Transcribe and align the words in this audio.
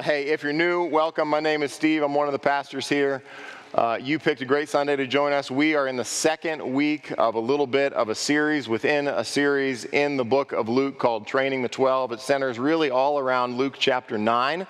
well, 0.00 0.08
hey, 0.08 0.28
if 0.28 0.42
you're 0.42 0.54
new, 0.54 0.84
welcome. 0.84 1.28
My 1.28 1.40
name 1.40 1.62
is 1.62 1.74
Steve. 1.74 2.02
I'm 2.02 2.14
one 2.14 2.26
of 2.26 2.32
the 2.32 2.38
pastors 2.38 2.88
here. 2.88 3.22
Uh, 3.74 3.98
you 4.00 4.18
picked 4.18 4.40
a 4.40 4.46
great 4.46 4.66
Sunday 4.66 4.96
to 4.96 5.06
join 5.06 5.34
us. 5.34 5.50
We 5.50 5.74
are 5.74 5.88
in 5.88 5.96
the 5.96 6.06
second 6.06 6.62
week 6.72 7.12
of 7.18 7.34
a 7.34 7.38
little 7.38 7.66
bit 7.66 7.92
of 7.92 8.08
a 8.08 8.14
series 8.14 8.66
within 8.66 9.08
a 9.08 9.22
series 9.22 9.84
in 9.84 10.16
the 10.16 10.24
book 10.24 10.52
of 10.52 10.70
Luke 10.70 10.98
called 10.98 11.26
Training 11.26 11.60
the 11.60 11.68
Twelve. 11.68 12.12
It 12.12 12.20
centers 12.20 12.58
really 12.58 12.88
all 12.88 13.18
around 13.18 13.58
Luke 13.58 13.76
chapter 13.78 14.16
9. 14.16 14.66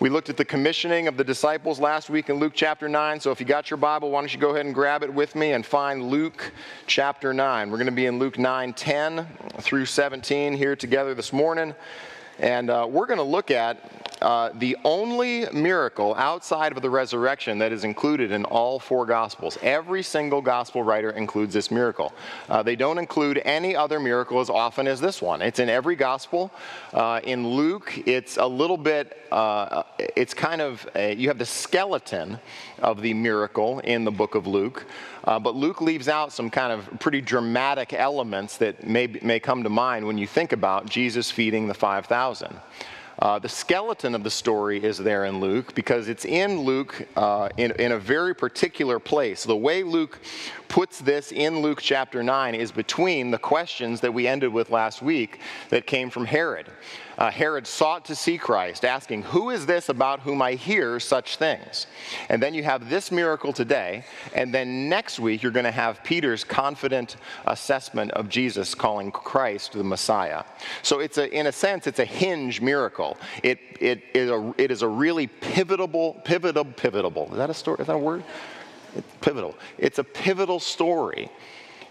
We 0.00 0.08
looked 0.08 0.30
at 0.30 0.36
the 0.36 0.44
commissioning 0.44 1.06
of 1.06 1.16
the 1.16 1.22
disciples 1.22 1.78
last 1.78 2.10
week 2.10 2.28
in 2.28 2.40
Luke 2.40 2.54
chapter 2.56 2.88
9. 2.88 3.20
So 3.20 3.30
if 3.30 3.38
you 3.38 3.46
got 3.46 3.70
your 3.70 3.76
Bible, 3.76 4.10
why 4.10 4.20
don't 4.20 4.34
you 4.34 4.40
go 4.40 4.50
ahead 4.50 4.66
and 4.66 4.74
grab 4.74 5.04
it 5.04 5.14
with 5.14 5.36
me 5.36 5.52
and 5.52 5.64
find 5.64 6.10
Luke 6.10 6.52
chapter 6.88 7.32
9. 7.32 7.70
We're 7.70 7.76
going 7.76 7.86
to 7.86 7.92
be 7.92 8.06
in 8.06 8.18
Luke 8.18 8.36
9 8.36 8.72
10 8.72 9.28
through 9.60 9.86
17 9.86 10.54
here 10.54 10.74
together 10.74 11.14
this 11.14 11.32
morning. 11.32 11.72
And 12.40 12.68
uh, 12.68 12.86
we're 12.90 13.06
going 13.06 13.18
to 13.18 13.22
look 13.22 13.52
at 13.52 13.78
uh, 14.22 14.50
the 14.54 14.76
only 14.84 15.46
miracle 15.52 16.14
outside 16.14 16.72
of 16.72 16.82
the 16.82 16.88
resurrection 16.88 17.58
that 17.58 17.72
is 17.72 17.84
included 17.84 18.30
in 18.30 18.44
all 18.44 18.78
four 18.78 19.04
Gospels. 19.04 19.58
Every 19.62 20.02
single 20.02 20.40
Gospel 20.40 20.82
writer 20.82 21.10
includes 21.10 21.52
this 21.52 21.70
miracle. 21.70 22.12
Uh, 22.48 22.62
they 22.62 22.76
don't 22.76 22.98
include 22.98 23.42
any 23.44 23.76
other 23.76 24.00
miracle 24.00 24.40
as 24.40 24.48
often 24.48 24.86
as 24.86 25.00
this 25.00 25.20
one. 25.20 25.42
It's 25.42 25.58
in 25.58 25.68
every 25.68 25.96
Gospel. 25.96 26.50
Uh, 26.94 27.20
in 27.24 27.46
Luke, 27.46 28.02
it's 28.06 28.36
a 28.38 28.46
little 28.46 28.78
bit, 28.78 29.22
uh, 29.30 29.82
it's 29.98 30.32
kind 30.32 30.60
of, 30.60 30.88
a, 30.94 31.14
you 31.14 31.28
have 31.28 31.38
the 31.38 31.46
skeleton 31.46 32.38
of 32.78 33.02
the 33.02 33.12
miracle 33.12 33.80
in 33.80 34.04
the 34.04 34.10
book 34.10 34.34
of 34.34 34.46
Luke. 34.46 34.86
Uh, 35.24 35.38
but 35.38 35.54
Luke 35.54 35.80
leaves 35.80 36.08
out 36.08 36.32
some 36.32 36.48
kind 36.48 36.72
of 36.72 36.88
pretty 37.00 37.20
dramatic 37.20 37.92
elements 37.92 38.56
that 38.58 38.86
may, 38.86 39.06
may 39.22 39.40
come 39.40 39.62
to 39.62 39.68
mind 39.68 40.06
when 40.06 40.16
you 40.16 40.26
think 40.26 40.52
about 40.52 40.88
Jesus 40.88 41.30
feeding 41.30 41.66
the 41.66 41.74
5,000. 41.74 42.60
Uh, 43.18 43.38
the 43.38 43.48
skeleton 43.48 44.14
of 44.14 44.22
the 44.22 44.30
story 44.30 44.82
is 44.82 44.98
there 44.98 45.24
in 45.24 45.40
Luke 45.40 45.74
because 45.74 46.08
it's 46.08 46.26
in 46.26 46.60
Luke 46.60 47.06
uh, 47.16 47.48
in, 47.56 47.72
in 47.72 47.92
a 47.92 47.98
very 47.98 48.34
particular 48.34 48.98
place. 48.98 49.44
The 49.44 49.56
way 49.56 49.82
Luke 49.82 50.18
puts 50.68 50.98
this 50.98 51.32
in 51.32 51.60
Luke 51.60 51.80
chapter 51.80 52.22
9 52.22 52.54
is 52.54 52.70
between 52.70 53.30
the 53.30 53.38
questions 53.38 54.02
that 54.02 54.12
we 54.12 54.26
ended 54.26 54.52
with 54.52 54.68
last 54.70 55.00
week 55.00 55.40
that 55.70 55.86
came 55.86 56.10
from 56.10 56.26
Herod. 56.26 56.70
Uh, 57.18 57.30
Herod 57.30 57.66
sought 57.66 58.04
to 58.06 58.14
see 58.14 58.36
Christ, 58.36 58.84
asking, 58.84 59.22
Who 59.22 59.50
is 59.50 59.66
this 59.66 59.88
about 59.88 60.20
whom 60.20 60.42
I 60.42 60.52
hear 60.52 61.00
such 61.00 61.36
things? 61.36 61.86
And 62.28 62.42
then 62.42 62.52
you 62.52 62.62
have 62.62 62.90
this 62.90 63.10
miracle 63.10 63.52
today, 63.52 64.04
and 64.34 64.52
then 64.52 64.88
next 64.88 65.18
week 65.18 65.42
you're 65.42 65.52
going 65.52 65.64
to 65.64 65.70
have 65.70 66.02
Peter's 66.04 66.44
confident 66.44 67.16
assessment 67.46 68.10
of 68.12 68.28
Jesus 68.28 68.74
calling 68.74 69.10
Christ 69.10 69.72
the 69.72 69.84
Messiah. 69.84 70.44
So 70.82 71.00
it's 71.00 71.18
a, 71.18 71.30
in 71.34 71.46
a 71.46 71.52
sense, 71.52 71.86
it's 71.86 72.00
a 72.00 72.04
hinge 72.04 72.60
miracle. 72.60 73.16
It, 73.42 73.60
it, 73.80 74.02
it, 74.14 74.28
a, 74.28 74.54
it 74.58 74.70
is 74.70 74.82
a 74.82 74.88
really 74.88 75.26
pivotal, 75.26 76.20
pivotal, 76.24 76.64
pivotal. 76.64 77.28
Is 77.30 77.36
that 77.38 77.50
a 77.50 77.54
story? 77.54 77.78
Is 77.80 77.86
that 77.86 77.94
a 77.94 77.98
word? 77.98 78.24
It's 78.94 79.14
pivotal. 79.20 79.54
It's 79.78 79.98
a 79.98 80.04
pivotal 80.04 80.60
story. 80.60 81.30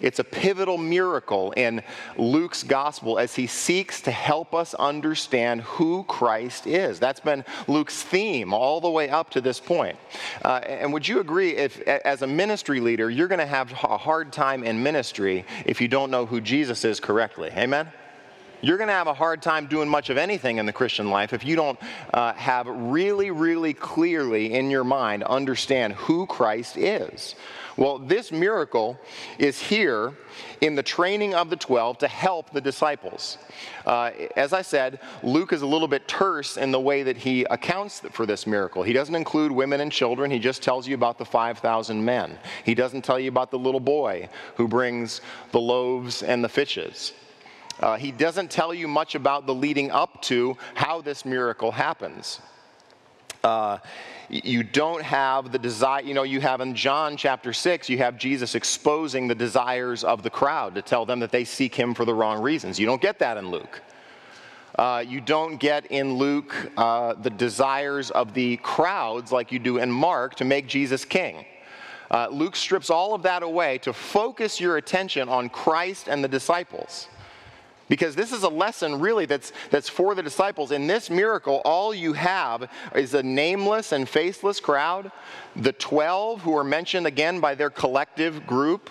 It's 0.01 0.19
a 0.19 0.23
pivotal 0.23 0.77
miracle 0.77 1.51
in 1.51 1.81
Luke's 2.17 2.63
gospel 2.63 3.19
as 3.19 3.35
he 3.35 3.47
seeks 3.47 4.01
to 4.01 4.11
help 4.11 4.53
us 4.53 4.73
understand 4.73 5.61
who 5.61 6.03
Christ 6.03 6.67
is. 6.67 6.99
That's 6.99 7.19
been 7.19 7.45
Luke's 7.67 8.01
theme 8.01 8.53
all 8.53 8.81
the 8.81 8.89
way 8.89 9.09
up 9.09 9.29
to 9.31 9.41
this 9.41 9.59
point. 9.59 9.97
Uh, 10.43 10.61
and 10.65 10.93
would 10.93 11.07
you 11.07 11.19
agree, 11.19 11.55
if 11.55 11.79
as 11.81 12.21
a 12.21 12.27
ministry 12.27 12.79
leader, 12.79 13.09
you're 13.09 13.27
going 13.27 13.39
to 13.39 13.45
have 13.45 13.71
a 13.83 13.97
hard 13.97 14.31
time 14.33 14.63
in 14.63 14.81
ministry 14.81 15.45
if 15.65 15.81
you 15.81 15.87
don't 15.87 16.11
know 16.11 16.25
who 16.25 16.41
Jesus 16.41 16.85
is 16.85 16.99
correctly? 16.99 17.51
Amen? 17.55 17.91
You're 18.61 18.77
going 18.77 18.87
to 18.87 18.93
have 18.93 19.07
a 19.07 19.13
hard 19.13 19.41
time 19.41 19.67
doing 19.67 19.87
much 19.87 20.09
of 20.09 20.17
anything 20.17 20.57
in 20.57 20.65
the 20.65 20.73
Christian 20.73 21.09
life 21.09 21.33
if 21.33 21.45
you 21.45 21.55
don't 21.55 21.77
uh, 22.13 22.33
have 22.33 22.67
really, 22.67 23.29
really 23.29 23.73
clearly 23.73 24.53
in 24.53 24.71
your 24.71 24.83
mind 24.83 25.23
understand 25.23 25.93
who 25.93 26.25
Christ 26.25 26.77
is. 26.77 27.35
Well, 27.77 27.99
this 27.99 28.31
miracle 28.31 28.97
is 29.37 29.59
here 29.59 30.13
in 30.61 30.75
the 30.75 30.83
training 30.83 31.33
of 31.33 31.49
the 31.49 31.57
12 31.57 31.97
to 31.99 32.07
help 32.07 32.51
the 32.51 32.61
disciples. 32.61 33.37
Uh, 33.85 34.11
as 34.37 34.53
I 34.53 34.61
said, 34.61 34.99
Luke 35.23 35.51
is 35.51 35.61
a 35.61 35.67
little 35.67 35.89
bit 35.89 36.07
terse 36.07 36.55
in 36.55 36.71
the 36.71 36.79
way 36.79 37.03
that 37.03 37.17
he 37.17 37.43
accounts 37.45 37.99
for 38.11 38.25
this 38.25 38.47
miracle. 38.47 38.81
He 38.81 38.93
doesn't 38.93 39.15
include 39.15 39.51
women 39.51 39.81
and 39.81 39.91
children, 39.91 40.31
he 40.31 40.39
just 40.39 40.63
tells 40.63 40.87
you 40.87 40.95
about 40.95 41.17
the 41.17 41.25
5,000 41.25 42.03
men. 42.03 42.37
He 42.63 42.75
doesn't 42.75 43.03
tell 43.03 43.19
you 43.19 43.27
about 43.27 43.51
the 43.51 43.59
little 43.59 43.81
boy 43.81 44.29
who 44.55 44.67
brings 44.69 45.19
the 45.51 45.59
loaves 45.59 46.23
and 46.23 46.43
the 46.43 46.49
fishes. 46.49 47.13
Uh, 47.81 47.97
he 47.97 48.11
doesn't 48.11 48.49
tell 48.49 48.73
you 48.73 48.87
much 48.87 49.15
about 49.15 49.45
the 49.45 49.53
leading 49.53 49.91
up 49.91 50.21
to 50.21 50.55
how 50.75 51.01
this 51.01 51.25
miracle 51.25 51.71
happens. 51.71 52.39
Uh, 53.43 53.77
you 54.29 54.63
don't 54.63 55.03
have 55.03 55.51
the 55.51 55.59
desire, 55.59 56.01
you 56.01 56.13
know, 56.13 56.23
you 56.23 56.41
have 56.41 56.61
in 56.61 56.75
John 56.75 57.17
chapter 57.17 57.53
6, 57.53 57.89
you 57.89 57.97
have 57.99 58.17
Jesus 58.17 58.55
exposing 58.55 59.27
the 59.27 59.35
desires 59.35 60.03
of 60.03 60.23
the 60.23 60.29
crowd 60.29 60.75
to 60.75 60.81
tell 60.81 61.05
them 61.05 61.19
that 61.19 61.31
they 61.31 61.43
seek 61.43 61.75
him 61.75 61.93
for 61.93 62.05
the 62.05 62.13
wrong 62.13 62.41
reasons. 62.41 62.79
You 62.79 62.85
don't 62.85 63.01
get 63.01 63.19
that 63.19 63.37
in 63.37 63.49
Luke. 63.49 63.81
Uh, 64.77 65.03
you 65.07 65.21
don't 65.21 65.57
get 65.57 65.85
in 65.85 66.15
Luke 66.15 66.53
uh, 66.75 67.13
the 67.13 67.29
desires 67.29 68.11
of 68.11 68.33
the 68.33 68.57
crowds 68.57 69.31
like 69.31 69.51
you 69.51 69.59
do 69.59 69.77
in 69.77 69.89
Mark 69.89 70.35
to 70.35 70.45
make 70.45 70.67
Jesus 70.67 71.05
king. 71.05 71.45
Uh, 72.11 72.27
Luke 72.29 72.55
strips 72.55 72.89
all 72.89 73.13
of 73.13 73.23
that 73.23 73.41
away 73.41 73.77
to 73.79 73.93
focus 73.93 74.59
your 74.59 74.77
attention 74.77 75.29
on 75.29 75.49
Christ 75.49 76.07
and 76.07 76.23
the 76.23 76.27
disciples. 76.27 77.07
Because 77.87 78.15
this 78.15 78.31
is 78.31 78.43
a 78.43 78.49
lesson 78.49 78.99
really 78.99 79.25
that's, 79.25 79.53
that's 79.69 79.89
for 79.89 80.15
the 80.15 80.23
disciples. 80.23 80.71
In 80.71 80.87
this 80.87 81.09
miracle, 81.09 81.61
all 81.65 81.93
you 81.93 82.13
have 82.13 82.69
is 82.95 83.13
a 83.13 83.21
nameless 83.21 83.91
and 83.91 84.09
faceless 84.09 84.59
crowd, 84.59 85.11
the 85.55 85.71
12 85.73 86.41
who 86.41 86.57
are 86.57 86.63
mentioned 86.63 87.05
again 87.05 87.39
by 87.39 87.53
their 87.53 87.69
collective 87.69 88.47
group. 88.47 88.89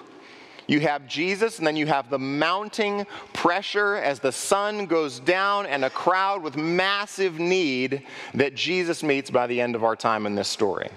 You 0.67 0.81
have 0.81 1.07
Jesus, 1.07 1.59
and 1.59 1.67
then 1.67 1.77
you 1.77 1.87
have 1.87 2.09
the 2.09 2.19
mounting 2.19 3.07
pressure 3.33 3.97
as 3.97 4.21
the 4.21 4.33
sun 4.33 4.87
goes 4.87 5.21
down, 5.21 5.67
and 5.67 5.85
a 5.85 5.91
crowd 5.91 6.43
with 6.43 6.57
massive 6.57 7.39
need 7.39 8.07
that 8.33 8.55
Jesus 8.55 9.03
meets 9.03 9.29
by 9.29 9.47
the 9.47 9.61
end 9.61 9.75
of 9.75 9.85
our 9.85 9.97
time 9.97 10.25
in 10.25 10.35
this 10.35 10.49
story. 10.49 10.89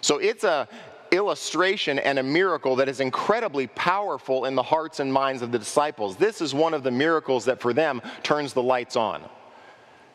So 0.00 0.18
it's 0.18 0.44
a, 0.44 0.66
illustration 1.12 1.98
and 1.98 2.18
a 2.18 2.22
miracle 2.22 2.76
that 2.76 2.88
is 2.88 3.00
incredibly 3.00 3.66
powerful 3.68 4.44
in 4.44 4.54
the 4.54 4.62
hearts 4.62 5.00
and 5.00 5.12
minds 5.12 5.42
of 5.42 5.52
the 5.52 5.58
disciples. 5.58 6.16
This 6.16 6.40
is 6.40 6.54
one 6.54 6.74
of 6.74 6.82
the 6.82 6.90
miracles 6.90 7.44
that 7.46 7.60
for 7.60 7.72
them 7.72 8.00
turns 8.22 8.52
the 8.52 8.62
lights 8.62 8.96
on. 8.96 9.22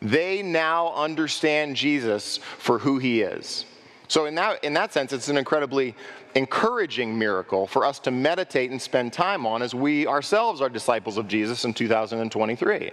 They 0.02 0.42
now 0.42 0.92
understand 0.94 1.76
Jesus 1.76 2.38
for 2.38 2.78
who 2.78 2.98
he 2.98 3.22
is. 3.22 3.64
So, 4.08 4.26
in 4.26 4.34
that, 4.36 4.62
in 4.62 4.72
that 4.74 4.92
sense, 4.92 5.12
it's 5.12 5.28
an 5.28 5.36
incredibly 5.36 5.94
encouraging 6.36 7.18
miracle 7.18 7.66
for 7.66 7.84
us 7.84 7.98
to 8.00 8.10
meditate 8.10 8.70
and 8.70 8.80
spend 8.80 9.12
time 9.12 9.46
on 9.46 9.62
as 9.62 9.74
we 9.74 10.06
ourselves 10.06 10.60
are 10.60 10.68
disciples 10.68 11.16
of 11.16 11.26
Jesus 11.26 11.64
in 11.64 11.74
2023. 11.74 12.92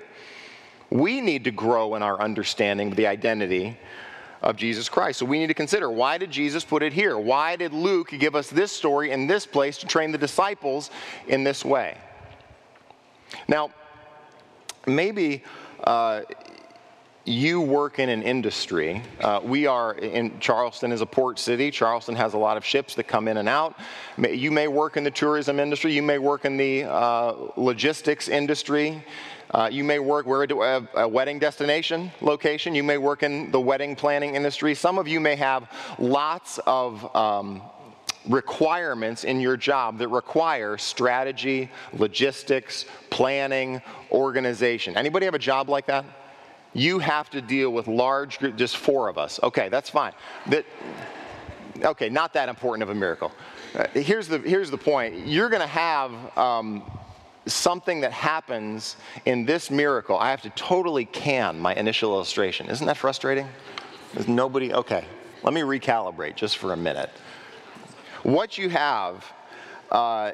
We 0.90 1.22
need 1.22 1.44
to 1.44 1.52
grow 1.52 1.96
in 1.96 2.02
our 2.02 2.20
understanding 2.22 2.92
of 2.92 2.96
the 2.96 3.08
identity 3.08 3.78
of 4.44 4.58
Jesus 4.58 4.90
Christ. 4.90 5.20
So 5.20 5.26
we 5.26 5.40
need 5.40 5.48
to 5.48 5.54
consider 5.54 5.90
why 5.90 6.18
did 6.18 6.30
Jesus 6.30 6.64
put 6.64 6.84
it 6.84 6.94
here? 6.94 7.18
Why 7.18 7.56
did 7.56 7.74
Luke 7.74 8.10
give 8.20 8.36
us 8.36 8.50
this 8.50 8.72
story 8.72 9.12
in 9.12 9.26
this 9.26 9.46
place 9.46 9.78
to 9.80 9.88
train 9.88 10.12
the 10.12 10.18
disciples 10.18 10.92
in 11.28 11.44
this 11.44 11.64
way? 11.64 11.98
Now, 13.48 13.72
maybe 14.86 15.44
uh, 15.84 16.22
you 17.26 17.62
work 17.62 18.00
in 18.00 18.10
an 18.10 18.22
industry. 18.22 19.02
Uh, 19.22 19.40
we 19.42 19.66
are 19.66 19.94
in 19.94 20.40
Charleston 20.42 20.92
is 20.92 21.00
a 21.00 21.06
port 21.06 21.40
city. 21.40 21.72
Charleston 21.72 22.16
has 22.16 22.34
a 22.34 22.38
lot 22.38 22.58
of 22.58 22.66
ships 22.66 22.96
that 22.96 23.06
come 23.06 23.30
in 23.30 23.38
and 23.38 23.48
out. 23.48 23.80
You 24.18 24.52
may 24.52 24.68
work 24.68 24.98
in 24.98 25.06
the 25.06 25.12
tourism 25.12 25.60
industry. 25.60 25.94
You 25.94 26.04
may 26.04 26.18
work 26.18 26.44
in 26.44 26.58
the 26.58 26.84
uh, 26.84 27.34
logistics 27.56 28.28
industry. 28.28 29.04
Uh, 29.54 29.70
you 29.72 29.84
may 29.84 30.00
work, 30.00 30.26
we're 30.26 30.46
a, 30.46 30.88
a 30.96 31.08
wedding 31.08 31.38
destination 31.38 32.12
location. 32.22 32.74
You 32.74 32.84
may 32.84 32.98
work 32.98 33.22
in 33.22 33.52
the 33.52 33.60
wedding 33.60 33.96
planning 33.96 34.36
industry. 34.36 34.74
Some 34.74 34.98
of 34.98 35.08
you 35.08 35.20
may 35.20 35.36
have 35.36 35.70
lots 36.00 36.60
of 36.66 37.16
um, 37.16 37.62
requirements 38.28 39.26
in 39.26 39.40
your 39.40 39.56
job 39.56 40.00
that 40.00 40.08
require 40.08 40.78
strategy, 40.78 41.70
logistics, 41.94 42.86
planning, 43.12 43.80
organization. 44.12 44.98
Anybody 44.98 45.26
have 45.26 45.36
a 45.36 45.40
job 45.40 45.70
like 45.70 45.86
that? 45.86 46.06
You 46.74 46.98
have 46.98 47.30
to 47.30 47.42
deal 47.42 47.70
with 47.70 47.88
large 47.88 48.40
groups, 48.40 48.58
just 48.58 48.78
four 48.78 49.08
of 49.08 49.20
us. 49.20 49.40
Okay, 49.44 49.70
that's 49.70 49.92
fine. 49.92 50.14
That, 50.48 50.66
okay, 51.84 52.10
not 52.10 52.34
that 52.34 52.50
important 52.50 52.82
of 52.82 52.90
a 52.90 52.96
miracle. 52.96 53.32
Uh, 53.76 53.86
here's, 53.94 54.28
the, 54.28 54.40
here's 54.40 54.72
the 54.72 54.78
point. 54.80 55.28
You're 55.28 55.50
going 55.50 55.62
to 55.62 55.68
have 55.68 56.38
um, 56.38 56.84
something 57.46 58.02
that 58.02 58.12
happens 58.12 58.96
in 59.26 59.46
this 59.46 59.70
miracle, 59.70 60.18
I 60.18 60.30
have 60.30 60.42
to 60.44 60.50
totally 60.52 61.06
can 61.06 61.60
my 61.60 61.74
initial 61.76 62.14
illustration. 62.14 62.70
Isn't 62.70 62.88
that 62.88 62.98
frustrating? 62.98 63.48
There's 64.14 64.28
nobody, 64.28 64.74
okay, 64.74 65.06
let 65.44 65.54
me 65.54 65.62
recalibrate 65.62 66.36
just 66.36 66.58
for 66.58 66.74
a 66.74 66.78
minute. 66.78 67.10
What 68.24 68.58
you 68.58 68.70
have 68.70 69.26
uh, 69.92 70.32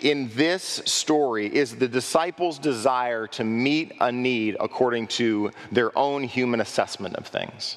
in 0.00 0.30
this 0.34 0.82
story 0.84 1.46
is 1.46 1.76
the 1.76 1.86
disciples' 1.86 2.58
desire 2.58 3.26
to 3.28 3.44
meet 3.44 3.92
a 4.00 4.10
need 4.10 4.56
according 4.58 5.06
to 5.08 5.52
their 5.70 5.96
own 5.96 6.24
human 6.24 6.60
assessment 6.60 7.16
of 7.16 7.26
things. 7.26 7.76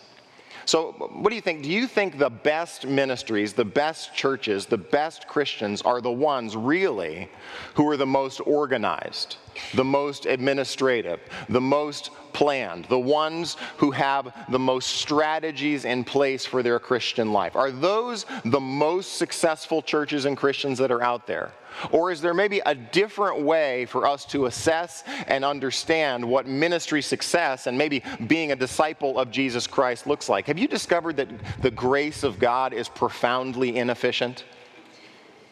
So, 0.66 0.94
what 0.94 1.30
do 1.30 1.36
you 1.36 1.42
think? 1.42 1.62
Do 1.62 1.70
you 1.70 1.86
think 1.88 2.18
the 2.18 2.30
best 2.30 2.88
ministries, 2.88 3.54
the 3.54 3.66
best 3.66 4.16
churches, 4.16 4.66
the 4.66 4.78
best 4.78 5.28
Christians 5.28 5.84
are 5.84 6.02
the 6.02 6.12
ones 6.12 6.56
really 6.56 7.30
who 7.76 7.88
are 7.90 7.98
the 7.98 8.08
most 8.08 8.40
organized, 8.40 9.38
the 9.76 9.84
most 9.84 10.26
administrative, 10.26 11.20
the 11.50 11.62
most 11.62 12.10
planned, 12.36 12.84
the 12.86 13.00
ones 13.00 13.56
who 13.78 13.92
have 13.92 14.36
the 14.50 14.60
most 14.60 14.90
strategies 14.98 15.86
in 15.86 16.04
place 16.04 16.46
for 16.46 16.62
their 16.62 16.80
Christian 16.80 17.32
life? 17.32 17.56
Are 17.56 17.72
those 17.72 18.26
the 18.44 18.60
most 18.60 19.14
successful 19.14 19.82
churches 19.82 20.26
and 20.26 20.36
Christians 20.36 20.78
that 20.80 20.92
are 20.92 21.02
out 21.02 21.28
there? 21.28 21.54
Or 21.92 22.12
is 22.12 22.20
there 22.20 22.34
maybe 22.34 22.62
a 22.66 22.76
different 22.76 23.42
way 23.42 23.86
for 23.86 24.06
us 24.06 24.26
to 24.26 24.48
assess 24.48 25.04
and 25.28 25.46
understand 25.46 26.26
what 26.26 26.46
ministry 26.46 27.02
success 27.02 27.68
and 27.68 27.78
maybe 27.78 28.04
being 28.28 28.52
a 28.52 28.56
disciple 28.56 29.18
of 29.18 29.32
Jesus 29.32 29.66
Christ 29.66 30.06
looks 30.06 30.28
like? 30.28 30.48
Have 30.48 30.60
you 30.60 30.68
discovered 30.68 31.16
that 31.16 31.30
the 31.62 31.72
grace 31.72 32.24
of 32.24 32.38
God 32.38 32.74
is 32.74 32.90
profoundly 32.90 33.78
inefficient? 33.78 34.44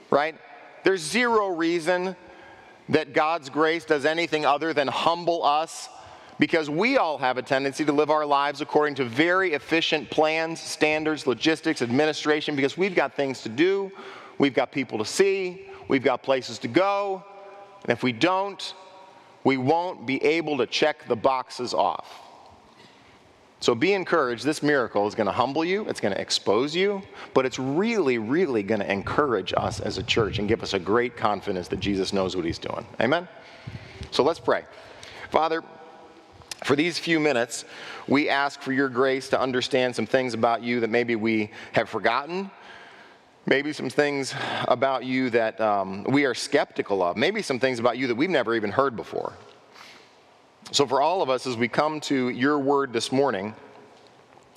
Right? 0.09 0.35
There's 0.83 1.01
zero 1.01 1.47
reason 1.47 2.17
that 2.89 3.13
God's 3.13 3.49
grace 3.49 3.85
does 3.85 4.05
anything 4.05 4.45
other 4.45 4.73
than 4.73 4.89
humble 4.89 5.43
us 5.45 5.87
because 6.43 6.69
we 6.69 6.97
all 6.97 7.17
have 7.17 7.37
a 7.37 7.41
tendency 7.41 7.85
to 7.85 7.93
live 7.93 8.09
our 8.09 8.25
lives 8.25 8.59
according 8.59 8.93
to 8.93 9.05
very 9.05 9.53
efficient 9.53 10.09
plans, 10.09 10.59
standards, 10.59 11.25
logistics, 11.25 11.81
administration, 11.81 12.53
because 12.53 12.77
we've 12.77 12.95
got 12.95 13.15
things 13.15 13.41
to 13.41 13.47
do, 13.47 13.89
we've 14.39 14.53
got 14.53 14.69
people 14.69 14.97
to 14.97 15.05
see, 15.05 15.69
we've 15.87 16.03
got 16.03 16.21
places 16.21 16.59
to 16.59 16.67
go, 16.67 17.23
and 17.83 17.91
if 17.93 18.03
we 18.03 18.11
don't, 18.11 18.73
we 19.45 19.55
won't 19.55 20.05
be 20.05 20.21
able 20.21 20.57
to 20.57 20.65
check 20.65 21.07
the 21.07 21.15
boxes 21.15 21.73
off. 21.73 22.19
So 23.61 23.73
be 23.73 23.93
encouraged. 23.93 24.43
This 24.43 24.61
miracle 24.61 25.07
is 25.07 25.15
going 25.15 25.27
to 25.27 25.31
humble 25.31 25.63
you, 25.63 25.87
it's 25.87 26.01
going 26.01 26.13
to 26.13 26.19
expose 26.19 26.75
you, 26.75 27.01
but 27.33 27.45
it's 27.45 27.57
really, 27.57 28.17
really 28.17 28.63
going 28.63 28.81
to 28.81 28.91
encourage 28.91 29.53
us 29.55 29.79
as 29.79 29.97
a 29.97 30.03
church 30.03 30.39
and 30.39 30.49
give 30.49 30.61
us 30.61 30.73
a 30.73 30.79
great 30.79 31.15
confidence 31.15 31.69
that 31.69 31.79
Jesus 31.79 32.11
knows 32.11 32.35
what 32.35 32.43
he's 32.43 32.59
doing. 32.59 32.85
Amen? 32.99 33.29
So 34.11 34.23
let's 34.23 34.41
pray. 34.41 34.65
Father, 35.31 35.63
for 36.63 36.75
these 36.75 36.97
few 36.97 37.19
minutes, 37.19 37.65
we 38.07 38.29
ask 38.29 38.61
for 38.61 38.71
your 38.71 38.89
grace 38.89 39.29
to 39.29 39.39
understand 39.39 39.95
some 39.95 40.05
things 40.05 40.33
about 40.33 40.63
you 40.63 40.79
that 40.81 40.89
maybe 40.89 41.15
we 41.15 41.51
have 41.73 41.89
forgotten 41.89 42.49
maybe 43.45 43.73
some 43.73 43.89
things 43.89 44.33
about 44.67 45.03
you 45.03 45.29
that 45.29 45.59
um, 45.59 46.03
we 46.05 46.25
are 46.25 46.33
skeptical 46.33 47.03
of, 47.03 47.17
maybe 47.17 47.41
some 47.41 47.59
things 47.59 47.79
about 47.79 47.97
you 47.97 48.07
that 48.07 48.15
we've 48.15 48.29
never 48.29 48.55
even 48.55 48.71
heard 48.71 48.95
before. 48.95 49.33
So, 50.71 50.87
for 50.87 51.01
all 51.01 51.21
of 51.21 51.29
us, 51.29 51.45
as 51.45 51.57
we 51.57 51.67
come 51.67 51.99
to 52.01 52.29
your 52.29 52.57
word 52.57 52.93
this 52.93 53.11
morning, 53.11 53.53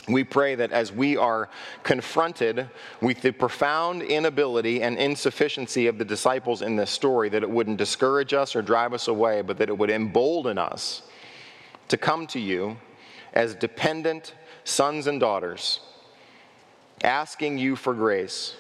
we 0.09 0.23
pray 0.23 0.55
that 0.55 0.71
as 0.71 0.93
we 0.93 1.17
are 1.17 1.49
confronted 1.83 2.71
with 3.01 3.23
the 3.23 3.33
profound 3.33 4.03
inability 4.03 4.83
and 4.83 4.97
insufficiency 4.99 5.89
of 5.89 5.99
the 5.99 6.05
disciples 6.05 6.63
in 6.63 6.77
this 6.77 6.91
story, 6.91 7.29
that 7.31 7.43
it 7.43 7.51
wouldn't 7.51 7.77
discourage 7.77 8.33
us 8.33 8.55
or 8.55 8.63
drive 8.63 8.95
us 8.95 9.09
away, 9.09 9.43
but 9.43 9.59
that 9.59 9.69
it 9.69 9.77
would 9.77 9.91
embolden 9.91 10.59
us 10.59 11.03
to 11.89 11.97
come 11.97 12.27
to 12.29 12.41
you 12.41 12.77
as 13.33 13.55
dependent 13.55 14.35
sons 14.65 15.07
and 15.07 15.21
daughters, 15.21 15.81
asking 17.03 17.59
you 17.59 17.77
for 17.77 17.95
grace. 17.95 18.57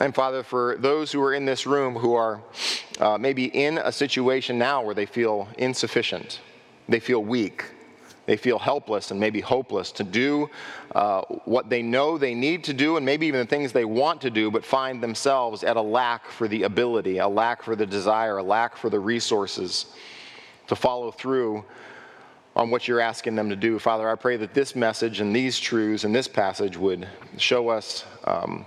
And 0.00 0.14
Father, 0.14 0.42
for 0.42 0.76
those 0.78 1.12
who 1.12 1.22
are 1.22 1.34
in 1.34 1.44
this 1.44 1.66
room 1.66 1.94
who 1.94 2.14
are 2.14 2.40
uh, 2.98 3.16
maybe 3.18 3.44
in 3.44 3.78
a 3.78 3.92
situation 3.92 4.58
now 4.58 4.82
where 4.82 4.94
they 4.94 5.06
feel 5.06 5.48
insufficient, 5.56 6.40
they 6.88 6.98
feel 6.98 7.22
weak, 7.22 7.64
they 8.26 8.36
feel 8.36 8.58
helpless 8.58 9.10
and 9.10 9.20
maybe 9.20 9.40
hopeless 9.40 9.92
to 9.92 10.04
do 10.04 10.48
uh, 10.94 11.22
what 11.44 11.68
they 11.68 11.82
know 11.82 12.16
they 12.16 12.34
need 12.34 12.64
to 12.64 12.72
do 12.72 12.96
and 12.96 13.04
maybe 13.04 13.26
even 13.26 13.40
the 13.40 13.46
things 13.46 13.72
they 13.72 13.84
want 13.84 14.20
to 14.20 14.30
do, 14.30 14.50
but 14.50 14.64
find 14.64 15.02
themselves 15.02 15.62
at 15.64 15.76
a 15.76 15.82
lack 15.82 16.28
for 16.30 16.48
the 16.48 16.62
ability, 16.62 17.18
a 17.18 17.28
lack 17.28 17.62
for 17.62 17.76
the 17.76 17.86
desire, 17.86 18.38
a 18.38 18.42
lack 18.42 18.76
for 18.76 18.90
the 18.90 19.00
resources 19.00 19.86
to 20.66 20.76
follow 20.76 21.10
through 21.10 21.64
on 22.56 22.70
what 22.70 22.86
you're 22.86 23.00
asking 23.00 23.34
them 23.34 23.48
to 23.50 23.56
do. 23.56 23.78
Father, 23.78 24.08
I 24.08 24.14
pray 24.14 24.36
that 24.36 24.54
this 24.54 24.76
message 24.76 25.20
and 25.20 25.34
these 25.34 25.58
truths 25.58 26.04
and 26.04 26.14
this 26.14 26.28
passage 26.28 26.76
would 26.76 27.08
show 27.36 27.68
us. 27.68 28.04
Um, 28.24 28.64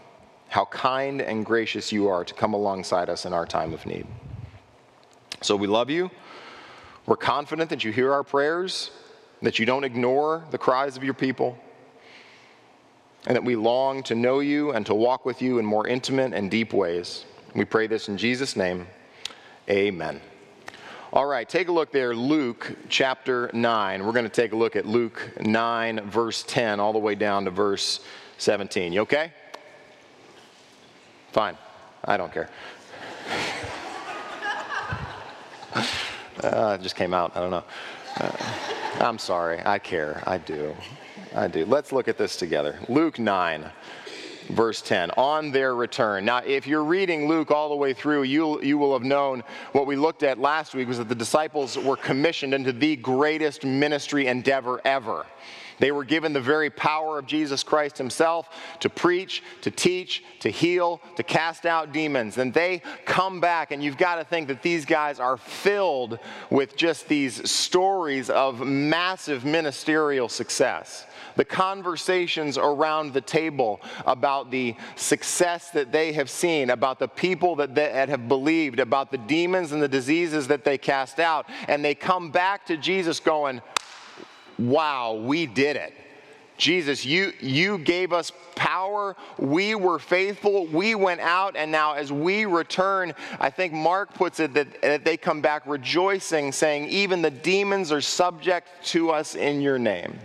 how 0.49 0.65
kind 0.65 1.21
and 1.21 1.45
gracious 1.45 1.91
you 1.91 2.07
are 2.07 2.23
to 2.23 2.33
come 2.33 2.53
alongside 2.53 3.09
us 3.09 3.25
in 3.25 3.33
our 3.33 3.45
time 3.45 3.73
of 3.73 3.85
need. 3.85 4.07
So 5.41 5.55
we 5.55 5.67
love 5.67 5.89
you. 5.89 6.09
We're 7.05 7.17
confident 7.17 7.69
that 7.69 7.83
you 7.83 7.91
hear 7.91 8.11
our 8.11 8.23
prayers, 8.23 8.91
that 9.41 9.59
you 9.59 9.65
don't 9.65 9.83
ignore 9.83 10.43
the 10.51 10.57
cries 10.57 10.97
of 10.97 11.03
your 11.03 11.13
people, 11.13 11.57
and 13.25 13.35
that 13.35 13.43
we 13.43 13.55
long 13.55 14.03
to 14.03 14.15
know 14.15 14.39
you 14.39 14.71
and 14.71 14.85
to 14.85 14.95
walk 14.95 15.25
with 15.25 15.41
you 15.41 15.59
in 15.59 15.65
more 15.65 15.87
intimate 15.87 16.33
and 16.33 16.49
deep 16.49 16.73
ways. 16.73 17.25
We 17.55 17.65
pray 17.65 17.87
this 17.87 18.07
in 18.09 18.17
Jesus' 18.17 18.55
name. 18.55 18.87
Amen. 19.69 20.21
All 21.13 21.25
right, 21.25 21.47
take 21.47 21.69
a 21.69 21.71
look 21.71 21.91
there, 21.91 22.15
Luke 22.15 22.75
chapter 22.89 23.49
9. 23.53 24.05
We're 24.05 24.11
going 24.11 24.25
to 24.25 24.29
take 24.29 24.51
a 24.51 24.55
look 24.55 24.75
at 24.75 24.85
Luke 24.85 25.31
9, 25.39 26.01
verse 26.09 26.43
10, 26.43 26.79
all 26.79 26.93
the 26.93 26.99
way 26.99 27.15
down 27.15 27.45
to 27.45 27.51
verse 27.51 28.01
17. 28.37 28.93
You 28.93 29.01
okay? 29.01 29.31
Fine. 31.31 31.57
I 32.03 32.17
don't 32.17 32.31
care. 32.31 32.49
uh, 36.43 36.77
it 36.79 36.83
just 36.83 36.95
came 36.95 37.13
out. 37.13 37.35
I 37.35 37.39
don't 37.39 37.51
know. 37.51 37.63
Uh, 38.17 38.31
I'm 38.95 39.19
sorry. 39.19 39.61
I 39.65 39.79
care. 39.79 40.23
I 40.25 40.37
do. 40.37 40.75
I 41.35 41.47
do. 41.47 41.65
Let's 41.65 41.91
look 41.91 42.07
at 42.07 42.17
this 42.17 42.35
together. 42.35 42.79
Luke 42.89 43.19
9 43.19 43.69
verse 44.49 44.81
10 44.81 45.11
on 45.17 45.51
their 45.51 45.75
return 45.75 46.23
now 46.23 46.37
if 46.37 46.65
you're 46.65 46.85
reading 46.85 47.27
luke 47.27 47.51
all 47.51 47.67
the 47.67 47.75
way 47.75 47.93
through 47.93 48.23
you, 48.23 48.61
you 48.61 48.77
will 48.77 48.93
have 48.93 49.03
known 49.03 49.43
what 49.73 49.85
we 49.85 49.97
looked 49.97 50.23
at 50.23 50.39
last 50.39 50.73
week 50.73 50.87
was 50.87 50.97
that 50.99 51.09
the 51.09 51.15
disciples 51.15 51.77
were 51.77 51.97
commissioned 51.97 52.53
into 52.53 52.71
the 52.71 52.95
greatest 52.95 53.65
ministry 53.65 54.27
endeavor 54.27 54.79
ever 54.85 55.25
they 55.79 55.91
were 55.91 56.03
given 56.03 56.33
the 56.33 56.41
very 56.41 56.69
power 56.69 57.19
of 57.19 57.25
Jesus 57.25 57.63
Christ 57.63 57.97
himself 57.97 58.49
to 58.79 58.89
preach, 58.89 59.43
to 59.61 59.71
teach, 59.71 60.23
to 60.39 60.49
heal, 60.49 61.01
to 61.15 61.23
cast 61.23 61.65
out 61.65 61.91
demons. 61.91 62.37
And 62.37 62.53
they 62.53 62.81
come 63.05 63.39
back, 63.39 63.71
and 63.71 63.83
you've 63.83 63.97
got 63.97 64.15
to 64.15 64.23
think 64.23 64.47
that 64.47 64.61
these 64.61 64.85
guys 64.85 65.19
are 65.19 65.37
filled 65.37 66.19
with 66.49 66.75
just 66.75 67.07
these 67.07 67.49
stories 67.49 68.29
of 68.29 68.65
massive 68.65 69.45
ministerial 69.45 70.29
success 70.29 71.05
the 71.37 71.45
conversations 71.45 72.57
around 72.57 73.13
the 73.13 73.21
table 73.21 73.79
about 74.05 74.51
the 74.51 74.75
success 74.95 75.69
that 75.69 75.91
they 75.91 76.11
have 76.11 76.29
seen, 76.29 76.71
about 76.71 76.99
the 76.99 77.07
people 77.07 77.55
that, 77.55 77.73
they, 77.75 77.87
that 77.87 78.09
have 78.09 78.27
believed, 78.27 78.79
about 78.79 79.11
the 79.11 79.17
demons 79.19 79.71
and 79.71 79.81
the 79.81 79.87
diseases 79.87 80.47
that 80.47 80.65
they 80.65 80.77
cast 80.77 81.19
out. 81.19 81.47
And 81.67 81.85
they 81.85 81.95
come 81.95 82.31
back 82.31 82.65
to 82.65 82.75
Jesus 82.75 83.19
going, 83.19 83.61
wow, 84.57 85.13
we 85.13 85.45
did 85.45 85.75
it. 85.75 85.93
Jesus, 86.57 87.05
you, 87.05 87.33
you 87.39 87.77
gave 87.77 88.11
us 88.11 88.31
power. 88.55 89.15
We 89.37 89.75
were 89.75 89.99
faithful. 89.99 90.65
We 90.65 90.95
went 90.95 91.21
out. 91.21 91.55
And 91.55 91.71
now, 91.71 91.93
as 91.93 92.11
we 92.11 92.45
return, 92.45 93.13
I 93.39 93.49
think 93.51 93.73
Mark 93.73 94.13
puts 94.13 94.39
it 94.39 94.53
that, 94.55 94.81
that 94.81 95.05
they 95.05 95.17
come 95.17 95.39
back 95.39 95.63
rejoicing, 95.67 96.51
saying, 96.51 96.89
Even 96.89 97.21
the 97.21 97.29
demons 97.29 97.91
are 97.91 98.01
subject 98.01 98.69
to 98.85 99.11
us 99.11 99.35
in 99.35 99.61
your 99.61 99.77
name. 99.77 100.17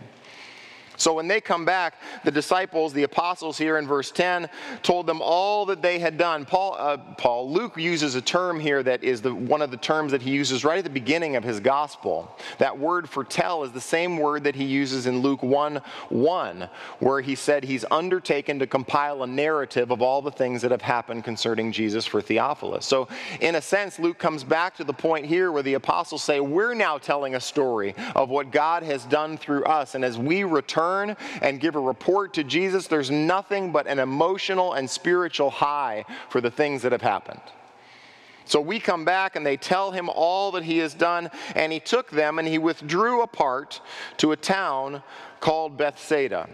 So 1.02 1.14
when 1.14 1.26
they 1.26 1.40
come 1.40 1.64
back, 1.64 1.97
the 2.23 2.30
disciples, 2.30 2.92
the 2.92 3.02
apostles 3.02 3.59
here 3.59 3.76
in 3.76 3.88
verse 3.88 4.12
10, 4.12 4.49
told 4.85 5.09
them 5.09 5.21
all 5.21 5.66
that 5.66 5.82
they 5.82 5.99
had 5.99 6.16
done. 6.16 6.44
Paul, 6.44 6.76
uh, 6.78 6.97
Paul 7.18 7.50
Luke 7.50 7.76
uses 7.76 8.14
a 8.14 8.23
term 8.23 8.61
here 8.61 8.85
that 8.85 9.02
is 9.02 9.21
the, 9.21 9.35
one 9.35 9.62
of 9.62 9.73
the 9.73 9.76
terms 9.76 10.12
that 10.12 10.23
he 10.23 10.30
uses 10.30 10.64
right 10.64 10.78
at 10.78 10.85
the 10.85 10.90
beginning 10.90 11.35
of 11.35 11.42
his 11.42 11.59
gospel. 11.59 12.38
That 12.59 12.78
word 12.78 13.09
for 13.09 13.25
tell 13.25 13.64
is 13.64 13.73
the 13.73 13.80
same 13.80 14.16
word 14.16 14.44
that 14.44 14.54
he 14.54 14.62
uses 14.62 15.09
in 15.09 15.18
Luke 15.18 15.42
1 15.42 15.82
1, 16.11 16.68
where 17.00 17.21
he 17.21 17.35
said 17.35 17.64
he's 17.64 17.85
undertaken 17.90 18.61
to 18.61 18.68
compile 18.68 19.25
a 19.25 19.26
narrative 19.26 19.90
of 19.90 20.02
all 20.02 20.23
the 20.23 20.30
things 20.30 20.62
that 20.62 20.71
have 20.71 20.82
happened 20.82 21.25
concerning 21.25 21.73
Jesus 21.73 22.06
for 22.06 22.23
Theophilus. 22.23 22.87
So, 22.87 23.09
in 23.40 23.56
a 23.56 23.61
sense, 23.61 23.99
Luke 23.99 24.18
comes 24.18 24.44
back 24.44 24.76
to 24.76 24.85
the 24.85 24.92
point 24.92 25.26
here 25.26 25.50
where 25.50 25.64
the 25.64 25.75
apostles 25.75 26.23
say, 26.23 26.38
We're 26.38 26.75
now 26.75 26.97
telling 26.97 27.35
a 27.35 27.40
story 27.40 27.97
of 28.14 28.28
what 28.28 28.52
God 28.52 28.85
has 28.85 29.04
done 29.06 29.37
through 29.37 29.64
us. 29.64 29.97
And 29.97 30.04
as 30.04 30.16
we 30.16 30.44
return, 30.44 30.92
return 30.93 31.17
and 31.41 31.61
give 31.61 31.77
a 31.77 31.81
report 31.81 32.35
to 32.35 32.45
Jesus, 32.45 32.87
there's 32.87 33.11
nothing 33.11 33.73
but 33.73 33.87
an 33.87 33.99
emotional 33.99 34.75
and 34.75 34.89
spiritual 34.89 35.51
high 35.51 36.05
for 36.29 36.41
the 36.41 36.51
things 36.51 36.83
that 36.83 36.93
have 36.93 37.03
happened. 37.03 37.41
So 38.45 38.61
we 38.61 38.81
come 38.81 39.05
back 39.05 39.37
and 39.37 39.47
they 39.47 39.57
tell 39.57 39.93
him 39.93 40.09
all 40.09 40.51
that 40.53 40.65
he 40.65 40.79
has 40.79 40.95
done, 40.95 41.31
and 41.55 41.73
he 41.73 41.79
took 41.79 42.11
them 42.11 42.39
and 42.39 42.49
he 42.49 42.59
withdrew 42.59 43.23
apart 43.23 43.81
to 44.19 44.33
a 44.33 44.37
town 44.37 45.03
called 45.41 45.77
Bethsaida. 45.77 46.49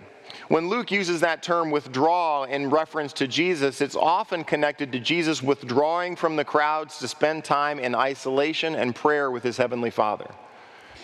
When 0.48 0.68
Luke 0.68 0.90
uses 0.90 1.20
that 1.20 1.42
term 1.42 1.70
withdraw 1.70 2.44
in 2.44 2.68
reference 2.68 3.14
to 3.14 3.26
Jesus, 3.26 3.80
it's 3.80 3.96
often 3.96 4.44
connected 4.44 4.92
to 4.92 5.00
Jesus 5.00 5.42
withdrawing 5.42 6.16
from 6.16 6.36
the 6.36 6.44
crowds 6.44 6.98
to 6.98 7.08
spend 7.08 7.44
time 7.44 7.78
in 7.78 7.94
isolation 7.94 8.74
and 8.74 8.94
prayer 8.94 9.30
with 9.30 9.42
his 9.42 9.56
heavenly 9.56 9.90
Father. 9.90 10.30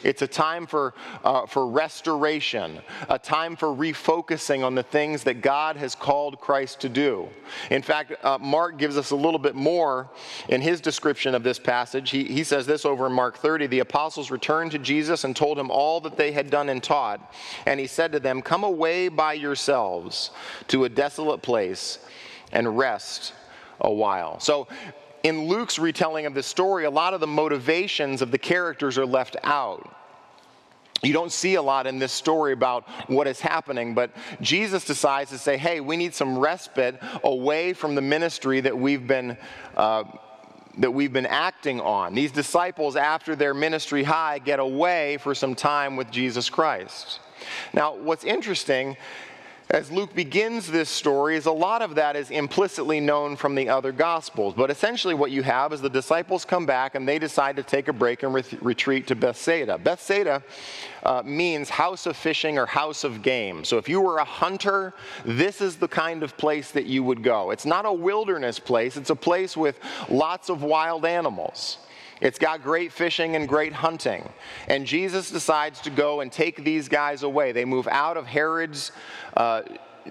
It's 0.04 0.23
a 0.23 0.26
time 0.26 0.66
for, 0.66 0.94
uh, 1.25 1.46
for 1.46 1.66
restoration, 1.66 2.80
a 3.08 3.18
time 3.18 3.56
for 3.56 3.68
refocusing 3.68 4.62
on 4.62 4.75
the 4.75 4.82
things 4.82 5.25
that 5.25 5.40
God 5.40 5.76
has 5.76 5.94
called 5.94 6.38
Christ 6.40 6.80
to 6.82 6.88
do. 6.88 7.28
In 7.70 7.82
fact, 7.82 8.12
uh, 8.23 8.38
Mark 8.38 8.78
gives 8.78 8.99
us 8.99 9.11
a 9.11 9.16
little 9.16 9.38
bit 9.38 9.54
more 9.54 10.11
in 10.49 10.61
his 10.61 10.80
description 10.80 11.34
of 11.34 11.42
this 11.42 11.58
passage. 11.58 12.11
He, 12.11 12.25
he 12.25 12.44
says 12.44 12.66
this 12.66 12.84
over 12.84 13.06
in 13.06 13.12
Mark 13.12 13.38
30 13.38 13.66
The 13.66 13.80
apostles 13.80 14.30
returned 14.30 14.73
to 14.73 14.78
Jesus 14.78 15.25
and 15.25 15.34
told 15.34 15.58
him 15.58 15.70
all 15.70 16.00
that 16.02 16.16
they 16.16 16.32
had 16.32 16.50
done 16.50 16.68
and 16.68 16.82
taught. 16.82 17.32
And 17.64 17.80
he 17.80 17.87
said 17.87 18.12
to 18.12 18.20
them, 18.20 18.42
Come 18.42 18.62
away 18.62 19.08
by 19.08 19.32
yourselves 19.32 20.30
to 20.68 20.84
a 20.84 20.88
desolate 20.88 21.40
place 21.40 21.99
and 22.52 22.76
rest 22.76 23.32
a 23.80 23.92
while. 23.92 24.38
So, 24.40 24.68
in 25.25 25.49
Luke's 25.49 25.78
retelling 25.78 26.26
of 26.26 26.35
this 26.35 26.47
story, 26.47 26.85
a 26.85 26.90
lot 26.90 27.14
of 27.14 27.21
the 27.21 27.26
motivations 27.26 28.23
of 28.23 28.31
the 28.31 28.38
characters 28.38 28.99
are 28.99 29.07
left 29.07 29.37
out. 29.43 29.90
You 31.02 31.12
don't 31.12 31.33
see 31.33 31.57
a 31.57 31.62
lot 31.62 31.87
in 31.87 31.99
this 31.99 32.12
story 32.12 32.52
about 32.52 32.88
what 33.09 33.26
is 33.26 33.40
happening, 33.40 33.95
but 33.95 34.11
Jesus 34.40 34.85
decides 34.85 35.31
to 35.31 35.38
say, 35.38 35.57
hey, 35.57 35.81
we 35.81 35.97
need 35.97 36.14
some 36.14 36.38
respite 36.38 37.02
away 37.25 37.73
from 37.73 37.95
the 37.95 38.00
ministry 38.00 38.61
that 38.61 38.78
we've 38.78 39.07
been. 39.07 39.37
Uh, 39.76 40.04
that 40.78 40.90
we've 40.90 41.12
been 41.12 41.26
acting 41.26 41.81
on. 41.81 42.16
These 42.16 42.33
disciples, 42.33 42.97
after 42.97 43.37
their 43.37 43.54
ministry 43.54 44.02
high, 44.02 44.40
get 44.40 44.59
away 44.59 45.19
for 45.19 45.33
some 45.33 45.54
time 45.54 45.95
with 45.95 46.11
Jesus 46.11 46.50
Christ. 46.50 47.21
Now, 47.73 47.95
what's 47.95 48.25
interesting 48.25 48.97
as 49.71 49.90
Luke 49.90 50.14
begins 50.14 50.71
this 50.71 50.90
story 50.90 51.37
is 51.37 51.47
a 51.47 51.52
lot 51.52 51.80
of 51.80 51.94
that 51.94 52.16
is 52.16 52.30
implicitly 52.30 53.00
known 53.00 53.35
from 53.35 53.54
the 53.54 53.68
other 53.68 53.92
gospels. 53.92 54.54
But 54.54 54.71
essentially, 54.71 55.14
what 55.14 55.30
you 55.30 55.42
have 55.42 55.73
is 55.73 55.80
the 55.80 55.88
disciples 55.88 56.44
come 56.44 56.66
back 56.66 56.94
and 56.94 57.09
they 57.09 57.18
decide 57.18 57.56
to 57.56 57.62
take 57.62 57.88
a 57.88 57.92
break 57.92 58.23
and 58.23 58.35
re- 58.35 58.44
retreat 58.61 59.06
to 59.06 59.14
Bethsaida. 59.14 59.78
Bethsaida 59.78 60.42
uh, 61.02 61.23
means 61.25 61.71
house 61.71 62.04
of 62.06 62.16
fishing 62.16 62.59
or 62.59 62.66
house 62.66 63.04
of 63.04 63.23
game. 63.23 63.64
So 63.64 63.78
if 63.78 63.88
you 63.88 64.00
were 64.00 64.18
a 64.18 64.25
hunter, 64.25 64.92
this 65.25 65.61
is 65.61 65.76
the 65.76 65.88
kind 65.88 66.23
of 66.23 66.37
place 66.37 66.71
that 66.73 66.85
you 66.85 67.02
would 67.02 67.23
go. 67.23 67.50
It's 67.50 67.66
not 67.66 67.87
a 67.87 67.92
wilderness 67.92 68.59
place, 68.59 68.97
it's 68.97 69.11
a 69.11 69.16
place 69.16 69.56
with 69.56 69.78
lots 70.11 70.50
of 70.50 70.62
wild 70.62 71.06
animals. 71.06 71.78
It's 72.25 72.38
got 72.38 72.62
great 72.62 72.90
fishing 72.90 73.37
and 73.37 73.47
great 73.47 73.75
hunting. 73.75 74.28
And 74.66 74.87
Jesus 74.87 75.31
decides 75.31 75.81
to 75.83 75.90
go 75.90 76.23
and 76.23 76.33
take 76.33 76.64
these 76.64 76.88
guys 76.88 77.23
away. 77.23 77.52
They 77.52 77.66
move 77.66 77.87
out 77.87 78.16
of 78.16 78.26
Herod's. 78.26 78.90
Uh, 79.37 79.62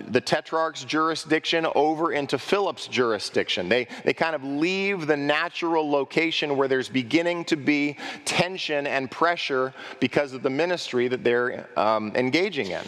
the 0.08 0.22
tetrarch's 0.22 0.84
jurisdiction 0.84 1.68
over 1.76 2.14
into 2.14 2.40
Philip's 2.40 2.88
jurisdiction. 2.88 3.70
They, 3.70 3.88
they 4.04 4.14
kind 4.14 4.36
of 4.36 4.44
leave 4.44 5.06
the 5.06 5.18
natural 5.18 5.90
location 5.90 6.58
where 6.58 6.68
there's 6.68 6.90
beginning 6.90 7.46
to 7.46 7.56
be 7.56 7.98
tension 8.26 8.88
and 8.88 9.12
pressure 9.12 9.72
because 10.00 10.34
of 10.34 10.42
the 10.42 10.50
ministry 10.50 11.08
that 11.10 11.24
they're 11.24 11.70
um, 11.78 12.12
engaging 12.16 12.72
in. 12.72 12.84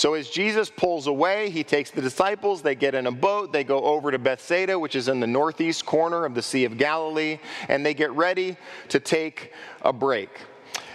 So 0.00 0.14
as 0.14 0.30
Jesus 0.30 0.70
pulls 0.70 1.08
away, 1.08 1.50
he 1.50 1.62
takes 1.62 1.90
the 1.90 2.00
disciples, 2.00 2.62
they 2.62 2.74
get 2.74 2.94
in 2.94 3.06
a 3.06 3.12
boat, 3.12 3.52
they 3.52 3.64
go 3.64 3.84
over 3.84 4.10
to 4.10 4.18
Bethsaida, 4.18 4.78
which 4.78 4.96
is 4.96 5.08
in 5.08 5.20
the 5.20 5.26
northeast 5.26 5.84
corner 5.84 6.24
of 6.24 6.34
the 6.34 6.40
Sea 6.40 6.64
of 6.64 6.78
Galilee, 6.78 7.38
and 7.68 7.84
they 7.84 7.92
get 7.92 8.10
ready 8.12 8.56
to 8.88 8.98
take 8.98 9.52
a 9.82 9.92
break. 9.92 10.30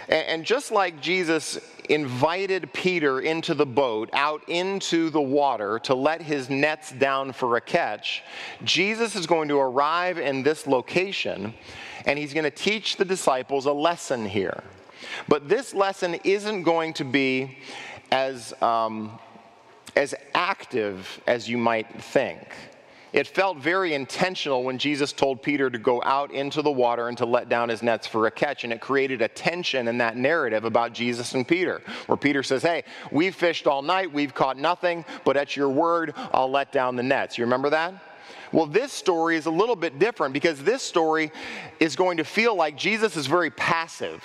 And 0.08 0.44
just 0.44 0.72
like 0.72 1.00
Jesus 1.00 1.56
invited 1.88 2.72
Peter 2.72 3.20
into 3.20 3.54
the 3.54 3.64
boat, 3.64 4.10
out 4.12 4.42
into 4.48 5.08
the 5.10 5.22
water 5.22 5.78
to 5.84 5.94
let 5.94 6.20
his 6.20 6.50
nets 6.50 6.90
down 6.90 7.32
for 7.32 7.56
a 7.56 7.60
catch, 7.60 8.24
Jesus 8.64 9.14
is 9.14 9.24
going 9.24 9.46
to 9.50 9.58
arrive 9.60 10.18
in 10.18 10.42
this 10.42 10.66
location 10.66 11.54
and 12.06 12.18
he's 12.18 12.34
going 12.34 12.42
to 12.42 12.50
teach 12.50 12.96
the 12.96 13.04
disciples 13.04 13.66
a 13.66 13.72
lesson 13.72 14.26
here. 14.26 14.64
But 15.28 15.48
this 15.48 15.74
lesson 15.74 16.14
isn't 16.24 16.64
going 16.64 16.92
to 16.94 17.04
be 17.04 17.58
as, 18.10 18.52
um, 18.62 19.18
as 19.94 20.14
active 20.34 21.20
as 21.26 21.48
you 21.48 21.58
might 21.58 22.02
think. 22.02 22.48
It 23.12 23.26
felt 23.26 23.56
very 23.56 23.94
intentional 23.94 24.62
when 24.62 24.76
Jesus 24.76 25.12
told 25.12 25.40
Peter 25.40 25.70
to 25.70 25.78
go 25.78 26.02
out 26.04 26.32
into 26.32 26.60
the 26.60 26.70
water 26.70 27.08
and 27.08 27.16
to 27.16 27.24
let 27.24 27.48
down 27.48 27.70
his 27.70 27.82
nets 27.82 28.06
for 28.06 28.26
a 28.26 28.30
catch. 28.30 28.64
And 28.64 28.72
it 28.74 28.80
created 28.82 29.22
a 29.22 29.28
tension 29.28 29.88
in 29.88 29.96
that 29.98 30.18
narrative 30.18 30.66
about 30.66 30.92
Jesus 30.92 31.32
and 31.34 31.48
Peter, 31.48 31.80
where 32.08 32.18
Peter 32.18 32.42
says, 32.42 32.62
Hey, 32.62 32.84
we've 33.10 33.34
fished 33.34 33.66
all 33.66 33.80
night, 33.80 34.12
we've 34.12 34.34
caught 34.34 34.58
nothing, 34.58 35.04
but 35.24 35.36
at 35.36 35.56
your 35.56 35.70
word, 35.70 36.12
I'll 36.32 36.50
let 36.50 36.72
down 36.72 36.94
the 36.94 37.02
nets. 37.02 37.38
You 37.38 37.44
remember 37.44 37.70
that? 37.70 37.94
Well, 38.52 38.66
this 38.66 38.92
story 38.92 39.36
is 39.36 39.46
a 39.46 39.50
little 39.50 39.76
bit 39.76 39.98
different 39.98 40.34
because 40.34 40.62
this 40.62 40.82
story 40.82 41.32
is 41.80 41.96
going 41.96 42.18
to 42.18 42.24
feel 42.24 42.54
like 42.54 42.76
Jesus 42.76 43.16
is 43.16 43.26
very 43.26 43.50
passive, 43.50 44.22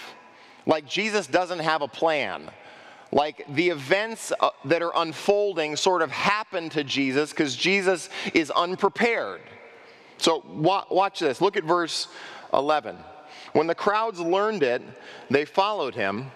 like 0.66 0.86
Jesus 0.86 1.28
doesn't 1.28 1.60
have 1.60 1.82
a 1.82 1.88
plan 1.88 2.52
like 3.12 3.46
the 3.56 3.70
events 3.70 4.32
uh, 4.40 4.50
that 4.66 4.82
are 4.82 4.92
unfolding 4.96 5.76
sort 5.76 6.02
of 6.02 6.12
happen 6.12 6.70
to 6.70 6.84
Jesus 6.84 7.32
because 7.32 7.56
Jesus 7.56 8.10
is 8.34 8.50
unprepared. 8.52 9.42
So 10.18 10.44
watch 10.48 11.20
this. 11.20 11.42
Look 11.42 11.58
at 11.58 11.64
verse 11.64 12.08
11. 12.54 12.98
When 13.54 13.68
the 13.68 13.76
crowds 13.76 14.20
learned 14.20 14.64
it, 14.64 14.82
they 15.30 15.46
followed 15.46 15.96
him. 15.96 16.32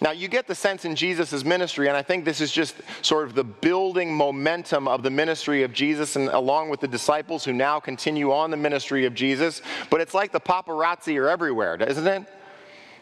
Now, 0.00 0.10
you 0.10 0.28
get 0.28 0.46
the 0.46 0.54
sense 0.54 0.84
in 0.84 0.94
Jesus' 0.94 1.42
ministry, 1.42 1.88
and 1.88 1.96
I 1.96 2.02
think 2.02 2.26
this 2.26 2.42
is 2.42 2.52
just 2.52 2.76
sort 3.00 3.26
of 3.26 3.34
the 3.34 3.44
building 3.44 4.14
momentum 4.14 4.86
of 4.88 5.02
the 5.02 5.10
ministry 5.10 5.62
of 5.62 5.72
Jesus, 5.72 6.16
and 6.16 6.28
along 6.28 6.68
with 6.68 6.80
the 6.80 6.88
disciples 6.88 7.44
who 7.44 7.54
now 7.54 7.80
continue 7.80 8.30
on 8.30 8.50
the 8.50 8.58
ministry 8.58 9.06
of 9.06 9.14
Jesus. 9.14 9.62
But 9.88 10.02
it's 10.02 10.12
like 10.12 10.32
the 10.32 10.40
paparazzi 10.40 11.18
are 11.18 11.28
everywhere, 11.28 11.76
isn't 11.76 12.06
it? 12.06 12.28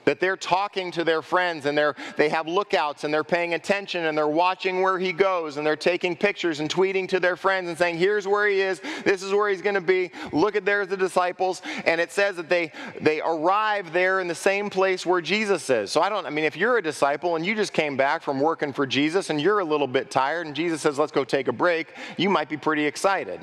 That 0.05 0.21
they're 0.21 0.37
talking 0.37 0.91
to 0.93 1.05
their 1.05 1.23
friends 1.23 1.67
and 1.67 1.77
they're, 1.77 1.95
they 2.17 2.29
have 2.29 2.47
lookouts 2.47 3.05
and 3.05 3.13
they're 3.13 3.25
paying 3.25 3.55
attention 3.55 4.05
and 4.05 4.17
they're 4.17 4.29
watching 4.29 4.83
where 4.83 4.99
he 4.99 5.13
goes 5.13 5.57
and 5.57 5.67
they're 5.67 5.77
taking 5.77 6.17
pictures 6.17 6.61
and 6.61 6.71
tweeting 6.71 7.09
to 7.09 7.21
their 7.21 7.37
friends 7.37 7.69
and 7.69 7.77
saying, 7.77 7.97
here's 7.97 8.27
where 8.27 8.47
he 8.47 8.61
is, 8.61 8.81
this 9.05 9.23
is 9.23 9.33
where 9.33 9.49
he's 9.49 9.63
going 9.63 9.75
to 9.75 9.81
be, 9.81 10.11
look 10.33 10.57
at 10.57 10.65
there's 10.65 10.89
the 10.89 10.97
disciples. 10.97 11.63
And 11.87 12.01
it 12.01 12.13
says 12.13 12.37
that 12.37 12.49
they, 12.49 12.73
they 13.01 13.21
arrive 13.21 13.93
there 13.93 14.21
in 14.21 14.29
the 14.29 14.35
same 14.35 14.71
place 14.71 15.07
where 15.07 15.21
Jesus 15.21 15.69
is. 15.71 15.91
So 15.91 16.01
I 16.01 16.09
don't, 16.09 16.27
I 16.27 16.31
mean, 16.31 16.45
if 16.45 16.57
you're 16.57 16.79
a 16.79 16.83
disciple 16.83 17.37
and 17.37 17.45
you 17.45 17.55
just 17.55 17.73
came 17.73 17.97
back 17.97 18.23
from 18.23 18.41
working 18.41 18.73
for 18.73 18.87
Jesus 18.87 19.31
and 19.31 19.41
you're 19.41 19.61
a 19.61 19.65
little 19.65 19.87
bit 19.87 20.11
tired 20.11 20.47
and 20.47 20.55
Jesus 20.55 20.83
says, 20.83 20.99
let's 20.99 21.13
go 21.13 21.25
take 21.25 21.49
a 21.49 21.53
break, 21.53 21.95
you 22.17 22.29
might 22.29 22.49
be 22.49 22.57
pretty 22.57 22.85
excited. 22.85 23.41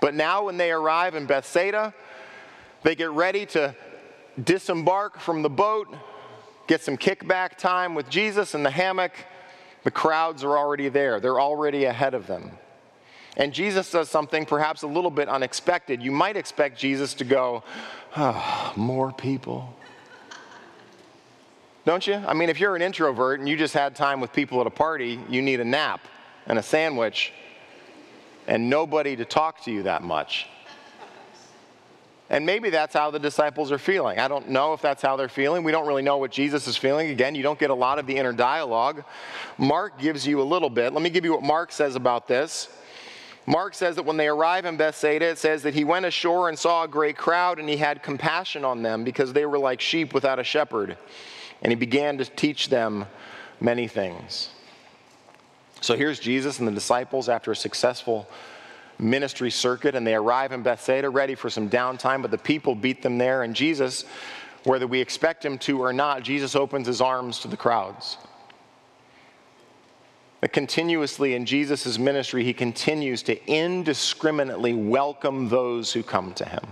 But 0.00 0.14
now 0.14 0.46
when 0.46 0.56
they 0.56 0.72
arrive 0.72 1.14
in 1.14 1.26
Bethsaida, 1.26 1.94
they 2.82 2.94
get 2.94 3.10
ready 3.10 3.44
to 3.46 3.74
disembark 4.42 5.18
from 5.18 5.42
the 5.42 5.50
boat, 5.50 5.88
get 6.66 6.82
some 6.82 6.96
kickback 6.96 7.56
time 7.56 7.94
with 7.94 8.08
Jesus 8.08 8.54
in 8.54 8.62
the 8.62 8.70
hammock. 8.70 9.12
The 9.84 9.90
crowds 9.90 10.44
are 10.44 10.56
already 10.56 10.88
there, 10.88 11.20
they're 11.20 11.40
already 11.40 11.84
ahead 11.84 12.14
of 12.14 12.26
them. 12.26 12.50
And 13.36 13.52
Jesus 13.52 13.90
does 13.90 14.10
something 14.10 14.44
perhaps 14.44 14.82
a 14.82 14.86
little 14.86 15.10
bit 15.10 15.28
unexpected. 15.28 16.02
You 16.02 16.10
might 16.10 16.36
expect 16.36 16.78
Jesus 16.78 17.14
to 17.14 17.24
go, 17.24 17.62
oh, 18.16 18.72
more 18.76 19.12
people. 19.12 19.74
Don't 21.84 22.06
you? 22.06 22.14
I 22.14 22.34
mean, 22.34 22.50
if 22.50 22.60
you're 22.60 22.76
an 22.76 22.82
introvert 22.82 23.40
and 23.40 23.48
you 23.48 23.56
just 23.56 23.72
had 23.72 23.96
time 23.96 24.20
with 24.20 24.32
people 24.32 24.60
at 24.60 24.66
a 24.66 24.70
party, 24.70 25.18
you 25.28 25.42
need 25.42 25.60
a 25.60 25.64
nap 25.64 26.00
and 26.46 26.58
a 26.58 26.62
sandwich 26.62 27.32
and 28.46 28.68
nobody 28.68 29.16
to 29.16 29.24
talk 29.24 29.62
to 29.64 29.70
you 29.70 29.84
that 29.84 30.02
much. 30.02 30.46
And 32.30 32.46
maybe 32.46 32.70
that's 32.70 32.94
how 32.94 33.10
the 33.10 33.18
disciples 33.18 33.72
are 33.72 33.78
feeling. 33.78 34.20
I 34.20 34.28
don't 34.28 34.50
know 34.50 34.72
if 34.72 34.80
that's 34.80 35.02
how 35.02 35.16
they're 35.16 35.28
feeling. 35.28 35.64
We 35.64 35.72
don't 35.72 35.86
really 35.86 36.02
know 36.02 36.18
what 36.18 36.30
Jesus 36.30 36.68
is 36.68 36.76
feeling. 36.76 37.10
Again, 37.10 37.34
you 37.34 37.42
don't 37.42 37.58
get 37.58 37.70
a 37.70 37.74
lot 37.74 37.98
of 37.98 38.06
the 38.06 38.16
inner 38.16 38.32
dialogue. 38.32 39.02
Mark 39.58 39.98
gives 39.98 40.24
you 40.24 40.40
a 40.40 40.44
little 40.44 40.70
bit. 40.70 40.92
Let 40.92 41.02
me 41.02 41.10
give 41.10 41.24
you 41.24 41.32
what 41.32 41.42
Mark 41.42 41.72
says 41.72 41.96
about 41.96 42.28
this. 42.28 42.68
Mark 43.46 43.74
says 43.74 43.96
that 43.96 44.04
when 44.04 44.16
they 44.16 44.28
arrive 44.28 44.64
in 44.64 44.76
Bethsaida, 44.76 45.24
it 45.26 45.38
says 45.38 45.64
that 45.64 45.74
he 45.74 45.82
went 45.82 46.06
ashore 46.06 46.48
and 46.48 46.56
saw 46.56 46.84
a 46.84 46.88
great 46.88 47.16
crowd 47.16 47.58
and 47.58 47.68
he 47.68 47.76
had 47.76 48.00
compassion 48.00 48.64
on 48.64 48.82
them 48.82 49.02
because 49.02 49.32
they 49.32 49.44
were 49.44 49.58
like 49.58 49.80
sheep 49.80 50.14
without 50.14 50.38
a 50.38 50.44
shepherd. 50.44 50.96
And 51.62 51.72
he 51.72 51.76
began 51.76 52.18
to 52.18 52.24
teach 52.24 52.68
them 52.68 53.06
many 53.60 53.88
things. 53.88 54.50
So 55.80 55.96
here's 55.96 56.20
Jesus 56.20 56.60
and 56.60 56.68
the 56.68 56.72
disciples 56.72 57.28
after 57.28 57.50
a 57.50 57.56
successful 57.56 58.28
ministry 59.00 59.50
circuit 59.50 59.94
and 59.94 60.06
they 60.06 60.14
arrive 60.14 60.52
in 60.52 60.62
Bethsaida 60.62 61.08
ready 61.08 61.34
for 61.34 61.50
some 61.50 61.68
downtime, 61.68 62.22
but 62.22 62.30
the 62.30 62.38
people 62.38 62.74
beat 62.74 63.02
them 63.02 63.18
there. 63.18 63.42
And 63.42 63.54
Jesus, 63.54 64.04
whether 64.64 64.86
we 64.86 65.00
expect 65.00 65.44
him 65.44 65.58
to 65.58 65.82
or 65.82 65.92
not, 65.92 66.22
Jesus 66.22 66.54
opens 66.54 66.86
his 66.86 67.00
arms 67.00 67.40
to 67.40 67.48
the 67.48 67.56
crowds. 67.56 68.16
But 70.40 70.52
continuously 70.52 71.34
in 71.34 71.44
Jesus' 71.44 71.98
ministry, 71.98 72.44
he 72.44 72.54
continues 72.54 73.22
to 73.24 73.46
indiscriminately 73.46 74.72
welcome 74.72 75.48
those 75.48 75.92
who 75.92 76.02
come 76.02 76.32
to 76.34 76.44
him. 76.46 76.64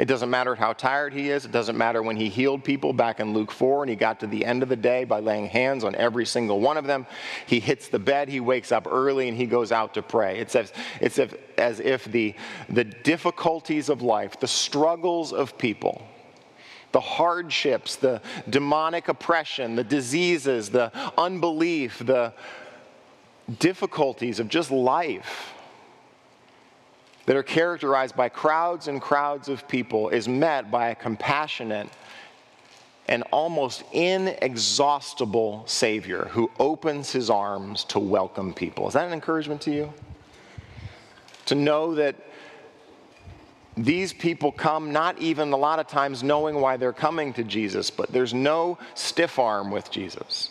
It 0.00 0.08
doesn't 0.08 0.30
matter 0.30 0.54
how 0.54 0.72
tired 0.72 1.12
he 1.12 1.28
is. 1.28 1.44
It 1.44 1.52
doesn't 1.52 1.76
matter 1.76 2.02
when 2.02 2.16
he 2.16 2.30
healed 2.30 2.64
people 2.64 2.94
back 2.94 3.20
in 3.20 3.34
Luke 3.34 3.50
4 3.50 3.82
and 3.82 3.90
he 3.90 3.96
got 3.96 4.18
to 4.20 4.26
the 4.26 4.46
end 4.46 4.62
of 4.62 4.70
the 4.70 4.76
day 4.76 5.04
by 5.04 5.20
laying 5.20 5.46
hands 5.46 5.84
on 5.84 5.94
every 5.94 6.24
single 6.24 6.58
one 6.58 6.78
of 6.78 6.86
them. 6.86 7.06
He 7.44 7.60
hits 7.60 7.88
the 7.88 7.98
bed, 7.98 8.30
he 8.30 8.40
wakes 8.40 8.72
up 8.72 8.86
early, 8.90 9.28
and 9.28 9.36
he 9.36 9.44
goes 9.44 9.72
out 9.72 9.92
to 9.92 10.02
pray. 10.02 10.38
It's 10.38 10.56
as, 10.56 10.72
it's 11.02 11.18
as, 11.18 11.34
as 11.58 11.80
if 11.80 12.06
the, 12.06 12.34
the 12.70 12.84
difficulties 12.84 13.90
of 13.90 14.00
life, 14.00 14.40
the 14.40 14.48
struggles 14.48 15.34
of 15.34 15.58
people, 15.58 16.00
the 16.92 17.00
hardships, 17.00 17.96
the 17.96 18.22
demonic 18.48 19.08
oppression, 19.08 19.76
the 19.76 19.84
diseases, 19.84 20.70
the 20.70 20.90
unbelief, 21.18 21.98
the 21.98 22.32
difficulties 23.58 24.40
of 24.40 24.48
just 24.48 24.70
life 24.70 25.52
that 27.26 27.36
are 27.36 27.42
characterized 27.42 28.16
by 28.16 28.28
crowds 28.28 28.88
and 28.88 29.00
crowds 29.00 29.48
of 29.48 29.68
people 29.68 30.08
is 30.08 30.28
met 30.28 30.70
by 30.70 30.88
a 30.88 30.94
compassionate 30.94 31.88
and 33.08 33.24
almost 33.32 33.82
inexhaustible 33.92 35.64
Savior 35.66 36.28
who 36.30 36.50
opens 36.58 37.10
his 37.10 37.28
arms 37.28 37.84
to 37.84 37.98
welcome 37.98 38.54
people. 38.54 38.86
Is 38.88 38.94
that 38.94 39.06
an 39.06 39.12
encouragement 39.12 39.60
to 39.62 39.72
you? 39.72 39.92
To 41.46 41.54
know 41.54 41.94
that 41.96 42.14
these 43.76 44.12
people 44.12 44.52
come 44.52 44.92
not 44.92 45.18
even 45.18 45.52
a 45.52 45.56
lot 45.56 45.78
of 45.78 45.86
times 45.88 46.22
knowing 46.22 46.60
why 46.60 46.76
they're 46.76 46.92
coming 46.92 47.32
to 47.34 47.44
Jesus, 47.44 47.90
but 47.90 48.12
there's 48.12 48.34
no 48.34 48.78
stiff 48.94 49.38
arm 49.38 49.70
with 49.70 49.90
Jesus. 49.90 50.50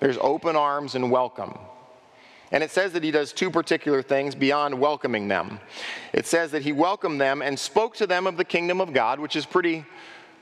There's 0.00 0.18
open 0.20 0.56
arms 0.56 0.94
and 0.94 1.10
welcome. 1.10 1.58
And 2.54 2.62
it 2.62 2.70
says 2.70 2.92
that 2.92 3.02
he 3.02 3.10
does 3.10 3.32
two 3.32 3.50
particular 3.50 4.00
things 4.00 4.36
beyond 4.36 4.78
welcoming 4.78 5.26
them. 5.26 5.58
It 6.12 6.24
says 6.24 6.52
that 6.52 6.62
he 6.62 6.70
welcomed 6.70 7.20
them 7.20 7.42
and 7.42 7.58
spoke 7.58 7.96
to 7.96 8.06
them 8.06 8.28
of 8.28 8.36
the 8.36 8.44
kingdom 8.44 8.80
of 8.80 8.92
God, 8.92 9.18
which 9.18 9.34
is 9.34 9.44
pretty 9.44 9.84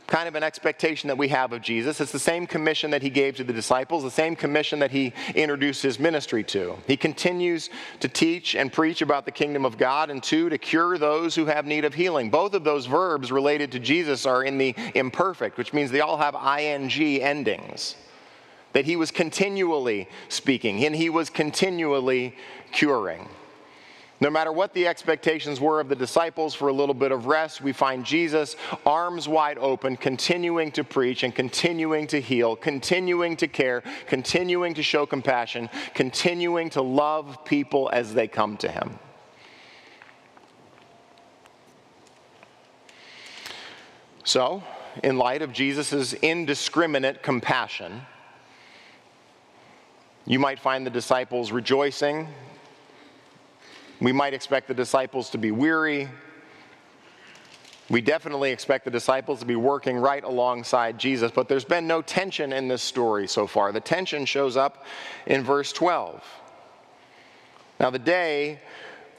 kind 0.09 0.28
of 0.28 0.35
an 0.35 0.42
expectation 0.42 1.09
that 1.09 1.16
we 1.16 1.28
have 1.28 1.54
of 1.54 1.62
Jesus. 1.62 2.02
It's 2.02 2.12
the 2.12 2.19
same 2.19 2.47
commission 2.47 2.90
that 2.90 3.00
he 3.00 3.09
gave 3.09 3.37
to 3.37 3.45
the 3.45 3.52
disciples, 3.54 4.02
the 4.02 4.11
same 4.11 4.37
commission 4.37 4.78
that 4.81 4.90
he 4.90 5.14
introduced 5.35 5.83
his 5.83 5.99
ministry 5.99 6.45
to. 6.45 6.76
He 6.87 6.99
continues 6.99 7.71
to 8.00 8.09
teach 8.09 8.54
and 8.57 8.71
preach 8.71 9.00
about 9.00 9.25
the 9.25 9.33
kingdom 9.33 9.64
of 9.64 9.78
God, 9.78 10.11
and 10.11 10.23
two, 10.23 10.50
to 10.50 10.59
cure 10.59 10.99
those 10.99 11.35
who 11.35 11.47
have 11.47 11.64
need 11.64 11.87
of 11.87 11.95
healing. 11.95 12.28
Both 12.28 12.52
of 12.52 12.62
those 12.62 12.85
verbs 12.85 13.33
related 13.33 13.73
to 13.73 13.78
Jesus 13.78 14.26
are 14.26 14.45
in 14.45 14.59
the 14.59 14.75
imperfect, 14.95 15.57
which 15.57 15.73
means 15.73 15.90
they 15.90 16.02
all 16.02 16.19
have 16.19 16.35
ing 16.35 17.23
endings 17.23 17.97
that 18.73 18.85
he 18.85 18.97
was 18.97 19.11
continually 19.11 20.09
speaking 20.29 20.85
and 20.85 20.95
he 20.95 21.11
was 21.11 21.31
continually 21.31 22.37
curing. 22.73 23.29
No 24.23 24.31
matter 24.31 24.52
what 24.52 24.73
the 24.73 24.87
expectations 24.87 25.61
were 25.61 25.81
of 25.81 25.88
the 25.88 25.97
disciples 25.97 26.55
for 26.55 26.69
a 26.69 26.73
little 26.73 26.95
bit 26.95 27.11
of 27.11 27.26
rest, 27.26 27.61
we 27.61 27.73
find 27.73 28.05
Jesus 28.05 28.55
arms 28.87 29.26
wide 29.26 29.59
open, 29.59 29.97
continuing 29.97 30.71
to 30.73 30.85
preach 30.85 31.25
and 31.25 31.35
continuing 31.35 32.07
to 32.07 32.21
heal, 32.21 32.55
continuing 32.55 33.37
to 33.38 33.49
care, 33.49 33.83
continuing 34.07 34.75
to 34.75 34.83
show 34.83 35.07
compassion, 35.07 35.69
continuing 35.95 36.71
to 36.71 36.83
love 36.83 37.45
people 37.45 37.91
as 37.93 38.14
they 38.14 38.29
come 38.29 38.57
to 38.59 38.71
him. 38.71 38.97
So, 44.23 44.62
in 45.02 45.19
light 45.19 45.43
of 45.43 45.52
Jesus' 45.52 46.12
indiscriminate 46.12 47.25
compassion, 47.25 48.02
you 50.26 50.38
might 50.38 50.59
find 50.59 50.87
the 50.87 50.91
disciples 50.91 51.50
rejoicing. 51.52 52.29
We 54.00 54.12
might 54.12 54.35
expect 54.35 54.69
the 54.69 54.75
disciples 54.75 55.31
to 55.31 55.38
be 55.38 55.50
weary. 55.50 56.09
We 57.91 58.00
definitely 58.00 58.52
expect 58.52 58.85
the 58.85 58.91
disciples 58.91 59.41
to 59.41 59.47
be 59.47 59.57
working 59.57 59.99
right 59.99 60.23
alongside 60.23 60.99
Jesus, 60.99 61.31
but 61.31 61.49
there's 61.49 61.64
been 61.64 61.87
no 61.87 62.03
tension 62.03 62.53
in 62.53 62.68
this 62.68 62.83
story 62.83 63.27
so 63.27 63.47
far. 63.47 63.73
The 63.73 63.81
tension 63.81 64.25
shows 64.25 64.57
up 64.57 64.87
in 65.27 65.42
verse 65.42 65.73
12. 65.73 66.25
Now, 67.81 67.90
the 67.90 67.99
day 67.99 68.61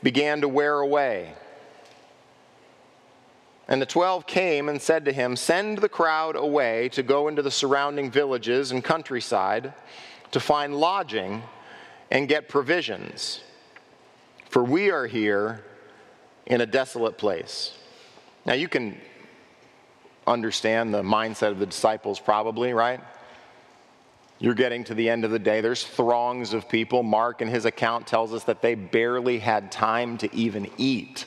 began 0.01 0.41
to 0.41 0.47
wear 0.47 0.79
away. 0.79 1.33
And 3.67 3.81
the 3.81 3.85
twelve 3.85 4.27
came 4.27 4.67
and 4.69 4.81
said 4.81 5.05
to 5.05 5.13
him, 5.13 5.35
Send 5.35 5.77
the 5.77 5.89
crowd 5.89 6.35
away 6.35 6.89
to 6.89 7.03
go 7.03 7.27
into 7.27 7.41
the 7.41 7.51
surrounding 7.51 8.11
villages 8.11 8.71
and 8.71 8.83
countryside 8.83 9.73
to 10.33 10.39
find 10.39 10.75
lodging 10.75 11.41
and 12.11 12.27
get 12.27 12.49
provisions, 12.49 13.41
for 14.49 14.63
we 14.63 14.91
are 14.91 15.07
here 15.07 15.63
in 16.45 16.61
a 16.61 16.65
desolate 16.65 17.17
place. 17.17 17.77
Now, 18.45 18.53
you 18.53 18.67
can 18.67 18.97
understand 20.27 20.93
the 20.93 21.01
mindset 21.01 21.49
of 21.49 21.59
the 21.59 21.65
disciples, 21.65 22.19
probably, 22.19 22.73
right? 22.73 22.99
You're 24.39 24.53
getting 24.53 24.83
to 24.85 24.93
the 24.93 25.09
end 25.09 25.23
of 25.23 25.31
the 25.31 25.39
day. 25.39 25.61
There's 25.61 25.85
throngs 25.85 26.53
of 26.53 26.67
people. 26.67 27.03
Mark, 27.03 27.41
in 27.41 27.47
his 27.47 27.65
account, 27.65 28.07
tells 28.07 28.33
us 28.33 28.43
that 28.43 28.61
they 28.61 28.75
barely 28.75 29.39
had 29.39 29.71
time 29.71 30.17
to 30.17 30.35
even 30.35 30.69
eat. 30.77 31.25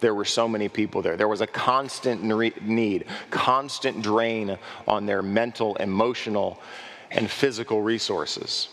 There 0.00 0.14
were 0.14 0.24
so 0.26 0.46
many 0.46 0.68
people 0.68 1.02
there. 1.02 1.16
There 1.16 1.26
was 1.26 1.40
a 1.40 1.46
constant 1.46 2.22
need, 2.22 3.06
constant 3.30 4.02
drain 4.02 4.58
on 4.86 5.06
their 5.06 5.22
mental, 5.22 5.74
emotional, 5.76 6.60
and 7.10 7.30
physical 7.30 7.82
resources 7.82 8.68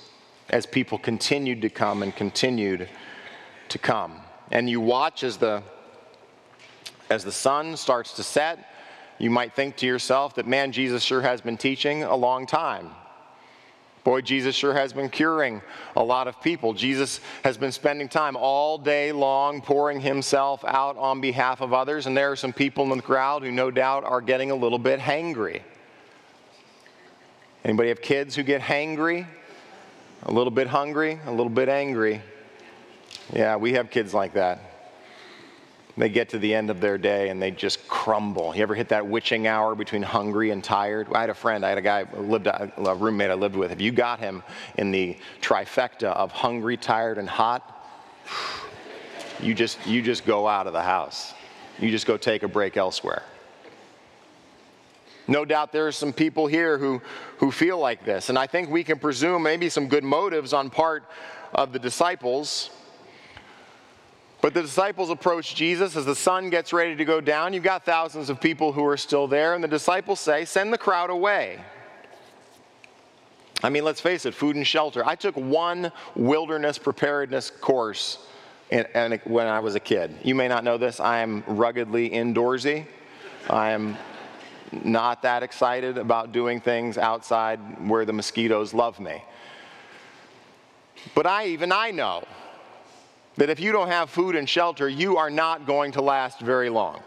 as 0.50 0.66
people 0.66 0.98
continued 0.98 1.62
to 1.62 1.70
come 1.70 2.04
and 2.04 2.16
continued 2.16 2.90
to 3.70 3.78
come. 3.78 4.20
And 4.52 4.70
you 4.70 4.82
watch 4.82 5.24
as 5.24 5.38
the 5.38 5.64
as 7.10 7.24
the 7.24 7.32
sun 7.32 7.78
starts 7.78 8.14
to 8.14 8.24
set, 8.24 8.70
you 9.20 9.30
might 9.30 9.54
think 9.54 9.76
to 9.78 9.86
yourself 9.86 10.36
that 10.36 10.48
man 10.48 10.72
Jesus 10.72 11.04
sure 11.04 11.22
has 11.22 11.42
been 11.42 11.58
teaching 11.58 12.04
a 12.04 12.16
long 12.16 12.46
time. 12.46 12.90
Boy, 14.04 14.20
Jesus 14.20 14.54
sure 14.54 14.74
has 14.74 14.92
been 14.92 15.10
curing 15.10 15.62
a 15.96 16.04
lot 16.04 16.28
of 16.28 16.42
people. 16.42 16.74
Jesus 16.74 17.22
has 17.44 17.58
been 17.58 17.72
spending 17.72 18.10
time 18.10 18.36
all 18.36 18.78
day 18.78 19.14
long 19.14 19.62
pouring 19.62 20.02
himself 20.02 20.64
out 20.66 20.98
on 20.98 21.22
behalf 21.22 21.62
of 21.62 21.72
others, 21.72 22.06
and 22.06 22.18
there 22.18 22.32
are 22.32 22.36
some 22.36 22.52
people 22.52 22.84
in 22.92 22.98
the 22.98 23.02
crowd 23.02 23.44
who 23.44 23.52
no 23.52 23.72
doubt 23.72 24.04
are 24.04 24.20
getting 24.20 24.52
a 24.52 24.56
little 24.56 24.80
bit 24.80 25.00
hangry. 25.00 25.62
Anybody 27.64 27.90
have 27.90 28.02
kids 28.02 28.36
who 28.36 28.44
get 28.44 28.62
hangry? 28.62 29.26
A 30.24 30.32
little 30.32 30.52
bit 30.52 30.68
hungry, 30.68 31.20
a 31.26 31.32
little 31.32 31.50
bit 31.50 31.70
angry. 31.70 32.22
Yeah, 33.32 33.56
we 33.56 33.74
have 33.74 33.90
kids 33.90 34.14
like 34.14 34.34
that. 34.34 34.60
They 35.96 36.10
get 36.10 36.30
to 36.30 36.40
the 36.40 36.54
end 36.54 36.70
of 36.70 36.82
their 36.82 36.98
day 36.98 37.30
and 37.30 37.42
they 37.42 37.52
just 37.52 37.88
crumble. 37.88 38.54
You 38.56 38.64
ever 38.64 38.76
hit 38.76 38.90
that 38.90 39.06
witching 39.06 39.48
hour 39.48 39.76
between 39.76 40.02
hungry 40.02 40.50
and 40.50 40.64
tired? 40.64 41.08
I 41.14 41.22
had 41.22 41.30
a 41.30 41.36
friend, 41.36 41.66
I 41.66 41.70
had 41.70 41.78
a 41.78 41.82
guy, 41.82 42.06
lived, 42.18 42.48
a 42.48 42.96
roommate 42.96 43.30
I 43.30 43.36
lived 43.36 43.56
with. 43.56 43.72
If 43.72 43.80
you 43.80 43.92
got 43.92 44.20
him 44.20 44.44
in 44.78 44.92
the 44.92 45.18
trifecta 45.42 46.08
of 46.08 46.32
hungry, 46.32 46.78
tired, 46.78 47.18
and 47.18 47.30
hot, 47.30 47.88
you 49.42 49.54
just, 49.54 49.86
you 49.86 50.02
just 50.02 50.26
go 50.26 50.48
out 50.48 50.68
of 50.68 50.74
the 50.74 50.82
house. 50.82 51.34
You 51.80 51.92
just 51.92 52.08
go 52.08 52.18
take 52.18 52.44
a 52.44 52.48
break 52.48 52.76
elsewhere. 52.76 53.24
No 55.28 55.46
doubt 55.46 55.72
there 55.72 55.88
are 55.88 55.92
some 55.92 56.12
people 56.12 56.48
here 56.48 56.78
who, 56.78 57.02
who 57.38 57.52
feel 57.52 57.78
like 57.78 58.04
this. 58.04 58.30
And 58.30 58.38
I 58.38 58.48
think 58.48 58.70
we 58.70 58.84
can 58.84 59.00
presume 59.00 59.44
maybe 59.44 59.70
some 59.70 59.88
good 59.88 60.04
motives 60.04 60.54
on 60.54 60.70
part 60.70 61.06
of 61.54 61.72
the 61.72 61.80
disciples. 61.80 62.70
But 64.42 64.54
the 64.54 64.62
disciples 64.62 65.10
approach 65.10 65.56
Jesus 65.56 65.96
as 65.96 66.06
the 66.06 66.16
sun 66.16 66.50
gets 66.50 66.74
ready 66.74 66.98
to 66.98 67.06
go 67.06 67.22
down. 67.22 67.54
You've 67.54 67.64
got 67.64 67.86
thousands 67.86 68.30
of 68.30 68.42
people 68.42 68.74
who 68.74 68.86
are 68.86 68.98
still 68.98 69.28
there. 69.28 69.54
And 69.54 69.64
the 69.64 69.70
disciples 69.70 70.20
say, 70.20 70.44
Send 70.44 70.74
the 70.74 70.78
crowd 70.78 71.10
away. 71.10 71.60
I 73.64 73.70
mean, 73.70 73.86
let's 73.86 74.02
face 74.02 74.26
it, 74.26 74.34
food 74.34 74.58
and 74.58 74.68
shelter. 74.68 75.06
I 75.06 75.16
took 75.16 75.38
one 75.38 75.94
wilderness 76.16 76.78
preparedness 76.78 77.50
course 77.50 78.18
in, 78.70 78.86
in, 78.94 79.22
when 79.24 79.48
I 79.48 79.62
was 79.62 79.76
a 79.76 79.80
kid. 79.80 80.14
You 80.22 80.36
may 80.36 80.50
not 80.50 80.66
know 80.66 80.78
this. 80.78 81.00
I 81.00 81.20
am 81.20 81.46
ruggedly 81.48 82.10
indoorsy. 82.10 82.86
I 83.50 83.72
am 83.72 83.98
not 84.72 85.22
that 85.24 85.44
excited 85.44 85.98
about 85.98 86.32
doing 86.32 86.60
things 86.60 86.98
outside 86.98 87.88
where 87.88 88.06
the 88.06 88.14
mosquitoes 88.14 88.74
love 88.74 89.00
me. 89.00 89.24
But 91.16 91.28
I 91.28 91.48
even 91.48 91.72
I 91.72 91.92
know 91.92 92.24
that 93.38 93.50
if 93.50 93.60
you 93.60 93.72
don't 93.72 93.90
have 93.90 94.10
food 94.10 94.36
and 94.36 94.48
shelter, 94.48 94.88
you 94.88 95.18
are 95.18 95.30
not 95.30 95.66
going 95.66 95.92
to 95.94 96.02
last 96.02 96.40
very 96.40 96.70
long. 96.70 97.02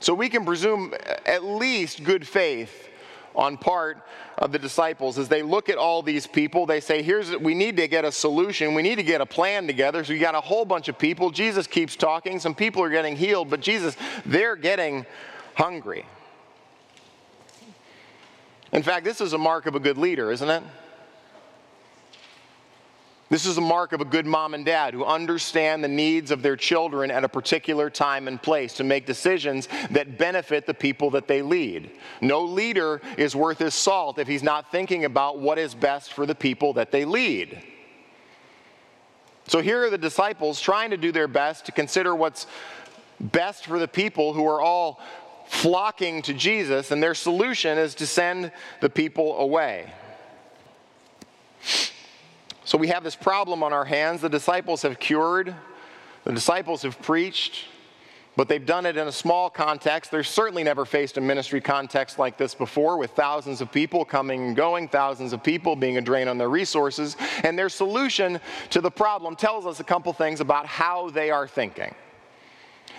So 0.00 0.12
we 0.14 0.28
can 0.28 0.44
presume 0.44 0.94
at 1.24 1.42
least 1.44 2.04
good 2.04 2.26
faith 2.26 2.88
on 3.34 3.56
part 3.56 3.98
of 4.38 4.52
the 4.52 4.58
disciples. 4.58 5.18
As 5.18 5.28
they 5.28 5.42
look 5.42 5.68
at 5.68 5.76
all 5.76 6.02
these 6.02 6.26
people 6.26 6.66
they 6.66 6.80
say 6.80 7.02
here's 7.02 7.34
we 7.36 7.54
need 7.54 7.76
to 7.78 7.88
get 7.88 8.04
a 8.04 8.12
solution. 8.12 8.74
We 8.74 8.82
need 8.82 8.96
to 8.96 9.02
get 9.02 9.20
a 9.20 9.26
plan 9.26 9.66
together. 9.66 10.04
So 10.04 10.12
you 10.12 10.20
got 10.20 10.34
a 10.34 10.40
whole 10.40 10.64
bunch 10.64 10.88
of 10.88 10.98
people. 10.98 11.30
Jesus 11.30 11.66
keeps 11.66 11.96
talking. 11.96 12.38
Some 12.38 12.54
people 12.54 12.82
are 12.82 12.90
getting 12.90 13.16
healed 13.16 13.50
but 13.50 13.60
jesus 13.60 13.96
they're 14.24 14.56
getting 14.56 15.06
hungry. 15.56 16.04
In 18.72 18.82
fact, 18.82 19.04
this 19.04 19.20
is 19.20 19.32
a 19.32 19.38
mark 19.38 19.66
of 19.66 19.74
a 19.74 19.80
good 19.80 19.96
leader, 19.96 20.30
isn't 20.30 20.50
it? 20.50 20.62
This 23.28 23.44
is 23.44 23.58
a 23.58 23.62
mark 23.62 23.92
of 23.92 24.00
a 24.00 24.04
good 24.04 24.26
mom 24.26 24.54
and 24.54 24.64
dad 24.64 24.94
who 24.94 25.04
understand 25.04 25.82
the 25.82 25.88
needs 25.88 26.30
of 26.30 26.42
their 26.42 26.54
children 26.56 27.10
at 27.10 27.24
a 27.24 27.28
particular 27.28 27.90
time 27.90 28.28
and 28.28 28.40
place 28.40 28.74
to 28.74 28.84
make 28.84 29.04
decisions 29.04 29.68
that 29.90 30.16
benefit 30.16 30.64
the 30.64 30.74
people 30.74 31.10
that 31.10 31.26
they 31.26 31.42
lead. 31.42 31.90
No 32.20 32.42
leader 32.42 33.00
is 33.18 33.34
worth 33.34 33.58
his 33.58 33.74
salt 33.74 34.18
if 34.18 34.28
he's 34.28 34.44
not 34.44 34.70
thinking 34.70 35.06
about 35.06 35.40
what 35.40 35.58
is 35.58 35.74
best 35.74 36.12
for 36.12 36.24
the 36.24 36.36
people 36.36 36.74
that 36.74 36.92
they 36.92 37.04
lead. 37.04 37.60
So 39.48 39.60
here 39.60 39.84
are 39.84 39.90
the 39.90 39.98
disciples 39.98 40.60
trying 40.60 40.90
to 40.90 40.96
do 40.96 41.10
their 41.10 41.28
best 41.28 41.66
to 41.66 41.72
consider 41.72 42.14
what's 42.14 42.46
best 43.18 43.66
for 43.66 43.78
the 43.78 43.88
people 43.88 44.34
who 44.34 44.46
are 44.46 44.60
all 44.60 45.00
flocking 45.46 46.22
to 46.22 46.34
Jesus, 46.34 46.90
and 46.90 47.02
their 47.02 47.14
solution 47.14 47.78
is 47.78 47.94
to 47.96 48.06
send 48.06 48.52
the 48.80 48.90
people 48.90 49.38
away. 49.38 49.92
So 52.64 52.76
we 52.76 52.88
have 52.88 53.04
this 53.04 53.16
problem 53.16 53.62
on 53.62 53.72
our 53.72 53.84
hands. 53.84 54.20
The 54.20 54.28
disciples 54.28 54.82
have 54.82 54.98
cured, 54.98 55.54
the 56.24 56.32
disciples 56.32 56.82
have 56.82 57.00
preached, 57.00 57.66
but 58.34 58.48
they've 58.48 58.66
done 58.66 58.84
it 58.84 58.96
in 58.96 59.08
a 59.08 59.12
small 59.12 59.48
context. 59.48 60.10
They've 60.10 60.26
certainly 60.26 60.62
never 60.62 60.84
faced 60.84 61.16
a 61.16 61.20
ministry 61.20 61.60
context 61.60 62.18
like 62.18 62.36
this 62.36 62.54
before, 62.54 62.98
with 62.98 63.12
thousands 63.12 63.60
of 63.60 63.72
people 63.72 64.04
coming 64.04 64.48
and 64.48 64.56
going, 64.56 64.88
thousands 64.88 65.32
of 65.32 65.42
people 65.42 65.74
being 65.74 65.96
a 65.96 66.02
drain 66.02 66.28
on 66.28 66.36
their 66.36 66.50
resources. 66.50 67.16
And 67.44 67.58
their 67.58 67.70
solution 67.70 68.40
to 68.70 68.80
the 68.80 68.90
problem 68.90 69.36
tells 69.36 69.64
us 69.64 69.80
a 69.80 69.84
couple 69.84 70.12
things 70.12 70.40
about 70.40 70.66
how 70.66 71.08
they 71.08 71.30
are 71.30 71.48
thinking. 71.48 71.94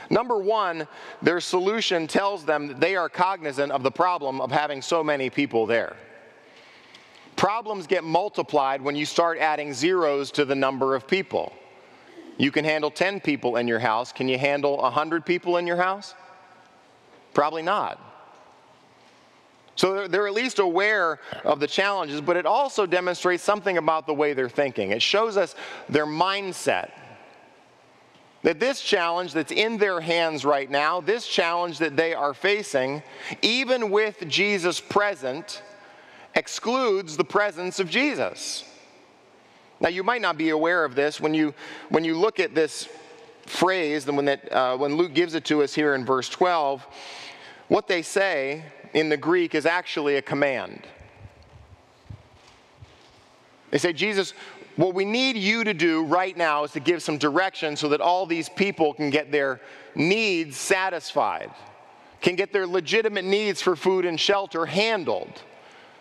Number 0.10 0.38
one, 0.38 0.88
their 1.22 1.40
solution 1.40 2.08
tells 2.08 2.46
them 2.46 2.68
that 2.68 2.80
they 2.80 2.96
are 2.96 3.10
cognizant 3.10 3.72
of 3.72 3.84
the 3.84 3.92
problem 3.92 4.40
of 4.42 4.52
having 4.52 4.82
so 4.82 5.04
many 5.04 5.30
people 5.30 5.66
there. 5.66 5.96
Problems 7.36 7.86
get 7.86 8.04
multiplied 8.04 8.82
when 8.82 8.96
you 8.96 9.06
start 9.06 9.38
adding 9.38 9.74
zeros 9.74 10.32
to 10.32 10.46
the 10.46 10.56
number 10.56 10.96
of 10.96 11.08
people. 11.08 11.54
You 12.38 12.52
can 12.52 12.66
handle 12.66 12.90
10 12.92 13.20
people 13.20 13.58
in 13.58 13.68
your 13.68 13.80
house. 13.80 14.12
Can 14.12 14.28
you 14.28 14.38
handle 14.38 14.78
100 14.78 15.26
people 15.26 15.58
in 15.58 15.68
your 15.68 15.78
house? 15.78 16.16
Probably 17.34 17.62
not. 17.62 18.02
So 19.76 19.94
they're, 19.94 20.08
they're, 20.08 20.28
at 20.28 20.34
least 20.34 20.58
aware 20.58 21.20
of 21.44 21.60
the 21.60 21.68
challenges, 21.68 22.20
but 22.20 22.36
it 22.36 22.48
also 22.48 22.88
demonstrates 22.88 23.44
something 23.44 23.78
about 23.78 24.08
the 24.08 24.14
way 24.14 24.34
they're 24.34 24.50
thinking. 24.50 24.90
It 24.90 25.04
shows 25.04 25.38
us 25.38 25.54
their 25.88 26.08
mindset. 26.08 26.90
That 28.44 28.60
this 28.60 28.82
challenge 28.82 29.34
that's 29.34 29.52
in 29.52 29.78
their 29.78 30.00
hands 30.00 30.46
right 30.46 30.70
now, 30.70 31.02
this 31.02 31.28
challenge 31.28 31.80
that 31.80 31.98
they 31.98 32.14
are 32.14 32.34
facing, 32.34 33.02
even 33.42 33.90
with 33.90 34.28
Jesus 34.28 34.80
present, 34.80 35.64
excludes 36.36 37.18
the 37.18 37.24
presence 37.24 37.80
of 37.80 37.90
Jesus. 37.90 38.64
Now, 39.80 39.90
you 39.90 40.04
might 40.04 40.22
not 40.22 40.38
be 40.38 40.50
aware 40.50 40.86
of 40.86 40.96
this 40.96 41.20
when 41.20 41.34
you, 41.34 41.54
when 41.90 42.04
you 42.04 42.18
look 42.18 42.40
at 42.40 42.56
this 42.56 42.88
phrase, 43.46 44.06
when, 44.06 44.26
that, 44.26 44.52
uh, 44.52 44.78
when 44.78 44.96
Luke 44.96 45.14
gives 45.14 45.34
it 45.34 45.46
to 45.46 45.64
us 45.64 45.74
here 45.74 45.96
in 45.96 46.06
verse 46.06 46.30
12, 46.30 46.86
what 47.68 47.88
they 47.88 48.02
say 48.02 48.64
in 48.94 49.10
the 49.10 49.18
Greek 49.18 49.56
is 49.56 49.66
actually 49.66 50.16
a 50.16 50.22
command. 50.22 50.88
They 53.72 53.78
say, 53.78 53.94
Jesus, 53.94 54.34
what 54.78 54.94
we 54.94 55.06
need 55.06 55.36
you 55.36 55.64
to 55.64 55.74
do 55.74 56.04
right 56.04 56.38
now 56.38 56.64
is 56.64 56.72
to 56.72 56.80
give 56.80 57.02
some 57.02 57.18
direction 57.18 57.76
so 57.76 57.90
that 57.90 58.00
all 58.00 58.26
these 58.26 58.48
people 58.48 58.94
can 58.94 59.10
get 59.10 59.32
their 59.32 59.60
needs 59.96 60.56
satisfied, 60.56 61.52
can 62.22 62.36
get 62.36 62.54
their 62.54 62.68
legitimate 62.68 63.26
needs 63.26 63.62
for 63.62 63.76
food 63.76 64.06
and 64.06 64.20
shelter 64.20 64.66
handled. 64.66 65.42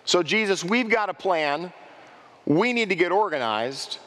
So, 0.04 0.22
Jesus, 0.22 0.62
we've 0.62 0.90
got 0.90 1.08
a 1.08 1.14
plan. 1.14 1.72
We 2.44 2.74
need 2.74 2.90
to 2.90 2.94
get 2.94 3.12
organized. 3.12 3.98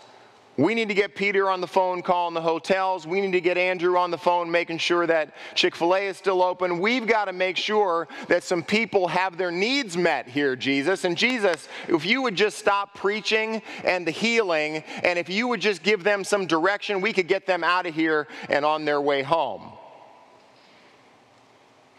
We 0.59 0.75
need 0.75 0.89
to 0.89 0.93
get 0.93 1.15
Peter 1.15 1.49
on 1.49 1.61
the 1.61 1.67
phone 1.67 2.01
calling 2.01 2.33
the 2.33 2.41
hotels. 2.41 3.07
We 3.07 3.21
need 3.21 3.31
to 3.31 3.39
get 3.39 3.57
Andrew 3.57 3.97
on 3.97 4.11
the 4.11 4.17
phone 4.17 4.51
making 4.51 4.79
sure 4.79 5.07
that 5.07 5.33
Chick 5.55 5.73
fil 5.73 5.95
A 5.95 6.07
is 6.07 6.17
still 6.17 6.43
open. 6.43 6.79
We've 6.79 7.07
got 7.07 7.25
to 7.25 7.31
make 7.31 7.55
sure 7.55 8.09
that 8.27 8.43
some 8.43 8.61
people 8.61 9.07
have 9.07 9.37
their 9.37 9.51
needs 9.51 9.95
met 9.95 10.27
here, 10.27 10.57
Jesus. 10.57 11.05
And 11.05 11.17
Jesus, 11.17 11.69
if 11.87 12.05
you 12.05 12.21
would 12.21 12.35
just 12.35 12.57
stop 12.57 12.93
preaching 12.93 13.61
and 13.85 14.05
the 14.05 14.11
healing, 14.11 14.83
and 15.01 15.17
if 15.17 15.29
you 15.29 15.47
would 15.47 15.61
just 15.61 15.81
give 15.81 16.03
them 16.03 16.25
some 16.25 16.45
direction, 16.45 16.99
we 16.99 17.13
could 17.13 17.29
get 17.29 17.45
them 17.45 17.63
out 17.63 17.85
of 17.85 17.95
here 17.95 18.27
and 18.49 18.65
on 18.65 18.83
their 18.83 18.99
way 18.99 19.23
home. 19.23 19.71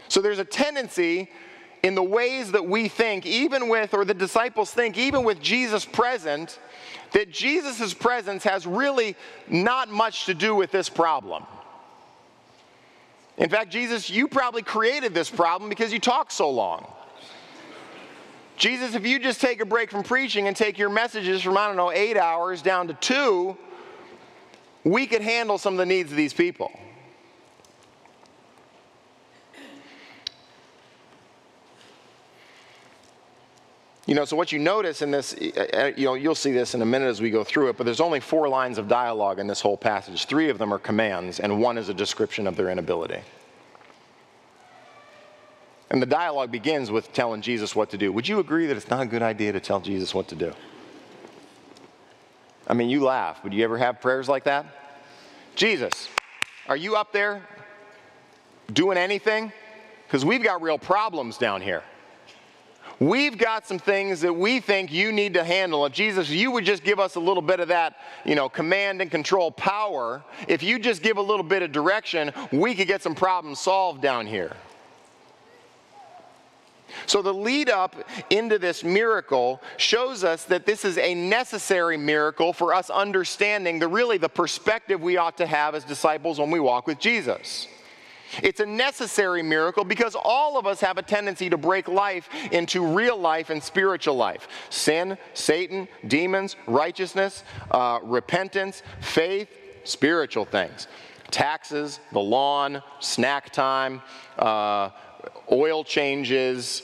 So 0.09 0.20
there's 0.20 0.38
a 0.38 0.44
tendency 0.44 1.31
in 1.83 1.94
the 1.94 2.03
ways 2.03 2.53
that 2.53 2.66
we 2.66 2.88
think, 2.88 3.25
even 3.25 3.70
with, 3.70 3.94
or 3.94 4.05
the 4.05 4.12
disciples 4.12 4.70
think, 4.70 4.99
even 4.99 5.25
with 5.25 5.40
Jesus 5.40 5.87
present, 5.87 6.59
that 7.12 7.31
Jesus' 7.31 7.94
presence 7.94 8.44
has 8.44 8.66
really 8.66 9.16
not 9.49 9.88
much 9.88 10.27
to 10.27 10.35
do 10.35 10.55
with 10.55 10.70
this 10.70 10.88
problem. 10.88 11.44
In 13.37 13.49
fact, 13.49 13.70
Jesus, 13.70 14.11
you 14.11 14.29
probably 14.29 14.62
created 14.62 15.14
this 15.14 15.31
problem 15.31 15.68
because 15.70 15.92
you 15.92 15.99
talk 15.99 16.31
so 16.31 16.51
long. 16.51 16.87
Jesus, 18.57 18.94
if 18.94 19.07
you 19.07 19.18
just 19.18 19.40
take 19.40 19.62
a 19.62 19.64
break 19.64 19.90
from 19.90 20.03
preaching 20.03 20.46
and 20.46 20.55
take 20.55 20.79
your 20.79 20.90
messages 20.90 21.40
from, 21.40 21.57
I 21.57 21.66
don't 21.66 21.77
know, 21.77 21.90
eight 21.90 22.18
hours 22.18 22.61
down 22.61 22.88
to 22.88 22.94
two, 22.94 23.57
we 24.85 25.07
could 25.07 25.23
handle 25.23 25.57
some 25.57 25.75
of 25.75 25.79
the 25.79 25.87
needs 25.87 26.11
of 26.11 26.16
these 26.18 26.35
people. 26.35 26.70
You 34.11 34.16
know, 34.16 34.25
so 34.25 34.35
what 34.35 34.51
you 34.51 34.59
notice 34.59 35.03
in 35.03 35.12
this, 35.12 35.37
you 35.38 36.05
know, 36.05 36.14
you'll 36.14 36.35
see 36.35 36.51
this 36.51 36.75
in 36.75 36.83
a 36.83 36.85
minute 36.85 37.07
as 37.07 37.20
we 37.20 37.31
go 37.31 37.44
through 37.44 37.68
it, 37.68 37.77
but 37.77 37.85
there's 37.85 38.01
only 38.01 38.18
four 38.18 38.49
lines 38.49 38.77
of 38.77 38.88
dialogue 38.88 39.38
in 39.38 39.46
this 39.46 39.61
whole 39.61 39.77
passage. 39.77 40.25
Three 40.25 40.49
of 40.49 40.59
them 40.59 40.75
are 40.75 40.81
commands, 40.81 41.38
and 41.38 41.61
one 41.61 41.79
is 41.79 41.88
a 41.88 41.94
description 41.94 42.49
of 42.49 42.57
their 42.57 42.70
inability. 42.70 43.20
And 45.92 46.03
the 46.03 46.07
dialogue 46.07 46.51
begins 46.51 46.90
with 46.90 47.12
telling 47.12 47.40
Jesus 47.40 47.77
what 47.77 47.88
to 47.90 47.96
do. 47.96 48.11
Would 48.11 48.27
you 48.27 48.40
agree 48.40 48.66
that 48.66 48.77
it's 48.77 48.90
not 48.90 49.03
a 49.03 49.07
good 49.07 49.23
idea 49.23 49.53
to 49.53 49.61
tell 49.61 49.79
Jesus 49.79 50.12
what 50.12 50.27
to 50.27 50.35
do? 50.35 50.53
I 52.66 52.75
mean, 52.75 52.90
you 52.90 53.05
laugh. 53.05 53.44
Would 53.44 53.55
you 53.55 53.62
ever 53.62 53.79
have 53.79 54.01
prayers 54.01 54.29
like 54.29 54.42
that? 54.42 54.66
Jesus, 55.55 56.09
are 56.66 56.77
you 56.77 56.96
up 56.96 57.12
there 57.12 57.46
doing 58.73 58.99
anything? 58.99 59.53
Because 60.09 60.25
we've 60.25 60.42
got 60.42 60.62
real 60.62 60.79
problems 60.79 61.38
down 61.38 61.61
here. 61.61 61.85
We've 63.01 63.39
got 63.39 63.67
some 63.67 63.79
things 63.79 64.21
that 64.21 64.35
we 64.35 64.61
think 64.61 64.93
you 64.93 65.11
need 65.11 65.33
to 65.33 65.43
handle. 65.43 65.87
If 65.87 65.95
Jesus, 65.95 66.29
you 66.29 66.51
would 66.51 66.67
just 66.67 66.85
give 66.85 67.01
us 67.01 67.15
a 67.15 67.21
little 67.21 67.43
bit 67.43 67.59
of 67.59 67.69
that, 67.69 67.97
you 68.27 68.35
know, 68.35 68.51
command 68.51 69.01
and 69.01 69.11
control 69.11 69.51
power, 69.51 70.23
if 70.47 70.63
you 70.63 70.79
just 70.79 71.03
give 71.03 71.17
a 71.17 71.23
little 71.23 71.43
bit 71.43 71.63
of 71.63 71.73
direction, 71.73 72.31
we 72.53 72.75
could 72.75 72.87
get 72.87 73.03
some 73.03 73.15
problems 73.15 73.59
solved 73.59 74.03
down 74.03 74.27
here. 74.27 74.55
So, 77.07 77.23
the 77.23 77.33
lead 77.33 77.71
up 77.71 77.97
into 78.29 78.59
this 78.59 78.85
miracle 78.85 79.63
shows 79.79 80.23
us 80.23 80.45
that 80.47 80.67
this 80.67 80.85
is 80.85 80.99
a 80.99 81.15
necessary 81.15 81.97
miracle 81.97 82.53
for 82.53 82.75
us 82.75 82.91
understanding 82.91 83.79
the 83.79 83.89
really 83.89 84.19
the 84.19 84.29
perspective 84.29 85.01
we 85.01 85.17
ought 85.17 85.39
to 85.39 85.47
have 85.47 85.75
as 85.75 85.85
disciples 85.85 86.39
when 86.39 86.51
we 86.51 86.61
walk 86.61 86.87
with 86.87 86.99
Jesus. 86.99 87.67
It's 88.43 88.61
a 88.61 88.66
necessary 88.66 89.43
miracle 89.43 89.85
because 89.85 90.14
all 90.14 90.59
of 90.59 90.66
us 90.66 90.81
have 90.81 90.99
a 90.99 91.03
tendency 91.03 91.51
to 91.51 91.57
break 91.57 91.88
life 91.88 92.29
into 92.53 92.85
real 92.85 93.16
life 93.16 93.51
and 93.51 93.62
spiritual 93.62 94.14
life 94.14 94.49
sin, 94.71 95.16
Satan, 95.35 95.88
demons, 96.07 96.57
righteousness, 96.66 97.45
uh, 97.71 98.01
repentance, 98.03 98.83
faith, 99.01 99.49
spiritual 99.85 100.45
things. 100.45 100.87
Taxes, 101.31 102.01
the 102.12 102.21
lawn, 102.21 102.83
snack 102.99 103.53
time, 103.53 104.03
uh, 104.38 104.90
oil 105.51 105.85
changes, 105.85 106.83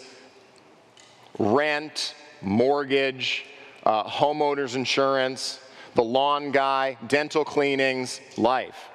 rent, 1.39 2.15
mortgage, 2.43 3.45
uh, 3.85 4.05
homeowners 4.05 4.75
insurance, 4.75 5.61
the 5.95 6.03
lawn 6.03 6.51
guy, 6.51 6.97
dental 7.09 7.45
cleanings, 7.45 8.21
life. 8.37 8.91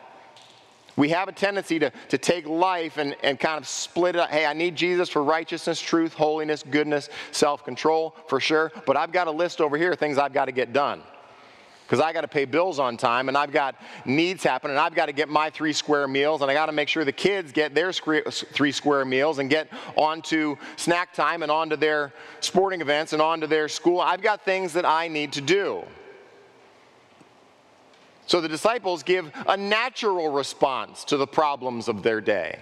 We 1.01 1.09
have 1.09 1.27
a 1.27 1.31
tendency 1.31 1.79
to, 1.79 1.91
to 2.09 2.19
take 2.19 2.47
life 2.47 2.99
and, 2.99 3.15
and 3.23 3.39
kind 3.39 3.57
of 3.57 3.67
split 3.67 4.15
it 4.15 4.19
up. 4.19 4.29
Hey, 4.29 4.45
I 4.45 4.53
need 4.53 4.75
Jesus 4.75 5.09
for 5.09 5.23
righteousness, 5.23 5.81
truth, 5.81 6.13
holiness, 6.13 6.61
goodness, 6.61 7.09
self 7.31 7.65
control, 7.65 8.15
for 8.27 8.39
sure. 8.39 8.71
But 8.85 8.97
I've 8.97 9.11
got 9.11 9.25
a 9.25 9.31
list 9.31 9.61
over 9.61 9.77
here 9.77 9.93
of 9.93 9.97
things 9.97 10.19
I've 10.19 10.31
got 10.31 10.45
to 10.45 10.51
get 10.51 10.73
done. 10.73 11.01
Because 11.87 12.01
I 12.01 12.13
got 12.13 12.21
to 12.21 12.27
pay 12.27 12.45
bills 12.45 12.77
on 12.77 12.97
time 12.97 13.29
and 13.29 13.35
I've 13.35 13.51
got 13.51 13.77
needs 14.05 14.43
happening. 14.43 14.77
I've 14.77 14.93
got 14.93 15.07
to 15.07 15.11
get 15.11 15.27
my 15.27 15.49
three 15.49 15.73
square 15.73 16.07
meals 16.07 16.43
and 16.43 16.51
I 16.51 16.53
got 16.53 16.67
to 16.67 16.71
make 16.71 16.87
sure 16.87 17.03
the 17.03 17.11
kids 17.11 17.51
get 17.51 17.73
their 17.73 17.91
three 17.91 18.71
square 18.71 19.03
meals 19.03 19.39
and 19.39 19.49
get 19.49 19.69
onto 19.95 20.55
snack 20.75 21.15
time 21.15 21.41
and 21.41 21.51
onto 21.51 21.77
their 21.77 22.13
sporting 22.41 22.79
events 22.79 23.13
and 23.13 23.23
onto 23.23 23.47
their 23.47 23.67
school. 23.69 23.99
I've 23.99 24.21
got 24.21 24.45
things 24.45 24.73
that 24.73 24.85
I 24.85 25.07
need 25.07 25.31
to 25.31 25.41
do. 25.41 25.83
So 28.31 28.39
the 28.39 28.47
disciples 28.47 29.03
give 29.03 29.29
a 29.45 29.57
natural 29.57 30.31
response 30.31 31.03
to 31.03 31.17
the 31.17 31.27
problems 31.27 31.89
of 31.89 32.01
their 32.01 32.21
day. 32.21 32.59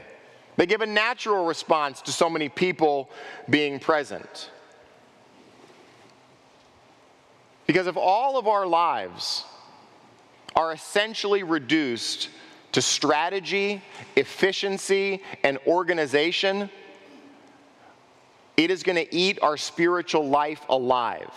They 0.56 0.66
give 0.66 0.82
a 0.82 0.88
natural 0.88 1.46
response 1.46 2.02
to 2.02 2.12
so 2.12 2.28
many 2.28 2.50
people 2.50 3.08
being 3.52 3.80
present. 3.80 4.50
Because 7.68 7.86
if 7.86 7.98
all 7.98 8.40
of 8.40 8.48
our 8.48 8.66
lives 8.66 9.46
are 10.56 10.74
essentially 10.74 11.44
reduced 11.44 12.30
to 12.72 12.82
strategy, 12.82 13.84
efficiency, 14.16 15.22
and 15.44 15.60
organization, 15.68 16.68
it 18.58 18.72
is 18.72 18.82
going 18.82 18.96
to 18.96 19.16
eat 19.16 19.38
our 19.44 19.56
spiritual 19.56 20.28
life 20.28 20.62
alive. 20.68 21.30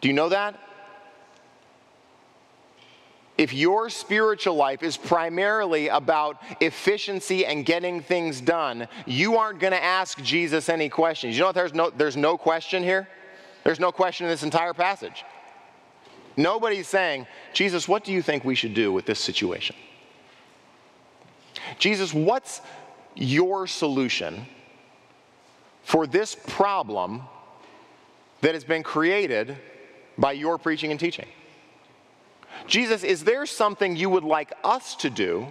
Do 0.00 0.08
you 0.08 0.14
know 0.14 0.30
that? 0.30 0.58
If 3.40 3.54
your 3.54 3.88
spiritual 3.88 4.54
life 4.54 4.82
is 4.82 4.98
primarily 4.98 5.88
about 5.88 6.42
efficiency 6.60 7.46
and 7.46 7.64
getting 7.64 8.02
things 8.02 8.38
done, 8.38 8.86
you 9.06 9.38
aren't 9.38 9.60
going 9.60 9.72
to 9.72 9.82
ask 9.82 10.20
Jesus 10.22 10.68
any 10.68 10.90
questions. 10.90 11.38
You 11.38 11.44
know 11.44 11.52
there's 11.52 11.72
no, 11.72 11.88
there's 11.88 12.18
no 12.18 12.36
question 12.36 12.82
here? 12.82 13.08
There's 13.64 13.80
no 13.80 13.92
question 13.92 14.26
in 14.26 14.30
this 14.30 14.42
entire 14.42 14.74
passage. 14.74 15.24
Nobody's 16.36 16.86
saying, 16.86 17.26
Jesus, 17.54 17.88
what 17.88 18.04
do 18.04 18.12
you 18.12 18.20
think 18.20 18.44
we 18.44 18.54
should 18.54 18.74
do 18.74 18.92
with 18.92 19.06
this 19.06 19.18
situation? 19.18 19.74
Jesus, 21.78 22.12
what's 22.12 22.60
your 23.14 23.66
solution 23.66 24.46
for 25.82 26.06
this 26.06 26.34
problem 26.34 27.22
that 28.42 28.52
has 28.52 28.64
been 28.64 28.82
created 28.82 29.56
by 30.18 30.32
your 30.32 30.58
preaching 30.58 30.90
and 30.90 31.00
teaching? 31.00 31.26
Jesus, 32.70 33.02
is 33.02 33.24
there 33.24 33.46
something 33.46 33.96
you 33.96 34.08
would 34.08 34.22
like 34.22 34.52
us 34.62 34.94
to 34.96 35.10
do 35.10 35.48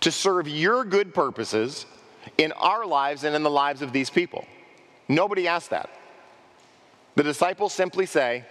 to 0.00 0.12
serve 0.12 0.48
your 0.48 0.84
good 0.84 1.12
purposes 1.12 1.86
in 2.38 2.52
our 2.52 2.86
lives 2.86 3.24
and 3.24 3.34
in 3.34 3.42
the 3.42 3.50
lives 3.50 3.82
of 3.82 3.92
these 3.92 4.08
people? 4.08 4.46
Nobody 5.08 5.48
asked 5.48 5.70
that. 5.70 5.90
The 7.16 7.24
disciples 7.24 7.74
simply 7.74 8.06
say, 8.06 8.44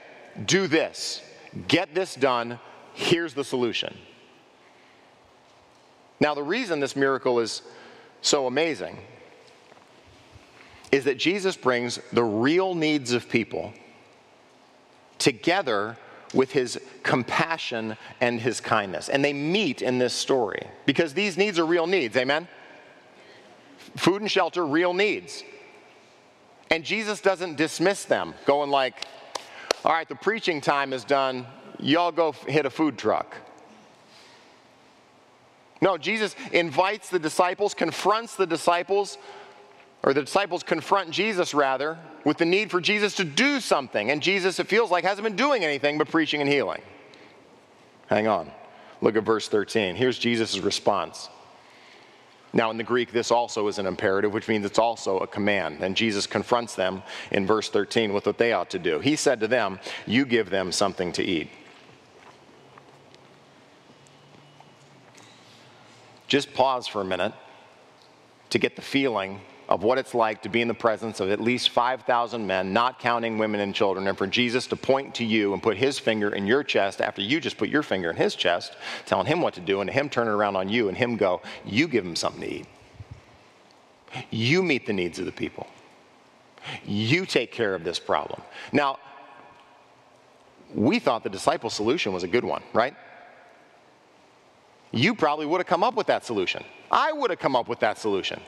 Do 0.45 0.67
this, 0.67 1.21
get 1.69 1.95
this 1.95 2.15
done, 2.15 2.59
here's 2.93 3.33
the 3.33 3.45
solution. 3.45 3.97
Now, 6.19 6.35
the 6.35 6.43
reason 6.43 6.81
this 6.81 6.97
miracle 6.97 7.39
is 7.39 7.61
so 8.21 8.45
amazing 8.45 8.97
is 10.91 11.05
that 11.05 11.17
Jesus 11.17 11.55
brings 11.55 11.97
the 12.11 12.23
real 12.23 12.75
needs 12.75 13.13
of 13.13 13.29
people 13.29 13.71
together 15.17 15.95
with 16.33 16.51
his 16.51 16.79
compassion 17.03 17.97
and 18.21 18.39
his 18.39 18.61
kindness. 18.61 19.09
And 19.09 19.23
they 19.23 19.33
meet 19.33 19.81
in 19.81 19.97
this 19.97 20.13
story 20.13 20.67
because 20.85 21.13
these 21.13 21.37
needs 21.37 21.57
are 21.59 21.65
real 21.65 21.87
needs, 21.87 22.15
amen? 22.15 22.47
Food 23.97 24.21
and 24.21 24.29
shelter, 24.29 24.65
real 24.65 24.93
needs. 24.93 25.43
And 26.69 26.83
Jesus 26.83 27.19
doesn't 27.19 27.55
dismiss 27.55 28.05
them, 28.05 28.35
going 28.45 28.69
like, 28.69 29.05
all 29.83 29.91
right, 29.91 30.07
the 30.07 30.15
preaching 30.15 30.61
time 30.61 30.93
is 30.93 31.03
done, 31.03 31.47
y'all 31.79 32.11
go 32.11 32.31
hit 32.31 32.65
a 32.65 32.69
food 32.69 32.97
truck. 32.97 33.35
No, 35.81 35.97
Jesus 35.97 36.35
invites 36.51 37.09
the 37.09 37.19
disciples, 37.19 37.73
confronts 37.73 38.35
the 38.35 38.45
disciples, 38.45 39.17
or 40.03 40.13
the 40.13 40.21
disciples 40.21 40.63
confront 40.63 41.11
Jesus 41.11 41.53
rather, 41.53 41.97
with 42.23 42.37
the 42.37 42.45
need 42.45 42.71
for 42.71 42.79
Jesus 42.79 43.15
to 43.15 43.23
do 43.23 43.59
something. 43.59 44.11
And 44.11 44.21
Jesus, 44.21 44.59
it 44.59 44.67
feels 44.67 44.91
like, 44.91 45.03
hasn't 45.03 45.23
been 45.23 45.35
doing 45.35 45.63
anything 45.63 45.97
but 45.97 46.09
preaching 46.09 46.41
and 46.41 46.49
healing. 46.49 46.81
Hang 48.07 48.27
on. 48.27 48.51
Look 49.01 49.15
at 49.15 49.23
verse 49.23 49.47
13. 49.47 49.95
Here's 49.95 50.17
Jesus' 50.17 50.59
response. 50.59 51.29
Now, 52.51 52.71
in 52.71 52.77
the 52.77 52.83
Greek, 52.83 53.11
this 53.11 53.29
also 53.29 53.67
is 53.67 53.77
an 53.77 53.85
imperative, 53.85 54.33
which 54.33 54.47
means 54.47 54.65
it's 54.65 54.79
also 54.79 55.19
a 55.19 55.27
command. 55.27 55.83
And 55.83 55.95
Jesus 55.95 56.25
confronts 56.25 56.75
them 56.75 57.03
in 57.31 57.45
verse 57.45 57.69
13 57.69 58.11
with 58.11 58.25
what 58.25 58.37
they 58.37 58.53
ought 58.53 58.71
to 58.71 58.79
do. 58.79 58.99
He 58.99 59.15
said 59.15 59.39
to 59.41 59.47
them, 59.47 59.79
You 60.07 60.25
give 60.25 60.49
them 60.49 60.71
something 60.71 61.11
to 61.13 61.23
eat. 61.23 61.49
Just 66.27 66.53
pause 66.53 66.87
for 66.87 67.01
a 67.01 67.05
minute 67.05 67.33
to 68.49 68.57
get 68.57 68.75
the 68.75 68.81
feeling 68.81 69.41
of 69.69 69.83
what 69.83 69.99
it's 69.99 70.15
like 70.15 70.41
to 70.41 70.49
be 70.49 70.61
in 70.61 70.67
the 70.67 70.73
presence 70.73 71.19
of 71.19 71.29
at 71.29 71.39
least 71.39 71.69
5,000 71.69 72.45
men, 72.45 72.73
not 72.73 72.99
counting 72.99 73.37
women 73.37 73.61
and 73.61 73.73
children, 73.73 74.07
and 74.07 74.17
for 74.17 74.25
Jesus 74.25 74.65
to 74.67 74.75
point 74.75 75.13
to 75.15 75.23
you 75.23 75.53
and 75.53 75.61
put 75.61 75.77
his 75.77 75.99
finger 75.99 76.33
in 76.33 76.47
your 76.47 76.63
chest 76.63 76.99
after 76.99 77.21
you 77.21 77.39
just 77.39 77.55
put 77.55 77.69
your 77.69 77.83
finger 77.83 78.09
in 78.09 78.15
his 78.15 78.33
chest, 78.33 78.75
telling 79.05 79.27
him 79.27 79.41
what 79.41 79.53
to 79.53 79.61
do, 79.61 79.81
and 79.81 79.89
him 79.89 80.09
turning 80.09 80.33
around 80.33 80.55
on 80.55 80.69
you 80.69 80.89
and 80.89 80.97
him 80.97 81.15
go, 81.15 81.41
You 81.63 81.87
give 81.87 82.03
him 82.03 82.15
something 82.15 82.41
to 82.41 82.51
eat. 82.51 82.65
You 84.31 84.63
meet 84.63 84.87
the 84.87 84.93
needs 84.93 85.19
of 85.19 85.25
the 85.25 85.31
people. 85.31 85.67
You 86.83 87.27
take 87.27 87.51
care 87.51 87.75
of 87.75 87.83
this 87.83 87.99
problem. 87.99 88.41
Now, 88.73 88.97
we 90.73 90.97
thought 90.97 91.23
the 91.23 91.29
disciple 91.29 91.69
solution 91.69 92.11
was 92.11 92.23
a 92.23 92.27
good 92.27 92.43
one, 92.43 92.63
right? 92.73 92.95
You 94.91 95.13
probably 95.13 95.45
would 95.45 95.59
have 95.59 95.67
come 95.67 95.83
up 95.83 95.93
with 95.93 96.07
that 96.07 96.25
solution. 96.25 96.63
I 96.89 97.11
would 97.11 97.29
have 97.29 97.39
come 97.39 97.55
up 97.55 97.67
with 97.67 97.79
that 97.81 97.99
solution. 97.99 98.41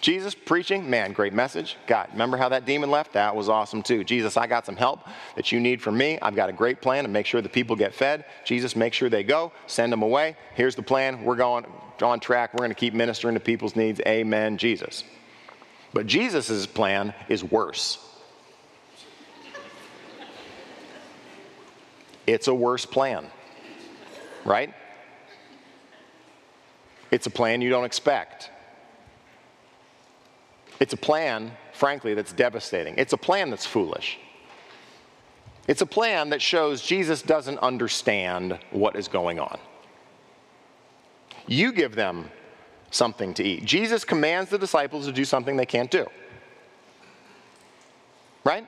Jesus 0.00 0.32
preaching, 0.32 0.88
man, 0.88 1.12
great 1.12 1.32
message. 1.32 1.76
God, 1.88 2.08
remember 2.12 2.36
how 2.36 2.48
that 2.50 2.64
demon 2.64 2.88
left? 2.90 3.14
That 3.14 3.34
was 3.34 3.48
awesome 3.48 3.82
too. 3.82 4.04
Jesus, 4.04 4.36
I 4.36 4.46
got 4.46 4.64
some 4.64 4.76
help 4.76 5.00
that 5.34 5.50
you 5.50 5.58
need 5.58 5.82
from 5.82 5.98
me. 5.98 6.20
I've 6.22 6.36
got 6.36 6.48
a 6.48 6.52
great 6.52 6.80
plan 6.80 7.02
to 7.02 7.10
make 7.10 7.26
sure 7.26 7.42
the 7.42 7.48
people 7.48 7.74
get 7.74 7.92
fed. 7.92 8.24
Jesus, 8.44 8.76
make 8.76 8.94
sure 8.94 9.08
they 9.08 9.24
go, 9.24 9.50
send 9.66 9.92
them 9.92 10.02
away. 10.02 10.36
Here's 10.54 10.76
the 10.76 10.82
plan. 10.82 11.24
We're 11.24 11.34
going 11.36 11.66
on 12.00 12.20
track. 12.20 12.54
We're 12.54 12.58
going 12.58 12.70
to 12.70 12.76
keep 12.76 12.94
ministering 12.94 13.34
to 13.34 13.40
people's 13.40 13.74
needs. 13.74 14.00
Amen, 14.06 14.56
Jesus. 14.56 15.02
But 15.92 16.06
Jesus' 16.06 16.64
plan 16.66 17.12
is 17.28 17.42
worse. 17.42 17.98
It's 22.24 22.46
a 22.46 22.54
worse 22.54 22.84
plan, 22.84 23.26
right? 24.44 24.72
It's 27.10 27.26
a 27.26 27.30
plan 27.30 27.62
you 27.62 27.70
don't 27.70 27.86
expect. 27.86 28.50
It's 30.80 30.92
a 30.92 30.96
plan, 30.96 31.52
frankly, 31.72 32.14
that's 32.14 32.32
devastating. 32.32 32.94
It's 32.96 33.12
a 33.12 33.16
plan 33.16 33.50
that's 33.50 33.66
foolish. 33.66 34.18
It's 35.66 35.82
a 35.82 35.86
plan 35.86 36.30
that 36.30 36.40
shows 36.40 36.82
Jesus 36.82 37.20
doesn't 37.20 37.58
understand 37.58 38.58
what 38.70 38.96
is 38.96 39.08
going 39.08 39.38
on. 39.38 39.58
You 41.46 41.72
give 41.72 41.94
them 41.94 42.30
something 42.90 43.34
to 43.34 43.44
eat. 43.44 43.64
Jesus 43.64 44.04
commands 44.04 44.50
the 44.50 44.58
disciples 44.58 45.06
to 45.06 45.12
do 45.12 45.24
something 45.24 45.56
they 45.56 45.66
can't 45.66 45.90
do. 45.90 46.06
Right? 48.44 48.66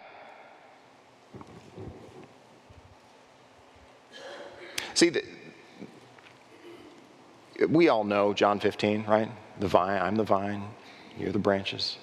See, 4.94 5.08
the, 5.08 5.24
we 7.68 7.88
all 7.88 8.04
know 8.04 8.34
John 8.34 8.60
15, 8.60 9.04
right? 9.06 9.30
The 9.60 9.68
vine, 9.68 10.02
I'm 10.02 10.16
the 10.16 10.24
vine, 10.24 10.64
you're 11.20 11.32
the 11.32 11.38
branches. 11.38 11.98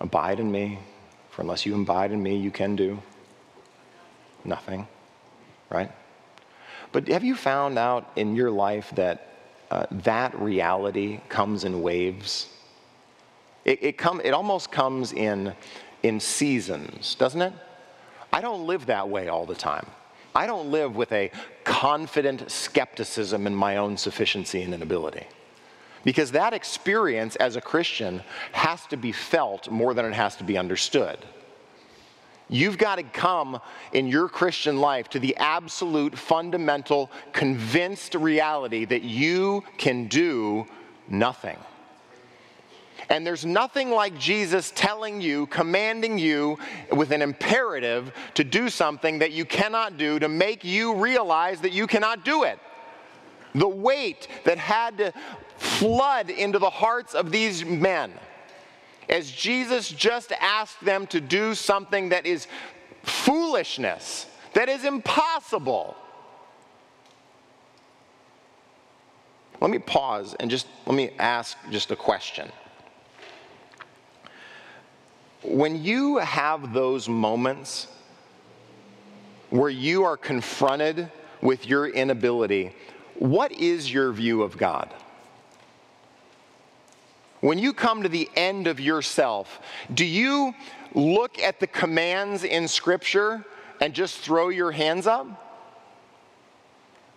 Abide 0.00 0.40
in 0.40 0.50
me, 0.50 0.78
for 1.30 1.42
unless 1.42 1.66
you 1.66 1.74
abide 1.74 2.12
in 2.12 2.22
me, 2.22 2.36
you 2.36 2.50
can 2.50 2.76
do 2.76 3.02
nothing, 4.44 4.86
right? 5.70 5.90
But 6.92 7.08
have 7.08 7.24
you 7.24 7.34
found 7.34 7.78
out 7.78 8.10
in 8.16 8.34
your 8.34 8.50
life 8.50 8.90
that 8.94 9.24
uh, 9.70 9.86
that 9.90 10.38
reality 10.40 11.20
comes 11.28 11.64
in 11.64 11.82
waves? 11.82 12.48
It, 13.64 13.82
it, 13.82 13.98
come, 13.98 14.20
it 14.24 14.30
almost 14.30 14.72
comes 14.72 15.12
in, 15.12 15.52
in 16.02 16.20
seasons, 16.20 17.14
doesn't 17.16 17.42
it? 17.42 17.52
I 18.32 18.40
don't 18.40 18.66
live 18.66 18.86
that 18.86 19.08
way 19.08 19.28
all 19.28 19.44
the 19.44 19.54
time. 19.54 19.86
I 20.34 20.46
don't 20.46 20.70
live 20.70 20.96
with 20.96 21.12
a 21.12 21.30
confident 21.64 22.50
skepticism 22.50 23.46
in 23.46 23.54
my 23.54 23.76
own 23.76 23.96
sufficiency 23.96 24.62
and 24.62 24.72
inability. 24.72 25.26
Because 26.04 26.32
that 26.32 26.52
experience 26.52 27.36
as 27.36 27.56
a 27.56 27.60
Christian 27.60 28.22
has 28.52 28.86
to 28.86 28.96
be 28.96 29.12
felt 29.12 29.70
more 29.70 29.94
than 29.94 30.04
it 30.04 30.14
has 30.14 30.36
to 30.36 30.44
be 30.44 30.56
understood. 30.56 31.18
You've 32.48 32.78
got 32.78 32.96
to 32.96 33.02
come 33.02 33.60
in 33.92 34.06
your 34.06 34.28
Christian 34.28 34.78
life 34.78 35.08
to 35.10 35.18
the 35.18 35.36
absolute, 35.36 36.16
fundamental, 36.16 37.10
convinced 37.32 38.14
reality 38.14 38.86
that 38.86 39.02
you 39.02 39.64
can 39.76 40.06
do 40.06 40.66
nothing. 41.08 41.58
And 43.10 43.26
there's 43.26 43.44
nothing 43.44 43.90
like 43.90 44.18
Jesus 44.18 44.72
telling 44.74 45.20
you, 45.20 45.46
commanding 45.46 46.18
you 46.18 46.58
with 46.92 47.10
an 47.10 47.22
imperative 47.22 48.12
to 48.34 48.44
do 48.44 48.68
something 48.68 49.18
that 49.18 49.32
you 49.32 49.44
cannot 49.44 49.96
do 49.96 50.18
to 50.18 50.28
make 50.28 50.64
you 50.64 50.94
realize 50.94 51.60
that 51.60 51.72
you 51.72 51.86
cannot 51.86 52.24
do 52.24 52.44
it. 52.44 52.58
The 53.54 53.68
weight 53.68 54.28
that 54.44 54.58
had 54.58 54.98
to 54.98 55.12
flood 55.58 56.30
into 56.30 56.58
the 56.58 56.70
hearts 56.70 57.14
of 57.14 57.30
these 57.30 57.64
men 57.64 58.12
as 59.08 59.30
Jesus 59.30 59.88
just 59.88 60.32
asked 60.32 60.84
them 60.84 61.06
to 61.08 61.20
do 61.20 61.54
something 61.54 62.10
that 62.10 62.26
is 62.26 62.46
foolishness, 63.02 64.26
that 64.54 64.68
is 64.68 64.84
impossible. 64.84 65.96
Let 69.60 69.70
me 69.70 69.78
pause 69.78 70.36
and 70.38 70.50
just 70.50 70.66
let 70.86 70.94
me 70.94 71.10
ask 71.18 71.56
just 71.70 71.90
a 71.90 71.96
question. 71.96 72.50
When 75.42 75.82
you 75.82 76.18
have 76.18 76.72
those 76.72 77.08
moments 77.08 77.86
where 79.50 79.70
you 79.70 80.04
are 80.04 80.16
confronted 80.16 81.10
with 81.40 81.66
your 81.66 81.88
inability, 81.88 82.74
what 83.14 83.52
is 83.52 83.92
your 83.92 84.12
view 84.12 84.42
of 84.42 84.56
God? 84.56 84.92
When 87.40 87.58
you 87.58 87.72
come 87.72 88.02
to 88.02 88.08
the 88.08 88.28
end 88.34 88.66
of 88.66 88.80
yourself, 88.80 89.60
do 89.94 90.04
you 90.04 90.54
look 90.94 91.38
at 91.38 91.60
the 91.60 91.66
commands 91.66 92.44
in 92.44 92.66
Scripture 92.66 93.44
and 93.80 93.94
just 93.94 94.18
throw 94.18 94.48
your 94.48 94.72
hands 94.72 95.06
up? 95.06 95.44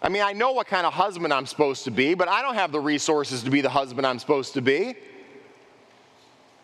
I 0.01 0.09
mean, 0.09 0.21
I 0.21 0.33
know 0.33 0.51
what 0.51 0.67
kind 0.67 0.85
of 0.85 0.93
husband 0.93 1.33
I'm 1.33 1.45
supposed 1.45 1.83
to 1.83 1.91
be, 1.91 2.13
but 2.13 2.27
I 2.27 2.41
don't 2.41 2.55
have 2.55 2.71
the 2.71 2.79
resources 2.79 3.43
to 3.43 3.51
be 3.51 3.61
the 3.61 3.69
husband 3.69 4.05
I'm 4.05 4.19
supposed 4.19 4.53
to 4.55 4.61
be. 4.61 4.95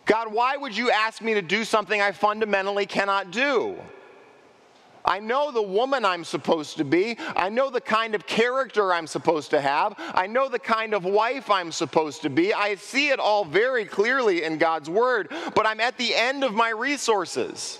God, 0.06 0.32
why 0.32 0.56
would 0.56 0.76
you 0.76 0.90
ask 0.90 1.20
me 1.20 1.34
to 1.34 1.42
do 1.42 1.64
something 1.64 2.00
I 2.00 2.12
fundamentally 2.12 2.86
cannot 2.86 3.30
do? 3.30 3.76
I 5.04 5.20
know 5.20 5.50
the 5.50 5.62
woman 5.62 6.04
I'm 6.04 6.24
supposed 6.24 6.76
to 6.78 6.84
be. 6.84 7.16
I 7.36 7.48
know 7.48 7.70
the 7.70 7.80
kind 7.80 8.14
of 8.14 8.26
character 8.26 8.92
I'm 8.92 9.06
supposed 9.06 9.50
to 9.50 9.60
have. 9.60 9.94
I 9.98 10.26
know 10.26 10.48
the 10.48 10.58
kind 10.58 10.94
of 10.94 11.04
wife 11.04 11.50
I'm 11.50 11.72
supposed 11.72 12.22
to 12.22 12.30
be. 12.30 12.52
I 12.52 12.74
see 12.74 13.08
it 13.08 13.18
all 13.18 13.44
very 13.44 13.84
clearly 13.84 14.42
in 14.42 14.58
God's 14.58 14.90
Word, 14.90 15.32
but 15.54 15.66
I'm 15.66 15.80
at 15.80 15.96
the 15.96 16.14
end 16.14 16.44
of 16.44 16.54
my 16.54 16.70
resources. 16.70 17.78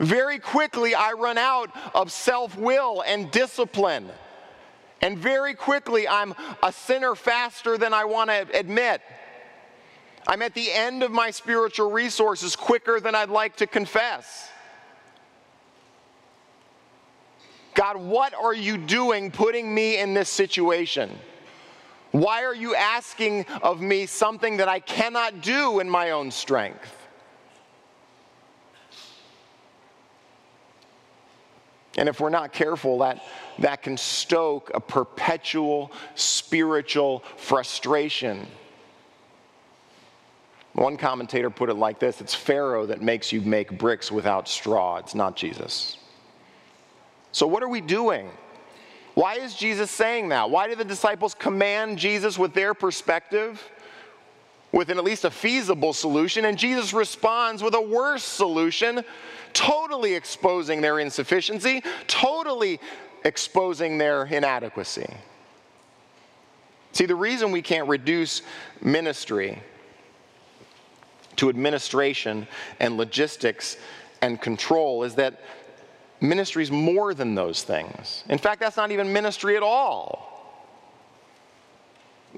Very 0.00 0.38
quickly, 0.38 0.94
I 0.94 1.12
run 1.12 1.38
out 1.38 1.70
of 1.94 2.10
self 2.10 2.56
will 2.56 3.02
and 3.06 3.30
discipline. 3.30 4.08
And 5.00 5.18
very 5.18 5.54
quickly, 5.54 6.08
I'm 6.08 6.34
a 6.62 6.72
sinner 6.72 7.14
faster 7.14 7.78
than 7.78 7.92
I 7.92 8.04
want 8.04 8.30
to 8.30 8.46
admit. 8.58 9.02
I'm 10.26 10.40
at 10.40 10.54
the 10.54 10.72
end 10.72 11.02
of 11.02 11.10
my 11.10 11.30
spiritual 11.30 11.90
resources 11.90 12.56
quicker 12.56 12.98
than 12.98 13.14
I'd 13.14 13.28
like 13.28 13.56
to 13.56 13.66
confess. 13.66 14.48
God, 17.74 17.96
what 17.96 18.34
are 18.34 18.54
you 18.54 18.76
doing 18.78 19.30
putting 19.30 19.74
me 19.74 19.98
in 19.98 20.14
this 20.14 20.28
situation? 20.28 21.10
Why 22.12 22.44
are 22.44 22.54
you 22.54 22.76
asking 22.76 23.46
of 23.62 23.80
me 23.80 24.06
something 24.06 24.58
that 24.58 24.68
I 24.68 24.78
cannot 24.78 25.40
do 25.40 25.80
in 25.80 25.90
my 25.90 26.12
own 26.12 26.30
strength? 26.30 26.94
And 31.96 32.08
if 32.08 32.20
we're 32.20 32.30
not 32.30 32.52
careful, 32.52 32.98
that, 32.98 33.22
that 33.58 33.82
can 33.82 33.96
stoke 33.96 34.70
a 34.74 34.80
perpetual 34.80 35.92
spiritual 36.14 37.20
frustration. 37.36 38.46
One 40.72 40.96
commentator 40.96 41.50
put 41.50 41.68
it 41.68 41.74
like 41.74 42.00
this 42.00 42.20
it's 42.20 42.34
Pharaoh 42.34 42.86
that 42.86 43.00
makes 43.00 43.32
you 43.32 43.40
make 43.40 43.78
bricks 43.78 44.10
without 44.10 44.48
straw, 44.48 44.98
it's 44.98 45.14
not 45.14 45.36
Jesus. 45.36 45.98
So, 47.34 47.48
what 47.48 47.64
are 47.64 47.68
we 47.68 47.80
doing? 47.80 48.30
Why 49.14 49.34
is 49.34 49.56
Jesus 49.56 49.90
saying 49.90 50.28
that? 50.28 50.50
Why 50.50 50.68
did 50.68 50.78
the 50.78 50.84
disciples 50.84 51.34
command 51.34 51.98
Jesus 51.98 52.38
with 52.38 52.54
their 52.54 52.74
perspective, 52.74 53.60
with 54.70 54.88
an, 54.88 54.98
at 54.98 55.04
least 55.04 55.24
a 55.24 55.32
feasible 55.32 55.92
solution? 55.92 56.44
And 56.44 56.56
Jesus 56.56 56.92
responds 56.92 57.60
with 57.60 57.74
a 57.74 57.80
worse 57.80 58.22
solution, 58.22 59.02
totally 59.52 60.14
exposing 60.14 60.80
their 60.80 61.00
insufficiency, 61.00 61.82
totally 62.06 62.78
exposing 63.24 63.98
their 63.98 64.26
inadequacy. 64.26 65.12
See, 66.92 67.06
the 67.06 67.16
reason 67.16 67.50
we 67.50 67.62
can't 67.62 67.88
reduce 67.88 68.42
ministry 68.80 69.60
to 71.34 71.48
administration 71.48 72.46
and 72.78 72.96
logistics 72.96 73.76
and 74.22 74.40
control 74.40 75.02
is 75.02 75.16
that 75.16 75.40
Ministry 76.24 76.62
is 76.62 76.70
more 76.70 77.12
than 77.12 77.34
those 77.34 77.62
things. 77.62 78.24
In 78.30 78.38
fact, 78.38 78.58
that's 78.58 78.78
not 78.78 78.90
even 78.90 79.12
ministry 79.12 79.56
at 79.56 79.62
all. 79.62 80.30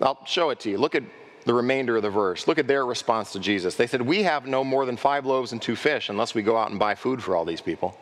I'll 0.02 0.18
show 0.26 0.50
it 0.50 0.58
to 0.60 0.70
you. 0.70 0.76
Look 0.76 0.96
at 0.96 1.04
the 1.44 1.54
remainder 1.54 1.96
of 1.96 2.02
the 2.02 2.10
verse. 2.10 2.48
Look 2.48 2.58
at 2.58 2.66
their 2.66 2.84
response 2.84 3.32
to 3.32 3.38
Jesus. 3.38 3.76
They 3.76 3.86
said, 3.86 4.02
We 4.02 4.24
have 4.24 4.46
no 4.46 4.64
more 4.64 4.86
than 4.86 4.96
five 4.96 5.24
loaves 5.24 5.52
and 5.52 5.62
two 5.62 5.76
fish 5.76 6.08
unless 6.08 6.34
we 6.34 6.42
go 6.42 6.56
out 6.56 6.70
and 6.70 6.80
buy 6.80 6.96
food 6.96 7.22
for 7.22 7.36
all 7.36 7.44
these 7.44 7.60
people. 7.60 7.96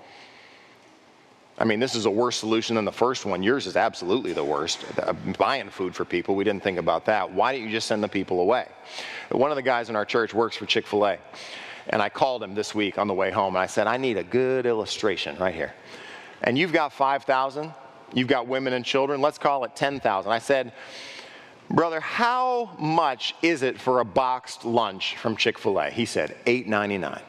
I 1.58 1.64
mean, 1.64 1.80
this 1.80 1.94
is 1.94 2.06
a 2.06 2.10
worse 2.10 2.36
solution 2.36 2.76
than 2.76 2.86
the 2.86 2.90
first 2.90 3.26
one. 3.26 3.42
Yours 3.42 3.66
is 3.66 3.76
absolutely 3.76 4.32
the 4.32 4.42
worst. 4.42 4.84
Uh, 4.98 5.12
buying 5.38 5.68
food 5.68 5.94
for 5.94 6.04
people, 6.06 6.34
we 6.34 6.44
didn't 6.44 6.62
think 6.62 6.78
about 6.78 7.04
that. 7.04 7.30
Why 7.30 7.52
don't 7.52 7.62
you 7.62 7.70
just 7.70 7.86
send 7.86 8.02
the 8.02 8.08
people 8.08 8.40
away? 8.40 8.66
One 9.30 9.52
of 9.52 9.56
the 9.56 9.62
guys 9.62 9.90
in 9.90 9.96
our 9.96 10.06
church 10.06 10.32
works 10.32 10.56
for 10.56 10.64
Chick 10.64 10.86
fil 10.86 11.06
A. 11.06 11.18
And 11.88 12.00
I 12.00 12.08
called 12.08 12.42
him 12.42 12.54
this 12.54 12.74
week 12.74 12.98
on 12.98 13.08
the 13.08 13.14
way 13.14 13.30
home 13.30 13.56
and 13.56 13.62
I 13.62 13.66
said, 13.66 13.86
I 13.86 13.96
need 13.96 14.16
a 14.16 14.24
good 14.24 14.66
illustration 14.66 15.36
right 15.38 15.54
here. 15.54 15.74
And 16.42 16.58
you've 16.58 16.72
got 16.72 16.92
5,000, 16.92 17.72
you've 18.12 18.28
got 18.28 18.46
women 18.46 18.72
and 18.72 18.84
children, 18.84 19.20
let's 19.20 19.38
call 19.38 19.64
it 19.64 19.76
10,000. 19.76 20.30
I 20.30 20.38
said, 20.38 20.72
Brother, 21.70 22.00
how 22.00 22.76
much 22.78 23.34
is 23.42 23.62
it 23.62 23.80
for 23.80 24.00
a 24.00 24.04
boxed 24.04 24.64
lunch 24.64 25.16
from 25.16 25.36
Chick 25.36 25.58
fil 25.58 25.80
A? 25.80 25.90
He 25.90 26.04
said, 26.04 26.36
$8.99. 26.46 27.20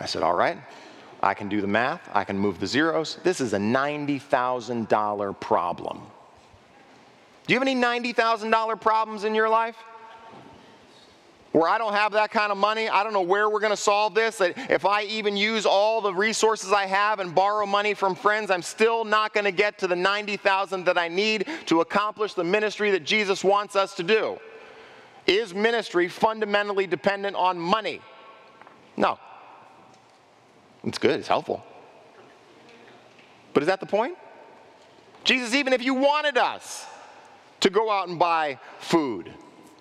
I 0.00 0.06
said, 0.06 0.22
All 0.22 0.34
right, 0.34 0.58
I 1.22 1.34
can 1.34 1.48
do 1.48 1.60
the 1.60 1.66
math, 1.66 2.08
I 2.12 2.24
can 2.24 2.38
move 2.38 2.60
the 2.60 2.66
zeros. 2.66 3.18
This 3.24 3.40
is 3.40 3.52
a 3.52 3.58
$90,000 3.58 5.40
problem. 5.40 6.00
Do 7.46 7.54
you 7.54 7.58
have 7.58 7.66
any 7.66 7.80
$90,000 7.80 8.80
problems 8.80 9.24
in 9.24 9.34
your 9.34 9.48
life? 9.48 9.76
Where 11.52 11.68
I 11.68 11.78
don't 11.78 11.94
have 11.94 12.12
that 12.12 12.30
kind 12.30 12.52
of 12.52 12.58
money. 12.58 12.88
I 12.88 13.02
don't 13.02 13.12
know 13.12 13.22
where 13.22 13.48
we're 13.48 13.60
going 13.60 13.72
to 13.72 13.76
solve 13.76 14.14
this. 14.14 14.40
If 14.40 14.84
I 14.84 15.04
even 15.04 15.36
use 15.36 15.64
all 15.64 16.00
the 16.00 16.12
resources 16.12 16.72
I 16.72 16.86
have 16.86 17.20
and 17.20 17.34
borrow 17.34 17.64
money 17.64 17.94
from 17.94 18.14
friends, 18.14 18.50
I'm 18.50 18.62
still 18.62 19.04
not 19.04 19.32
going 19.32 19.44
to 19.44 19.50
get 19.50 19.78
to 19.78 19.86
the 19.86 19.96
90,000 19.96 20.84
that 20.84 20.98
I 20.98 21.08
need 21.08 21.46
to 21.66 21.80
accomplish 21.80 22.34
the 22.34 22.44
ministry 22.44 22.90
that 22.90 23.04
Jesus 23.04 23.42
wants 23.42 23.76
us 23.76 23.94
to 23.94 24.02
do. 24.02 24.38
Is 25.26 25.54
ministry 25.54 26.08
fundamentally 26.08 26.86
dependent 26.86 27.34
on 27.36 27.58
money? 27.58 28.00
No. 28.96 29.18
It's 30.84 30.98
good, 30.98 31.18
it's 31.18 31.28
helpful. 31.28 31.64
But 33.54 33.62
is 33.62 33.66
that 33.66 33.80
the 33.80 33.86
point? 33.86 34.16
Jesus, 35.24 35.54
even 35.54 35.72
if 35.72 35.82
you 35.82 35.94
wanted 35.94 36.38
us 36.38 36.86
to 37.60 37.70
go 37.70 37.90
out 37.90 38.08
and 38.08 38.18
buy 38.18 38.58
food, 38.78 39.34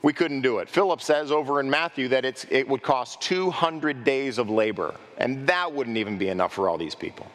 we 0.07 0.13
couldn't 0.13 0.39
do 0.39 0.59
it. 0.59 0.69
Philip 0.69 1.01
says 1.01 1.33
over 1.33 1.59
in 1.59 1.69
Matthew 1.69 2.07
that 2.07 2.23
it 2.49 2.65
would 2.69 2.81
cost 2.81 3.19
200 3.23 4.05
days 4.05 4.37
of 4.37 4.49
labor, 4.49 4.95
and 5.17 5.45
that 5.47 5.73
wouldn't 5.73 5.97
even 5.97 6.17
be 6.17 6.29
enough 6.29 6.53
for 6.53 6.69
all 6.69 6.77
these 6.77 6.95
people. 6.95 7.27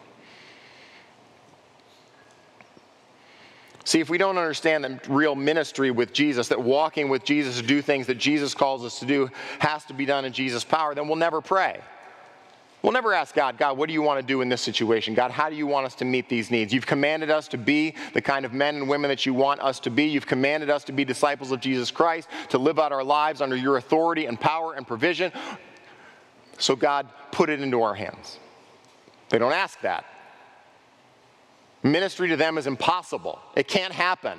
See, 3.84 4.00
if 4.00 4.08
we 4.08 4.16
don't 4.16 4.38
understand 4.38 4.84
that 4.84 5.06
real 5.06 5.34
ministry 5.34 5.90
with 5.90 6.14
Jesus, 6.14 6.48
that 6.48 6.62
walking 6.62 7.10
with 7.10 7.24
Jesus 7.24 7.58
to 7.58 7.62
do 7.62 7.82
things 7.82 8.06
that 8.06 8.16
Jesus 8.16 8.54
calls 8.54 8.86
us 8.86 9.00
to 9.00 9.04
do 9.04 9.28
has 9.58 9.84
to 9.84 9.92
be 9.92 10.06
done 10.06 10.24
in 10.24 10.32
Jesus' 10.32 10.64
power, 10.64 10.94
then 10.94 11.08
we'll 11.08 11.16
never 11.16 11.42
pray. 11.42 11.78
We'll 12.82 12.92
never 12.92 13.12
ask 13.12 13.32
God, 13.32 13.58
God, 13.58 13.78
what 13.78 13.86
do 13.86 13.92
you 13.92 14.02
want 14.02 14.20
to 14.20 14.26
do 14.26 14.40
in 14.40 14.48
this 14.48 14.60
situation? 14.60 15.14
God, 15.14 15.30
how 15.30 15.48
do 15.48 15.54
you 15.54 15.68
want 15.68 15.86
us 15.86 15.94
to 15.96 16.04
meet 16.04 16.28
these 16.28 16.50
needs? 16.50 16.74
You've 16.74 16.86
commanded 16.86 17.30
us 17.30 17.46
to 17.48 17.58
be 17.58 17.94
the 18.12 18.20
kind 18.20 18.44
of 18.44 18.52
men 18.52 18.74
and 18.74 18.88
women 18.88 19.08
that 19.08 19.24
you 19.24 19.32
want 19.32 19.60
us 19.60 19.78
to 19.80 19.90
be. 19.90 20.04
You've 20.04 20.26
commanded 20.26 20.68
us 20.68 20.82
to 20.84 20.92
be 20.92 21.04
disciples 21.04 21.52
of 21.52 21.60
Jesus 21.60 21.92
Christ, 21.92 22.28
to 22.48 22.58
live 22.58 22.80
out 22.80 22.90
our 22.90 23.04
lives 23.04 23.40
under 23.40 23.54
your 23.54 23.76
authority 23.76 24.26
and 24.26 24.40
power 24.40 24.74
and 24.74 24.84
provision. 24.84 25.30
So, 26.58 26.74
God, 26.74 27.08
put 27.30 27.50
it 27.50 27.60
into 27.60 27.82
our 27.82 27.94
hands. 27.94 28.40
They 29.28 29.38
don't 29.38 29.52
ask 29.52 29.80
that. 29.82 30.04
Ministry 31.84 32.28
to 32.28 32.36
them 32.36 32.58
is 32.58 32.66
impossible, 32.66 33.38
it 33.54 33.68
can't 33.68 33.92
happen. 33.92 34.38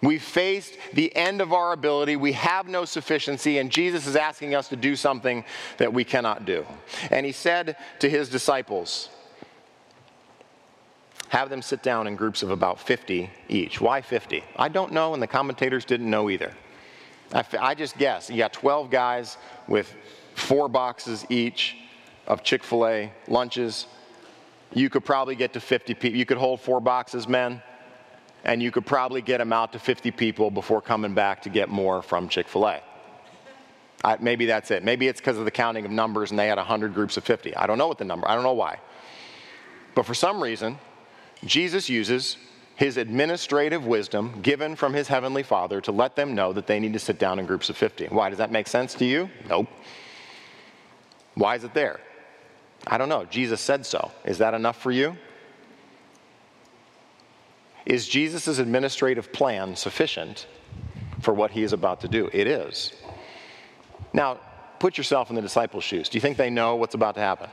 We've 0.00 0.22
faced 0.22 0.78
the 0.92 1.14
end 1.16 1.40
of 1.40 1.52
our 1.52 1.72
ability. 1.72 2.14
We 2.16 2.32
have 2.32 2.68
no 2.68 2.84
sufficiency, 2.84 3.58
and 3.58 3.70
Jesus 3.70 4.06
is 4.06 4.14
asking 4.14 4.54
us 4.54 4.68
to 4.68 4.76
do 4.76 4.94
something 4.94 5.44
that 5.78 5.92
we 5.92 6.04
cannot 6.04 6.44
do. 6.44 6.64
And 7.10 7.26
he 7.26 7.32
said 7.32 7.76
to 7.98 8.08
his 8.08 8.28
disciples, 8.28 9.08
Have 11.30 11.50
them 11.50 11.62
sit 11.62 11.82
down 11.82 12.06
in 12.06 12.14
groups 12.14 12.44
of 12.44 12.52
about 12.52 12.78
50 12.78 13.28
each. 13.48 13.80
Why 13.80 14.00
50? 14.00 14.44
I 14.56 14.68
don't 14.68 14.92
know, 14.92 15.14
and 15.14 15.22
the 15.22 15.26
commentators 15.26 15.84
didn't 15.84 16.08
know 16.08 16.30
either. 16.30 16.54
I, 17.32 17.74
just 17.74 17.98
guess. 17.98 18.30
You 18.30 18.38
got 18.38 18.54
12 18.54 18.90
guys 18.90 19.36
with 19.66 19.94
four 20.34 20.68
boxes 20.68 21.26
each 21.28 21.76
of 22.26 22.42
Chick 22.42 22.62
fil 22.62 22.86
A 22.86 23.12
lunches. 23.26 23.86
You 24.72 24.88
could 24.88 25.04
probably 25.04 25.34
get 25.34 25.52
to 25.54 25.60
50 25.60 25.94
people. 25.94 26.18
You 26.18 26.24
could 26.24 26.38
hold 26.38 26.60
four 26.60 26.80
boxes, 26.80 27.26
men 27.26 27.62
and 28.44 28.62
you 28.62 28.70
could 28.70 28.86
probably 28.86 29.22
get 29.22 29.38
them 29.38 29.52
out 29.52 29.72
to 29.72 29.78
50 29.78 30.10
people 30.12 30.50
before 30.50 30.80
coming 30.80 31.14
back 31.14 31.42
to 31.42 31.48
get 31.48 31.68
more 31.68 32.02
from 32.02 32.28
Chick 32.28 32.48
fil 32.48 32.68
A. 32.68 32.80
maybe 34.20 34.46
that's 34.46 34.70
it. 34.70 34.84
Maybe 34.84 35.08
it's 35.08 35.20
because 35.20 35.38
of 35.38 35.44
the 35.44 35.50
counting 35.50 35.84
of 35.84 35.90
numbers 35.90 36.30
and 36.30 36.38
they 36.38 36.48
had 36.48 36.58
100 36.58 36.94
groups 36.94 37.16
of 37.16 37.24
50. 37.24 37.56
I 37.56 37.66
don't 37.66 37.78
know 37.78 37.88
what 37.88 37.98
the 37.98 38.04
number, 38.04 38.28
I 38.28 38.34
don't 38.34 38.44
know 38.44 38.52
why. 38.52 38.78
But 39.94 40.06
for 40.06 40.14
some 40.14 40.42
reason, 40.42 40.78
Jesus 41.44 41.88
uses 41.88 42.36
his 42.76 42.96
administrative 42.96 43.84
wisdom 43.84 44.40
given 44.40 44.76
from 44.76 44.94
his 44.94 45.08
heavenly 45.08 45.42
Father 45.42 45.80
to 45.80 45.90
let 45.90 46.14
them 46.14 46.36
know 46.36 46.52
that 46.52 46.68
they 46.68 46.78
need 46.78 46.92
to 46.92 46.98
sit 47.00 47.18
down 47.18 47.40
in 47.40 47.46
groups 47.46 47.68
of 47.68 47.76
50. 47.76 48.06
Why? 48.06 48.28
Does 48.28 48.38
that 48.38 48.52
make 48.52 48.68
sense 48.68 48.94
to 48.94 49.04
you? 49.04 49.28
Nope. 49.48 49.66
Why 51.34 51.56
is 51.56 51.64
it 51.64 51.74
there? 51.74 52.00
I 52.86 52.96
don't 52.96 53.08
know. 53.08 53.24
Jesus 53.24 53.60
said 53.60 53.84
so. 53.84 54.12
Is 54.24 54.38
that 54.38 54.54
enough 54.54 54.80
for 54.80 54.92
you? 54.92 55.16
Is 57.88 58.06
Jesus' 58.06 58.58
administrative 58.58 59.32
plan 59.32 59.74
sufficient 59.74 60.46
for 61.20 61.32
what 61.32 61.50
he 61.50 61.62
is 61.62 61.72
about 61.72 62.02
to 62.02 62.08
do? 62.08 62.28
It 62.34 62.46
is. 62.46 62.92
Now, 64.12 64.38
put 64.78 64.98
yourself 64.98 65.30
in 65.30 65.36
the 65.36 65.42
disciples' 65.42 65.84
shoes. 65.84 66.10
Do 66.10 66.18
you 66.18 66.20
think 66.20 66.36
they 66.36 66.50
know 66.50 66.76
what's 66.76 66.94
about 66.94 67.14
to 67.14 67.22
happen? 67.22 67.48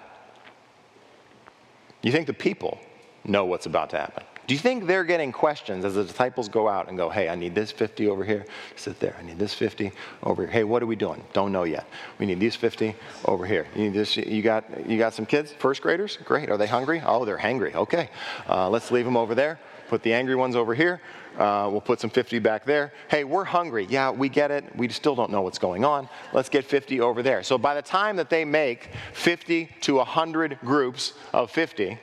Do 2.01 2.09
you 2.09 2.11
think 2.11 2.27
the 2.27 2.33
people 2.33 2.79
know 3.23 3.45
what's 3.45 3.65
about 3.65 3.89
to 3.91 3.97
happen? 3.97 4.23
Do 4.45 4.53
you 4.53 4.59
think 4.59 4.85
they're 4.85 5.05
getting 5.05 5.31
questions 5.31 5.85
as 5.85 5.95
the 5.95 6.03
disciples 6.03 6.49
go 6.49 6.67
out 6.67 6.89
and 6.89 6.97
go, 6.97 7.09
hey, 7.09 7.29
I 7.29 7.35
need 7.35 7.55
this 7.55 7.71
50 7.71 8.07
over 8.09 8.23
here, 8.23 8.45
sit 8.75 8.99
there. 8.99 9.15
I 9.17 9.23
need 9.23 9.39
this 9.39 9.53
50 9.53 9.91
over 10.21 10.43
here. 10.43 10.51
Hey, 10.51 10.63
what 10.65 10.83
are 10.83 10.85
we 10.85 10.97
doing? 10.97 11.23
Don't 11.33 11.51
know 11.51 11.63
yet. 11.63 11.87
We 12.19 12.25
need 12.27 12.41
these 12.41 12.55
50 12.55 12.93
over 13.23 13.45
here. 13.45 13.67
You, 13.73 13.89
this, 13.89 14.17
you, 14.17 14.43
got, 14.43 14.87
you 14.87 14.99
got 14.99 15.13
some 15.13 15.25
kids, 15.25 15.53
first 15.53 15.81
graders? 15.81 16.17
Great. 16.25 16.51
Are 16.51 16.57
they 16.57 16.67
hungry? 16.67 17.01
Oh, 17.03 17.25
they're 17.25 17.39
hangry. 17.39 17.73
Okay. 17.73 18.09
Uh, 18.47 18.69
let's 18.69 18.91
leave 18.91 19.05
them 19.05 19.17
over 19.17 19.33
there. 19.33 19.59
Put 19.87 20.03
the 20.03 20.13
angry 20.13 20.35
ones 20.35 20.55
over 20.55 20.73
here. 20.73 21.01
Uh, 21.37 21.67
we'll 21.69 21.81
put 21.81 21.99
some 21.99 22.09
50 22.09 22.39
back 22.39 22.65
there. 22.65 22.93
Hey, 23.09 23.23
we're 23.23 23.43
hungry. 23.43 23.85
Yeah, 23.89 24.11
we 24.11 24.29
get 24.29 24.51
it. 24.51 24.63
We 24.75 24.87
still 24.89 25.15
don't 25.15 25.31
know 25.31 25.41
what's 25.41 25.59
going 25.59 25.83
on. 25.83 26.07
Let's 26.33 26.49
get 26.49 26.65
50 26.65 27.01
over 27.01 27.21
there. 27.21 27.43
So 27.43 27.57
by 27.57 27.75
the 27.75 27.81
time 27.81 28.15
that 28.15 28.29
they 28.29 28.45
make 28.45 28.89
50 29.13 29.69
to 29.81 29.95
100 29.95 30.59
groups 30.61 31.13
of 31.33 31.51
50, 31.51 31.99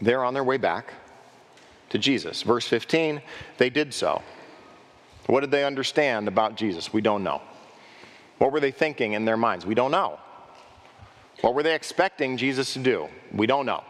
they're 0.00 0.24
on 0.24 0.32
their 0.32 0.44
way 0.44 0.56
back 0.56 0.94
to 1.90 1.98
Jesus. 1.98 2.42
Verse 2.42 2.66
15, 2.66 3.20
they 3.58 3.68
did 3.68 3.92
so. 3.92 4.22
What 5.26 5.40
did 5.40 5.50
they 5.50 5.64
understand 5.64 6.28
about 6.28 6.56
Jesus? 6.56 6.92
We 6.92 7.00
don't 7.00 7.22
know. 7.22 7.42
What 8.38 8.52
were 8.52 8.60
they 8.60 8.70
thinking 8.70 9.12
in 9.12 9.24
their 9.24 9.36
minds? 9.36 9.66
We 9.66 9.74
don't 9.74 9.90
know. 9.90 10.18
What 11.42 11.54
were 11.54 11.62
they 11.62 11.74
expecting 11.74 12.36
Jesus 12.36 12.72
to 12.74 12.78
do? 12.78 13.08
We 13.32 13.46
don't 13.46 13.66
know. 13.66 13.84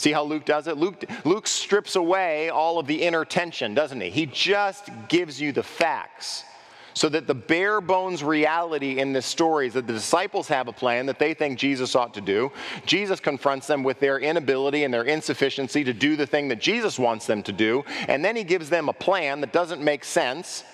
See 0.00 0.12
how 0.12 0.24
Luke 0.24 0.46
does 0.46 0.66
it? 0.66 0.78
Luke, 0.78 1.04
Luke 1.26 1.46
strips 1.46 1.94
away 1.94 2.48
all 2.48 2.78
of 2.78 2.86
the 2.86 3.02
inner 3.02 3.26
tension, 3.26 3.74
doesn't 3.74 4.00
he? 4.00 4.08
He 4.08 4.24
just 4.24 4.88
gives 5.08 5.38
you 5.38 5.52
the 5.52 5.62
facts. 5.62 6.44
So 6.94 7.08
that 7.10 7.26
the 7.26 7.34
bare 7.34 7.82
bones 7.82 8.24
reality 8.24 8.98
in 8.98 9.12
this 9.12 9.26
story 9.26 9.66
is 9.66 9.74
that 9.74 9.86
the 9.86 9.92
disciples 9.92 10.48
have 10.48 10.68
a 10.68 10.72
plan 10.72 11.06
that 11.06 11.18
they 11.18 11.34
think 11.34 11.58
Jesus 11.58 11.94
ought 11.94 12.14
to 12.14 12.20
do. 12.22 12.50
Jesus 12.86 13.20
confronts 13.20 13.66
them 13.66 13.84
with 13.84 14.00
their 14.00 14.18
inability 14.18 14.84
and 14.84 14.92
their 14.92 15.04
insufficiency 15.04 15.84
to 15.84 15.92
do 15.92 16.16
the 16.16 16.26
thing 16.26 16.48
that 16.48 16.60
Jesus 16.60 16.98
wants 16.98 17.26
them 17.26 17.42
to 17.44 17.52
do. 17.52 17.84
And 18.08 18.24
then 18.24 18.34
he 18.36 18.42
gives 18.42 18.70
them 18.70 18.88
a 18.88 18.94
plan 18.94 19.42
that 19.42 19.52
doesn't 19.52 19.82
make 19.82 20.02
sense 20.02 20.64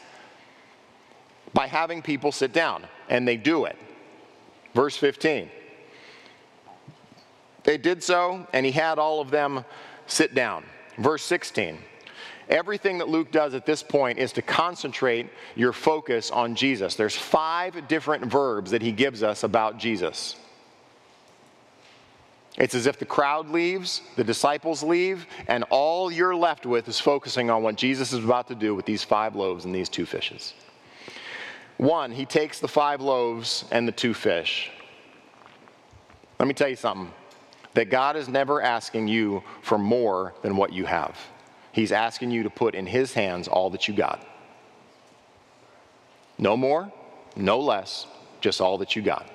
by 1.52 1.66
having 1.66 2.00
people 2.00 2.30
sit 2.30 2.52
down. 2.52 2.84
And 3.08 3.26
they 3.26 3.36
do 3.36 3.64
it. 3.64 3.76
Verse 4.72 4.96
15. 4.96 5.50
They 7.66 7.76
did 7.76 8.00
so, 8.02 8.46
and 8.52 8.64
he 8.64 8.70
had 8.70 8.98
all 8.98 9.20
of 9.20 9.30
them 9.30 9.64
sit 10.06 10.34
down. 10.34 10.64
Verse 10.98 11.24
16. 11.24 11.78
Everything 12.48 12.98
that 12.98 13.08
Luke 13.08 13.32
does 13.32 13.54
at 13.54 13.66
this 13.66 13.82
point 13.82 14.18
is 14.18 14.32
to 14.34 14.42
concentrate 14.42 15.28
your 15.56 15.72
focus 15.72 16.30
on 16.30 16.54
Jesus. 16.54 16.94
There's 16.94 17.16
five 17.16 17.88
different 17.88 18.24
verbs 18.26 18.70
that 18.70 18.82
he 18.82 18.92
gives 18.92 19.24
us 19.24 19.42
about 19.42 19.78
Jesus. 19.78 20.36
It's 22.56 22.76
as 22.76 22.86
if 22.86 23.00
the 23.00 23.04
crowd 23.04 23.50
leaves, 23.50 24.00
the 24.14 24.22
disciples 24.22 24.84
leave, 24.84 25.26
and 25.48 25.64
all 25.68 26.10
you're 26.10 26.36
left 26.36 26.66
with 26.66 26.86
is 26.88 27.00
focusing 27.00 27.50
on 27.50 27.64
what 27.64 27.74
Jesus 27.74 28.12
is 28.12 28.24
about 28.24 28.46
to 28.46 28.54
do 28.54 28.76
with 28.76 28.86
these 28.86 29.02
five 29.02 29.34
loaves 29.34 29.64
and 29.64 29.74
these 29.74 29.88
two 29.88 30.06
fishes. 30.06 30.54
One, 31.78 32.12
he 32.12 32.24
takes 32.24 32.60
the 32.60 32.68
five 32.68 33.00
loaves 33.00 33.64
and 33.72 33.88
the 33.88 33.92
two 33.92 34.14
fish. 34.14 34.70
Let 36.38 36.46
me 36.46 36.54
tell 36.54 36.68
you 36.68 36.76
something 36.76 37.12
that 37.76 37.90
God 37.90 38.16
is 38.16 38.26
never 38.26 38.62
asking 38.62 39.06
you 39.06 39.44
for 39.60 39.76
more 39.76 40.32
than 40.40 40.56
what 40.56 40.72
you 40.72 40.86
have. 40.86 41.14
He's 41.72 41.92
asking 41.92 42.30
you 42.30 42.42
to 42.44 42.48
put 42.50 42.74
in 42.74 42.86
His 42.86 43.12
hands 43.12 43.48
all 43.48 43.68
that 43.70 43.86
you 43.86 43.92
got. 43.92 44.26
No 46.38 46.56
more, 46.56 46.90
no 47.36 47.60
less, 47.60 48.06
just 48.40 48.62
all 48.62 48.78
that 48.78 48.96
you 48.96 49.02
got. 49.02 49.30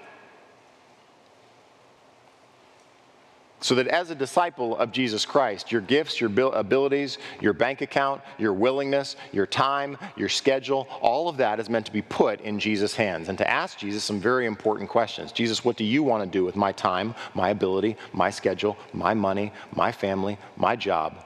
So 3.63 3.75
that 3.75 3.87
as 3.87 4.09
a 4.09 4.15
disciple 4.15 4.75
of 4.75 4.91
Jesus 4.91 5.23
Christ, 5.23 5.71
your 5.71 5.81
gifts, 5.81 6.19
your 6.19 6.31
abilities, 6.53 7.19
your 7.39 7.53
bank 7.53 7.81
account, 7.81 8.23
your 8.39 8.53
willingness, 8.53 9.15
your 9.31 9.45
time, 9.45 9.99
your 10.15 10.29
schedule, 10.29 10.87
all 10.99 11.29
of 11.29 11.37
that 11.37 11.59
is 11.59 11.69
meant 11.69 11.85
to 11.85 11.91
be 11.91 12.01
put 12.01 12.41
in 12.41 12.59
Jesus' 12.59 12.95
hands 12.95 13.29
and 13.29 13.37
to 13.37 13.47
ask 13.47 13.77
Jesus 13.77 14.03
some 14.03 14.19
very 14.19 14.47
important 14.47 14.89
questions. 14.89 15.31
Jesus, 15.31 15.63
what 15.63 15.77
do 15.77 15.83
you 15.83 16.01
want 16.01 16.23
to 16.23 16.29
do 16.29 16.43
with 16.43 16.55
my 16.55 16.71
time, 16.71 17.13
my 17.35 17.51
ability, 17.51 17.97
my 18.13 18.31
schedule, 18.31 18.77
my 18.93 19.13
money, 19.13 19.53
my 19.75 19.91
family, 19.91 20.39
my 20.57 20.75
job? 20.75 21.23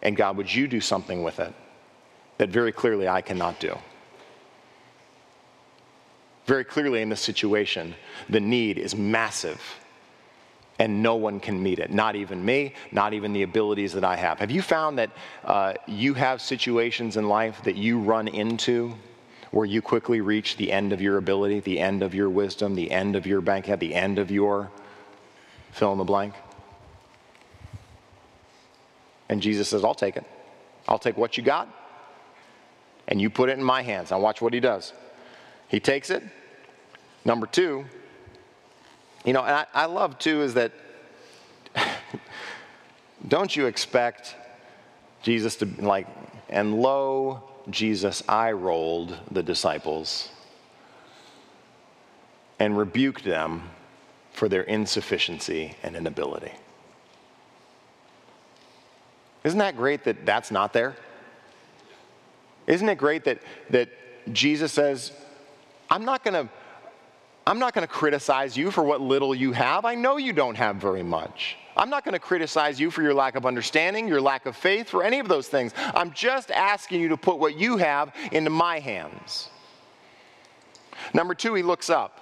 And 0.00 0.16
God, 0.16 0.38
would 0.38 0.52
you 0.52 0.66
do 0.66 0.80
something 0.80 1.22
with 1.22 1.38
it 1.38 1.52
that 2.38 2.48
very 2.48 2.72
clearly 2.72 3.08
I 3.08 3.20
cannot 3.20 3.60
do? 3.60 3.76
Very 6.46 6.64
clearly 6.64 7.02
in 7.02 7.10
this 7.10 7.20
situation, 7.20 7.94
the 8.30 8.40
need 8.40 8.78
is 8.78 8.96
massive 8.96 9.60
and 10.78 11.02
no 11.02 11.16
one 11.16 11.40
can 11.40 11.62
meet 11.62 11.78
it. 11.78 11.90
Not 11.90 12.16
even 12.16 12.44
me, 12.44 12.74
not 12.90 13.12
even 13.12 13.32
the 13.32 13.42
abilities 13.42 13.92
that 13.92 14.04
I 14.04 14.16
have. 14.16 14.38
Have 14.38 14.50
you 14.50 14.62
found 14.62 14.98
that 14.98 15.10
uh, 15.44 15.74
you 15.86 16.14
have 16.14 16.40
situations 16.40 17.16
in 17.16 17.28
life 17.28 17.62
that 17.64 17.76
you 17.76 17.98
run 17.98 18.28
into 18.28 18.94
where 19.50 19.66
you 19.66 19.82
quickly 19.82 20.20
reach 20.20 20.56
the 20.56 20.72
end 20.72 20.92
of 20.92 21.00
your 21.00 21.18
ability, 21.18 21.60
the 21.60 21.78
end 21.78 22.02
of 22.02 22.14
your 22.14 22.30
wisdom, 22.30 22.74
the 22.74 22.90
end 22.90 23.16
of 23.16 23.26
your 23.26 23.40
bank 23.40 23.66
account, 23.66 23.80
the 23.80 23.94
end 23.94 24.18
of 24.18 24.30
your 24.30 24.70
fill 25.72 25.92
in 25.92 25.98
the 25.98 26.04
blank? 26.04 26.34
And 29.28 29.40
Jesus 29.40 29.68
says, 29.68 29.84
I'll 29.84 29.94
take 29.94 30.16
it. 30.16 30.24
I'll 30.88 30.98
take 30.98 31.16
what 31.16 31.36
you 31.36 31.42
got 31.42 31.68
and 33.08 33.20
you 33.20 33.30
put 33.30 33.48
it 33.48 33.58
in 33.58 33.64
my 33.64 33.82
hands. 33.82 34.10
Now, 34.10 34.20
watch 34.20 34.40
what 34.40 34.52
he 34.52 34.60
does. 34.60 34.92
He 35.68 35.80
takes 35.80 36.10
it. 36.10 36.22
Number 37.24 37.46
two, 37.46 37.84
you 39.24 39.32
know, 39.32 39.42
and 39.42 39.54
I, 39.54 39.66
I 39.74 39.84
love 39.86 40.18
too 40.18 40.42
is 40.42 40.54
that 40.54 40.72
don't 43.28 43.54
you 43.54 43.66
expect 43.66 44.34
Jesus 45.22 45.56
to, 45.56 45.66
like, 45.78 46.06
and 46.48 46.80
lo, 46.80 47.42
Jesus 47.70 48.22
eye 48.28 48.52
rolled 48.52 49.16
the 49.30 49.42
disciples 49.42 50.28
and 52.58 52.76
rebuked 52.76 53.24
them 53.24 53.70
for 54.32 54.48
their 54.48 54.62
insufficiency 54.62 55.76
and 55.82 55.96
inability. 55.96 56.52
Isn't 59.44 59.58
that 59.58 59.76
great 59.76 60.04
that 60.04 60.24
that's 60.24 60.50
not 60.50 60.72
there? 60.72 60.94
Isn't 62.66 62.88
it 62.88 62.98
great 62.98 63.24
that, 63.24 63.40
that 63.70 63.88
Jesus 64.32 64.72
says, 64.72 65.12
I'm 65.90 66.04
not 66.04 66.24
going 66.24 66.46
to. 66.46 66.52
I'm 67.46 67.58
not 67.58 67.74
going 67.74 67.86
to 67.86 67.92
criticize 67.92 68.56
you 68.56 68.70
for 68.70 68.84
what 68.84 69.00
little 69.00 69.34
you 69.34 69.52
have. 69.52 69.84
I 69.84 69.94
know 69.94 70.16
you 70.16 70.32
don't 70.32 70.54
have 70.54 70.76
very 70.76 71.02
much. 71.02 71.56
I'm 71.76 71.90
not 71.90 72.04
going 72.04 72.12
to 72.12 72.20
criticize 72.20 72.78
you 72.78 72.90
for 72.90 73.02
your 73.02 73.14
lack 73.14 73.34
of 73.34 73.46
understanding, 73.46 74.06
your 74.06 74.20
lack 74.20 74.46
of 74.46 74.56
faith, 74.56 74.88
for 74.88 75.02
any 75.02 75.18
of 75.18 75.28
those 75.28 75.48
things. 75.48 75.72
I'm 75.76 76.12
just 76.12 76.50
asking 76.50 77.00
you 77.00 77.08
to 77.08 77.16
put 77.16 77.38
what 77.38 77.58
you 77.58 77.78
have 77.78 78.14
into 78.30 78.50
my 78.50 78.78
hands. 78.78 79.48
Number 81.14 81.34
two, 81.34 81.54
he 81.54 81.62
looks 81.62 81.90
up. 81.90 82.20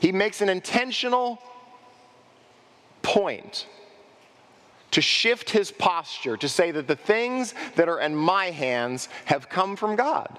He 0.00 0.12
makes 0.12 0.40
an 0.40 0.48
intentional 0.48 1.40
point 3.02 3.66
to 4.90 5.00
shift 5.00 5.50
his 5.50 5.70
posture 5.70 6.36
to 6.36 6.48
say 6.48 6.70
that 6.72 6.86
the 6.86 6.96
things 6.96 7.54
that 7.76 7.88
are 7.88 8.00
in 8.00 8.14
my 8.14 8.50
hands 8.50 9.08
have 9.24 9.48
come 9.48 9.76
from 9.76 9.96
God. 9.96 10.38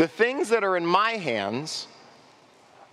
The 0.00 0.08
things 0.08 0.48
that 0.48 0.64
are 0.64 0.78
in 0.78 0.86
my 0.86 1.10
hands, 1.10 1.86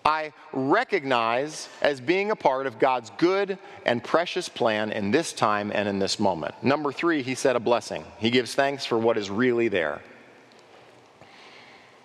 I 0.04 0.34
recognize 0.52 1.70
as 1.82 2.02
being 2.02 2.32
a 2.32 2.36
part 2.36 2.68
of 2.68 2.80
God's 2.80 3.12
good 3.18 3.58
and 3.86 4.04
precious 4.04 4.50
plan 4.50 4.92
in 4.92 5.12
this 5.12 5.32
time 5.32 5.72
and 5.74 5.88
in 5.88 6.00
this 6.00 6.20
moment. 6.20 6.62
Number 6.62 6.92
three, 6.92 7.24
he 7.24 7.34
said 7.34 7.56
a 7.56 7.62
blessing. 7.62 8.04
He 8.18 8.30
gives 8.30 8.56
thanks 8.56 8.86
for 8.86 8.98
what 8.98 9.18
is 9.18 9.30
really 9.30 9.70
there. 9.70 10.02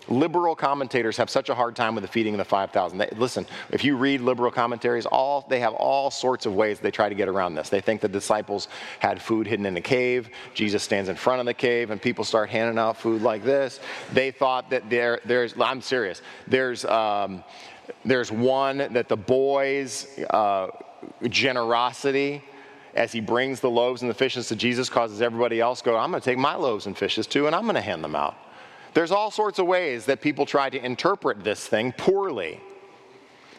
Liberal 0.09 0.57
commentators 0.57 1.17
have 1.17 1.31
such 1.31 1.49
a 1.49 1.55
hard 1.55 1.77
time 1.77 1.95
with 1.95 2.03
the 2.03 2.09
feeding 2.09 2.35
of 2.35 2.39
the 2.39 2.45
5,000. 2.45 3.05
listen, 3.17 3.47
if 3.71 3.85
you 3.85 3.97
read 3.97 4.21
liberal 4.21 4.51
commentaries, 4.51 5.07
all, 5.07 5.47
they 5.49 5.61
have 5.61 5.75
all 5.75 6.11
sorts 6.11 6.45
of 6.45 6.55
ways 6.55 6.81
they 6.81 6.91
try 6.91 7.09
to 7.09 7.15
get 7.15 7.29
around 7.29 7.55
this. 7.55 7.69
They 7.69 7.81
think 7.81 8.01
the 8.01 8.09
disciples 8.09 8.69
had 8.99 9.23
food 9.23 9.47
hidden 9.47 9.65
in 9.65 9.77
a 9.77 9.81
cave. 9.81 10.29
Jesus 10.55 10.83
stands 10.83 11.09
in 11.09 11.15
front 11.15 11.41
of 11.41 11.47
the 11.47 11.55
cave 11.55 11.91
and 11.91 12.03
people 12.03 12.25
start 12.25 12.51
handing 12.51 12.79
out 12.79 12.97
food 12.97 13.23
like 13.23 13.45
this. 13.45 13.79
They 14.13 14.33
thought 14.33 14.71
that 14.71 14.91
there, 14.91 15.21
there's, 15.25 15.55
I'm 15.61 15.81
serious, 15.81 16.21
there's, 16.49 16.85
um, 16.85 17.45
there's 18.05 18.33
one 18.33 18.79
that 18.79 19.09
the 19.09 19.17
boys' 19.17 20.19
uh, 20.31 20.69
generosity 21.29 22.43
as 22.95 23.13
he 23.13 23.21
brings 23.21 23.61
the 23.61 23.71
loaves 23.71 24.03
and 24.03 24.11
the 24.11 24.15
fishes 24.15 24.49
to 24.49 24.57
Jesus 24.57 24.89
causes 24.91 25.23
everybody 25.23 25.61
else 25.61 25.81
go, 25.81 25.97
I'm 25.97 26.11
going 26.11 26.21
to 26.21 26.25
take 26.25 26.39
my 26.39 26.57
loaves 26.57 26.87
and 26.87 26.97
fishes 26.97 27.27
too 27.27 27.47
and 27.47 27.55
I'm 27.55 27.63
going 27.63 27.77
to 27.77 27.81
hand 27.81 28.03
them 28.03 28.17
out. 28.17 28.37
There's 28.95 29.11
all 29.11 29.31
sorts 29.31 29.59
of 29.59 29.67
ways 29.67 30.07
that 30.07 30.21
people 30.21 30.47
try 30.47 30.71
to 30.71 30.85
interpret 30.85 31.45
this 31.45 31.67
thing 31.67 31.93
poorly. 31.93 32.61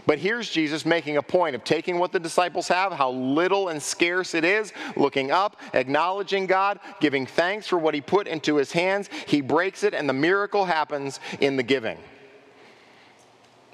But 0.05 0.19
here's 0.19 0.49
Jesus 0.49 0.85
making 0.85 1.17
a 1.17 1.21
point 1.21 1.55
of 1.55 1.63
taking 1.63 1.97
what 1.97 2.11
the 2.11 2.19
disciples 2.19 2.67
have, 2.67 2.91
how 2.91 3.11
little 3.11 3.69
and 3.69 3.81
scarce 3.81 4.33
it 4.33 4.43
is, 4.43 4.73
looking 4.97 5.31
up, 5.31 5.59
acknowledging 5.73 6.45
God, 6.45 6.79
giving 6.99 7.25
thanks 7.25 7.67
for 7.67 7.77
what 7.77 7.93
he 7.93 8.01
put 8.01 8.27
into 8.27 8.55
his 8.55 8.71
hands. 8.71 9.09
He 9.27 9.39
breaks 9.39 9.83
it, 9.83 9.93
and 9.93 10.07
the 10.07 10.13
miracle 10.13 10.65
happens 10.65 11.19
in 11.39 11.55
the 11.55 11.63
giving. 11.63 11.97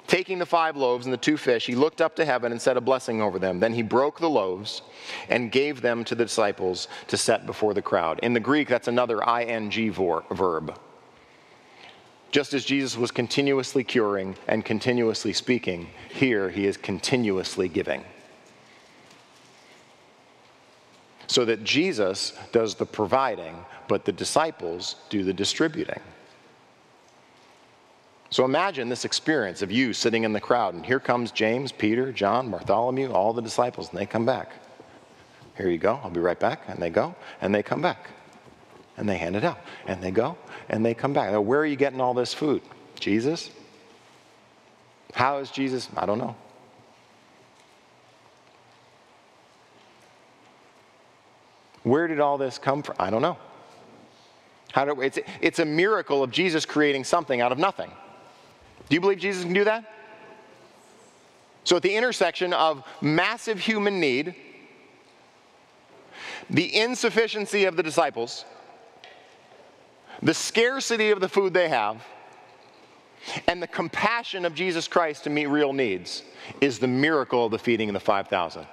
Taking 0.05 0.39
the 0.39 0.45
five 0.45 0.76
loaves 0.76 1.05
and 1.05 1.14
the 1.14 1.18
two 1.18 1.38
fish, 1.38 1.66
he 1.66 1.76
looked 1.76 2.01
up 2.01 2.16
to 2.16 2.26
heaven 2.26 2.51
and 2.51 2.62
said 2.62 2.78
a 2.78 2.82
blessing 2.82 3.22
over 3.22 3.38
them. 3.38 3.60
Then 3.60 3.74
he 3.74 3.84
broke 3.84 4.20
the 4.20 4.30
loaves 4.30 4.82
and 5.30 5.51
gave 5.51 5.82
them 5.82 6.03
to 6.05 6.16
the 6.16 6.26
disciples 6.26 6.88
to 7.07 7.18
set 7.18 7.45
before 7.45 7.74
the 7.74 7.82
crowd. 7.82 8.20
In 8.24 8.34
the 8.34 8.39
Greek, 8.39 8.68
that's 8.68 8.88
another 8.88 9.22
ing 9.24 9.72
verb. 9.93 10.80
Just 12.32 12.53
as 12.53 12.63
Jesus 12.63 12.95
was 12.95 13.09
continuously 13.11 13.84
curing 13.84 14.36
and 14.47 14.63
continuously 14.63 15.34
speaking, 15.34 15.89
here 16.09 16.49
he 16.49 16.67
is 16.67 16.77
continuously 16.77 17.67
giving. 17.67 18.03
So 21.27 21.45
that 21.45 21.63
Jesus 21.63 22.34
does 22.51 22.75
the 22.75 22.86
providing, 22.86 23.55
but 23.88 24.05
the 24.05 24.11
disciples 24.11 24.95
do 25.09 25.23
the 25.23 25.34
distributing. 25.34 26.01
So 28.32 28.45
imagine 28.45 28.89
this 28.89 29.05
experience 29.05 29.63
of 29.63 29.71
you 29.71 29.91
sitting 29.91 30.23
in 30.23 30.34
the 30.34 30.39
crowd, 30.39 30.75
and 30.75 30.86
here 30.86 30.99
comes 30.99 31.32
James, 31.32 31.71
Peter, 31.71 32.11
John, 32.11 32.51
Bartholomew, 32.51 33.11
all 33.11 33.34
the 33.34 33.41
disciples, 33.41 33.89
and 33.89 33.97
they 33.97 34.05
come 34.05 34.25
back. 34.25 34.51
Here 35.57 35.69
you 35.69 35.80
go, 35.80 35.99
I'll 36.03 36.11
be 36.11 36.19
right 36.19 36.39
back. 36.39 36.61
And 36.67 36.80
they 36.80 36.91
go, 36.91 37.15
and 37.41 37.53
they 37.53 37.63
come 37.63 37.82
back. 37.82 38.11
And 38.97 39.09
they 39.09 39.17
hand 39.17 39.36
it 39.36 39.43
out. 39.43 39.59
And 39.88 40.01
they 40.01 40.11
go, 40.11 40.38
and 40.70 40.86
they 40.86 40.93
come 40.93 41.13
back. 41.13 41.32
Now, 41.32 41.41
where 41.41 41.59
are 41.59 41.65
you 41.65 41.76
getting 41.76 41.99
all 41.99 42.13
this 42.13 42.34
food? 42.34 42.61
Jesus? 42.99 43.49
How 45.13 45.39
is 45.39 45.49
Jesus? 45.49 45.89
I 45.97 46.05
don't 46.05 46.20
know. 46.20 46.36
Where 51.84 52.07
did 52.07 52.20
all 52.20 52.38
this 52.38 52.57
come 52.57 52.84
from? 52.84 52.95
I 52.99 53.09
don't 53.09 53.22
know. 53.22 53.38
How 54.72 54.86
do, 54.86 55.01
it's, 55.01 55.17
it's 55.41 55.59
a 55.59 55.65
miracle 55.65 56.22
of 56.22 56.30
Jesus 56.30 56.65
creating 56.65 57.03
something 57.03 57.41
out 57.41 57.51
of 57.51 57.57
nothing. 57.57 57.89
Do 58.88 58.95
you 58.95 59.01
believe 59.01 59.17
Jesus 59.17 59.43
can 59.43 59.53
do 59.53 59.63
that? 59.63 59.91
So, 61.63 61.78
at 61.78 61.82
the 61.82 61.95
intersection 61.95 62.53
of 62.53 62.84
massive 63.01 63.59
human 63.59 63.99
need, 63.99 64.36
the 66.49 66.76
insufficiency 66.76 67.65
of 67.65 67.76
the 67.76 67.84
disciples, 67.84 68.45
the 70.22 70.34
scarcity 70.34 71.11
of 71.11 71.20
the 71.20 71.30
food 71.30 71.53
they 71.53 71.70
have, 71.70 72.03
and 73.47 73.61
the 73.61 73.67
compassion 73.67 74.45
of 74.45 74.55
Jesus 74.55 74.88
Christ 74.88 75.26
to 75.26 75.30
meet 75.30 75.47
real 75.47 75.74
needs 75.74 76.24
is 76.61 76.80
the 76.80 76.88
miracle 76.88 77.45
of 77.45 77.51
the 77.51 77.59
feeding 77.59 77.89
of 77.89 77.93
the 77.93 77.99
5,000, 77.99 78.65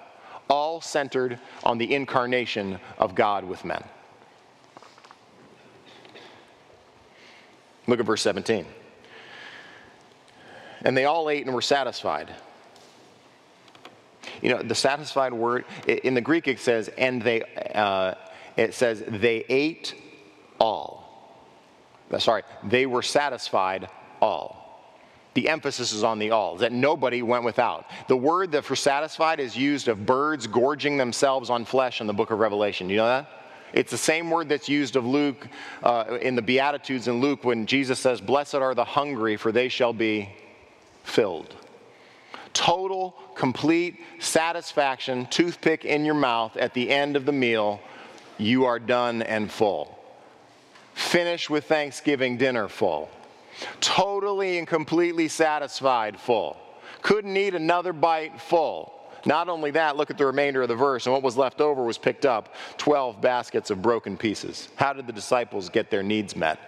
all 0.49 0.81
centered 0.81 1.39
on 1.65 1.79
the 1.79 1.95
incarnation 1.95 2.79
of 2.99 3.15
God 3.15 3.45
with 3.45 3.65
men. 3.65 3.83
Look 7.87 8.01
at 8.01 8.07
verse 8.07 8.23
17. 8.23 8.67
And 10.83 10.97
they 10.97 11.05
all 11.05 11.31
ate 11.31 11.47
and 11.47 11.55
were 11.55 11.63
satisfied. 11.63 12.33
You 14.43 14.51
know, 14.51 14.63
the 14.63 14.75
satisfied 14.75 15.33
word, 15.33 15.65
in 15.87 16.15
the 16.15 16.21
Greek 16.21 16.49
it 16.49 16.61
says, 16.61 16.89
and 16.99 17.23
they, 17.23 17.43
uh, 17.75 18.15
it 18.57 18.75
says, 18.75 19.03
they 19.07 19.45
ate 19.49 19.95
all. 20.61 21.06
Uh, 22.11 22.19
sorry, 22.19 22.43
they 22.65 22.87
were 22.87 23.03
satisfied 23.03 23.89
all. 24.21 24.67
The 25.35 25.49
emphasis 25.49 25.93
is 25.93 26.03
on 26.03 26.19
the 26.19 26.31
all, 26.31 26.57
that 26.57 26.73
nobody 26.73 27.21
went 27.21 27.45
without. 27.45 27.85
The 28.09 28.17
word 28.17 28.53
that 28.53 28.65
for 28.65 28.75
satisfied 28.75 29.39
is 29.39 29.55
used 29.55 29.89
of 29.89 30.07
birds 30.07 30.47
gorging 30.47 30.97
themselves 30.97 31.51
on 31.51 31.67
flesh 31.67 32.01
in 32.01 32.07
the 32.07 32.15
book 32.15 32.31
of 32.31 32.39
Revelation. 32.39 32.89
You 32.89 32.97
know 32.97 33.07
that? 33.07 33.29
It's 33.73 33.91
the 33.91 33.99
same 33.99 34.31
word 34.31 34.49
that's 34.49 34.69
used 34.69 34.97
of 34.97 35.05
Luke 35.05 35.47
uh, 35.83 36.19
in 36.23 36.37
the 36.37 36.43
Beatitudes 36.43 37.09
in 37.09 37.21
Luke 37.21 37.45
when 37.45 37.67
Jesus 37.67 37.99
says, 37.99 38.21
Blessed 38.21 38.55
are 38.55 38.75
the 38.75 38.85
hungry, 38.85 39.37
for 39.37 39.53
they 39.53 39.69
shall 39.69 39.93
be 39.93 40.31
filled. 41.05 41.55
Total, 42.55 43.15
complete 43.35 44.01
satisfaction, 44.19 45.27
toothpick 45.27 45.85
in 45.85 46.07
your 46.07 46.15
mouth 46.15 46.57
at 46.57 46.73
the 46.73 46.91
end 46.91 47.17
of 47.17 47.27
the 47.27 47.33
meal, 47.33 47.81
you 48.39 48.65
are 48.65 48.79
done 48.79 49.21
and 49.21 49.51
full. 49.51 49.96
Finish 50.97 51.51
with 51.51 51.67
Thanksgiving 51.67 52.39
dinner 52.39 52.69
full. 52.69 53.11
Totally 53.83 54.57
and 54.57 54.67
completely 54.67 55.29
satisfied 55.29 56.19
full. 56.19 56.57
Couldn't 57.03 57.37
eat 57.37 57.55
another 57.55 57.93
bite 57.93 58.41
full. 58.41 58.95
Not 59.27 59.51
only 59.51 59.73
that, 59.73 59.99
look 59.99 60.11
at 60.11 60.17
the 60.17 60.25
remainder 60.25 60.63
of 60.63 60.69
the 60.69 60.75
verse, 60.75 61.05
and 61.05 61.13
what 61.13 61.23
was 61.23 61.37
left 61.37 61.61
over 61.61 61.85
was 61.85 61.99
picked 61.99 62.25
up 62.25 62.55
12 62.79 63.21
baskets 63.21 63.71
of 63.71 63.83
broken 63.83 64.17
pieces. 64.17 64.71
How 64.77 64.95
did 64.95 65.07
the 65.07 65.13
disciples 65.13 65.69
get 65.69 65.91
their 65.91 66.03
needs 66.03 66.35
met? 66.35 66.59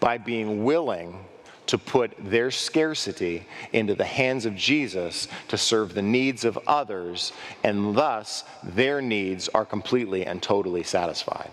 By 0.00 0.18
being 0.18 0.64
willing 0.64 1.24
to 1.72 1.78
put 1.78 2.12
their 2.18 2.50
scarcity 2.50 3.46
into 3.72 3.94
the 3.94 4.04
hands 4.04 4.44
of 4.44 4.54
Jesus 4.54 5.26
to 5.48 5.56
serve 5.56 5.94
the 5.94 6.02
needs 6.02 6.44
of 6.44 6.58
others, 6.66 7.32
and 7.64 7.96
thus 7.96 8.44
their 8.62 9.00
needs 9.00 9.48
are 9.54 9.64
completely 9.64 10.26
and 10.26 10.42
totally 10.42 10.82
satisfied. 10.82 11.48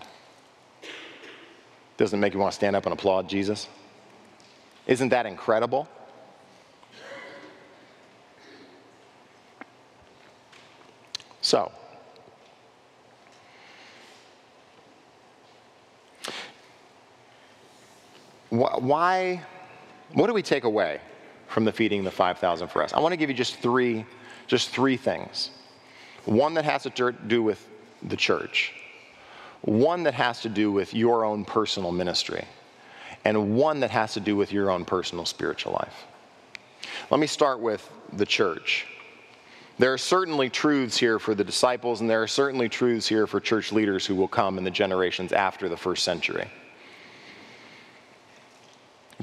Doesn't 1.96 2.18
it 2.18 2.20
make 2.20 2.34
you 2.34 2.38
want 2.38 2.52
to 2.52 2.54
stand 2.54 2.76
up 2.76 2.84
and 2.84 2.92
applaud 2.92 3.30
Jesus? 3.30 3.66
Isn't 4.86 5.08
that 5.08 5.24
incredible? 5.24 5.88
So, 11.40 11.72
why 18.50 19.42
what 20.12 20.26
do 20.26 20.32
we 20.32 20.42
take 20.42 20.64
away 20.64 21.00
from 21.46 21.64
the 21.64 21.72
feeding 21.72 22.04
the 22.04 22.10
5,000 22.10 22.68
for 22.68 22.82
us? 22.82 22.92
I 22.92 23.00
want 23.00 23.12
to 23.12 23.16
give 23.16 23.30
you 23.30 23.36
just 23.36 23.56
three, 23.56 24.04
just 24.46 24.70
three 24.70 24.96
things. 24.96 25.50
One 26.24 26.54
that 26.54 26.64
has 26.64 26.82
to 26.84 27.12
do 27.26 27.42
with 27.42 27.66
the 28.02 28.16
church, 28.16 28.72
one 29.62 30.04
that 30.04 30.14
has 30.14 30.40
to 30.42 30.48
do 30.48 30.72
with 30.72 30.94
your 30.94 31.24
own 31.24 31.44
personal 31.44 31.92
ministry, 31.92 32.44
and 33.24 33.56
one 33.56 33.80
that 33.80 33.90
has 33.90 34.14
to 34.14 34.20
do 34.20 34.36
with 34.36 34.52
your 34.52 34.70
own 34.70 34.84
personal 34.84 35.24
spiritual 35.24 35.72
life. 35.72 36.06
Let 37.10 37.20
me 37.20 37.26
start 37.26 37.60
with 37.60 37.88
the 38.12 38.26
church. 38.26 38.86
There 39.78 39.92
are 39.92 39.98
certainly 39.98 40.50
truths 40.50 40.96
here 40.96 41.18
for 41.18 41.34
the 41.34 41.44
disciples, 41.44 42.00
and 42.00 42.10
there 42.10 42.22
are 42.22 42.28
certainly 42.28 42.68
truths 42.68 43.08
here 43.08 43.26
for 43.26 43.40
church 43.40 43.72
leaders 43.72 44.04
who 44.04 44.14
will 44.14 44.28
come 44.28 44.58
in 44.58 44.64
the 44.64 44.70
generations 44.70 45.32
after 45.32 45.68
the 45.68 45.76
first 45.76 46.04
century 46.04 46.50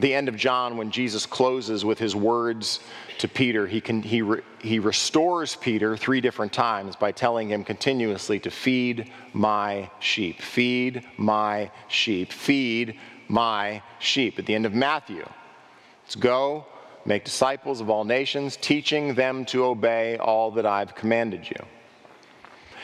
the 0.02 0.14
end 0.14 0.30
of 0.30 0.36
John, 0.36 0.78
when 0.78 0.91
Jesus 0.91 1.26
closes 1.26 1.84
with 1.84 1.98
his 1.98 2.16
words 2.16 2.80
to 3.18 3.28
Peter, 3.28 3.66
he, 3.66 3.82
can, 3.82 4.04
he, 4.04 4.22
re, 4.22 4.41
he 4.62 4.80
restores 4.80 5.56
Peter 5.56 5.98
three 5.98 6.22
different 6.22 6.54
times 6.54 6.95
by 6.95 7.12
telling 7.12 7.50
him 7.50 7.64
continuously 7.64 8.39
to 8.41 8.52
feed 8.52 9.12
my 9.34 9.89
sheep, 10.00 10.39
feed 10.41 11.04
my 11.18 11.72
sheep, 11.88 12.32
feed 12.32 13.00
my 13.28 13.82
sheep. 14.00 14.38
At 14.38 14.45
the 14.45 14.54
end 14.54 14.66
of 14.66 14.74
Matthew, 14.74 15.28
let's 16.04 16.16
go, 16.16 16.66
make 17.06 17.26
disciples 17.26 17.82
of 17.82 17.89
all 17.89 18.04
nations, 18.04 18.56
teaching 18.58 19.16
them 19.16 19.45
to 19.45 19.66
obey 19.66 20.18
all 20.18 20.52
that 20.52 20.66
I've 20.66 20.93
commanded 20.93 21.50
you. 21.50 21.66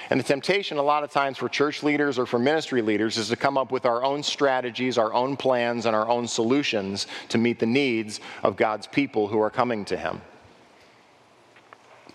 And 0.10 0.20
the 0.20 0.24
temptation, 0.24 0.78
a 0.78 0.84
lot 0.84 1.04
of 1.04 1.12
times, 1.12 1.38
for 1.38 1.50
church 1.50 1.84
leaders 1.84 2.20
or 2.20 2.26
for 2.26 2.40
ministry 2.40 2.82
leaders 2.82 3.18
is 3.18 3.30
to 3.30 3.36
come 3.36 3.58
up 3.58 3.72
with 3.72 3.86
our 3.86 4.04
own 4.04 4.24
strategies, 4.24 4.98
our 4.98 5.14
own 5.14 5.38
plans, 5.38 5.86
and 5.86 5.96
our 5.96 6.08
own 6.10 6.28
solutions 6.28 7.08
to 7.30 7.38
meet 7.38 7.60
the 7.60 7.66
needs 7.66 8.20
of 8.44 8.56
God's 8.56 8.88
people 8.88 9.28
who 9.28 9.40
are 9.40 9.50
coming 9.50 9.86
to 9.86 9.98
Him. 9.98 10.22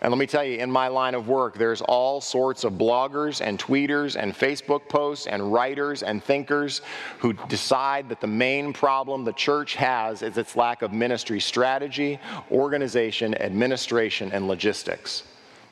And 0.01 0.13
let 0.13 0.19
me 0.19 0.27
tell 0.27 0.45
you, 0.45 0.59
in 0.59 0.71
my 0.71 0.87
line 0.87 1.17
of 1.17 1.27
work, 1.27 1.59
there's 1.59 1.81
all 1.81 2.21
sorts 2.21 2.63
of 2.63 2.75
bloggers 2.75 3.45
and 3.45 3.59
tweeters 3.59 4.15
and 4.15 4.33
Facebook 4.33 4.89
posts 4.89 5.27
and 5.27 5.53
writers 5.53 6.05
and 6.05 6.23
thinkers 6.23 6.83
who 7.19 7.33
decide 7.33 8.09
that 8.11 8.21
the 8.21 8.29
main 8.29 8.73
problem 8.73 9.25
the 9.25 9.33
church 9.33 9.75
has 9.75 10.23
is 10.23 10.39
its 10.39 10.55
lack 10.55 10.83
of 10.83 10.93
ministry 10.93 11.41
strategy, 11.41 12.21
organization, 12.53 13.35
administration, 13.43 14.31
and 14.31 14.47
logistics. 14.47 15.25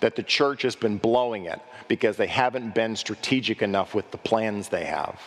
That 0.07 0.15
the 0.15 0.23
church 0.23 0.63
has 0.63 0.77
been 0.77 0.99
blowing 0.99 1.47
it 1.47 1.59
because 1.89 2.17
they 2.17 2.29
haven't 2.29 2.77
been 2.77 2.95
strategic 2.95 3.61
enough 3.61 3.93
with 3.93 4.09
the 4.13 4.19
plans 4.19 4.69
they 4.69 4.85
have. 4.85 5.21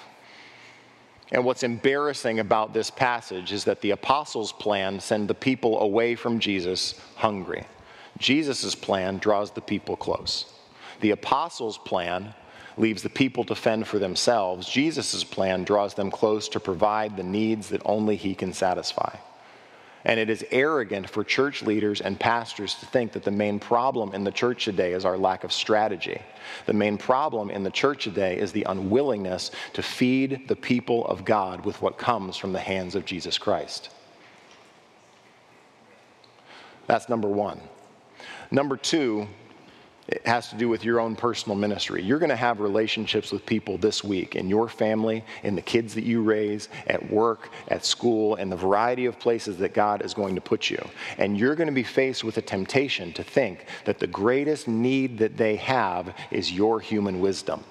And 1.33 1.43
what's 1.43 1.63
embarrassing 1.63 2.39
about 2.39 2.73
this 2.73 2.89
passage 2.89 3.51
is 3.51 3.65
that 3.65 3.81
the 3.81 3.91
apostles' 3.91 4.53
plan 4.53 5.01
send 5.01 5.27
the 5.27 5.33
people 5.33 5.81
away 5.81 6.15
from 6.15 6.39
Jesus 6.39 6.97
hungry. 7.17 7.65
Jesus' 8.19 8.73
plan 8.73 9.17
draws 9.17 9.51
the 9.51 9.59
people 9.59 9.97
close. 9.97 10.45
The 11.01 11.11
apostles' 11.11 11.77
plan 11.77 12.33
leaves 12.77 13.03
the 13.03 13.09
people 13.09 13.43
to 13.43 13.55
fend 13.55 13.85
for 13.85 13.99
themselves. 13.99 14.69
Jesus' 14.69 15.25
plan 15.25 15.65
draws 15.65 15.93
them 15.93 16.09
close 16.09 16.47
to 16.47 16.61
provide 16.61 17.17
the 17.17 17.23
needs 17.23 17.67
that 17.67 17.81
only 17.83 18.15
he 18.15 18.33
can 18.33 18.53
satisfy. 18.53 19.13
And 20.05 20.19
it 20.19 20.29
is 20.29 20.45
arrogant 20.51 21.09
for 21.09 21.23
church 21.23 21.61
leaders 21.61 21.99
and 21.99 22.17
pastors 22.19 22.75
to 22.75 22.85
think 22.85 23.11
that 23.11 23.23
the 23.23 23.31
main 23.31 23.59
problem 23.59 24.13
in 24.13 24.23
the 24.23 24.31
church 24.31 24.65
today 24.65 24.93
is 24.93 25.03
our 25.03 25.17
lack 25.17 25.43
of 25.43 25.51
strategy. 25.51 26.21
The 26.65 26.73
main 26.73 26.97
problem 26.97 27.49
in 27.49 27.63
the 27.63 27.69
church 27.69 28.05
today 28.05 28.37
is 28.37 28.51
the 28.51 28.63
unwillingness 28.63 29.51
to 29.73 29.83
feed 29.83 30.47
the 30.47 30.55
people 30.55 31.05
of 31.07 31.25
God 31.25 31.65
with 31.65 31.81
what 31.81 31.97
comes 31.97 32.37
from 32.37 32.53
the 32.53 32.59
hands 32.59 32.95
of 32.95 33.05
Jesus 33.05 33.37
Christ. 33.37 33.89
That's 36.87 37.09
number 37.09 37.27
one. 37.27 37.59
Number 38.51 38.77
two, 38.77 39.27
it 40.09 40.25
has 40.25 40.49
to 40.49 40.55
do 40.55 40.67
with 40.67 40.83
your 40.83 40.99
own 40.99 41.15
personal 41.15 41.55
ministry. 41.55 42.01
You're 42.01 42.17
going 42.17 42.29
to 42.29 42.35
have 42.35 42.59
relationships 42.59 43.31
with 43.31 43.45
people 43.45 43.77
this 43.77 44.03
week 44.03 44.35
in 44.35 44.49
your 44.49 44.67
family, 44.67 45.23
in 45.43 45.55
the 45.55 45.61
kids 45.61 45.93
that 45.93 46.03
you 46.03 46.23
raise, 46.23 46.67
at 46.87 47.11
work, 47.11 47.49
at 47.67 47.85
school, 47.85 48.35
and 48.35 48.51
the 48.51 48.55
variety 48.55 49.05
of 49.05 49.19
places 49.19 49.57
that 49.57 49.75
God 49.75 50.03
is 50.03 50.15
going 50.15 50.33
to 50.33 50.41
put 50.41 50.69
you. 50.69 50.83
And 51.19 51.37
you're 51.37 51.55
going 51.55 51.67
to 51.67 51.73
be 51.73 51.83
faced 51.83 52.23
with 52.23 52.37
a 52.37 52.41
temptation 52.41 53.13
to 53.13 53.23
think 53.23 53.65
that 53.85 53.99
the 53.99 54.07
greatest 54.07 54.67
need 54.67 55.19
that 55.19 55.37
they 55.37 55.57
have 55.57 56.15
is 56.31 56.51
your 56.51 56.79
human 56.79 57.19
wisdom. 57.19 57.63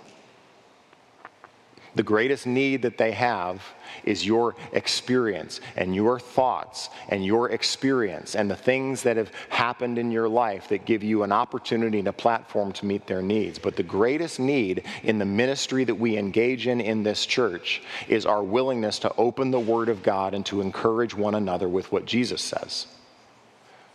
The 1.99 2.05
greatest 2.05 2.47
need 2.47 2.83
that 2.83 2.97
they 2.97 3.11
have 3.11 3.61
is 4.05 4.25
your 4.25 4.55
experience 4.71 5.61
and 5.75 5.97
your 5.97 6.21
thoughts 6.21 6.91
and 7.09 7.27
your 7.27 7.51
experience 7.51 8.37
and 8.37 8.49
the 8.49 8.55
things 8.55 9.03
that 9.03 9.17
have 9.17 9.33
happened 9.49 9.99
in 9.99 10.13
your 10.13 10.29
life 10.29 10.69
that 10.69 10.85
give 10.85 11.03
you 11.03 11.25
an 11.25 11.33
opportunity 11.33 11.99
and 11.99 12.07
a 12.07 12.13
platform 12.13 12.71
to 12.75 12.87
meet 12.87 13.09
their 13.09 13.21
needs. 13.21 13.59
But 13.59 13.75
the 13.75 13.83
greatest 13.83 14.39
need 14.39 14.85
in 15.03 15.19
the 15.19 15.25
ministry 15.25 15.83
that 15.83 15.95
we 15.97 16.17
engage 16.17 16.69
in 16.69 16.81
in 16.81 17.03
this 17.03 17.27
church 17.27 17.83
is 18.07 18.27
our 18.27 18.45
willingness 18.45 19.01
to 19.01 19.13
open 19.17 19.51
the 19.51 19.59
Word 19.59 19.89
of 19.89 20.05
God 20.05 20.35
and 20.35 20.47
to 20.47 20.61
encourage 20.61 21.17
one 21.17 21.35
another 21.35 21.69
with 21.69 21.91
what 21.91 22.05
Jesus 22.05 22.41
says. 22.41 22.87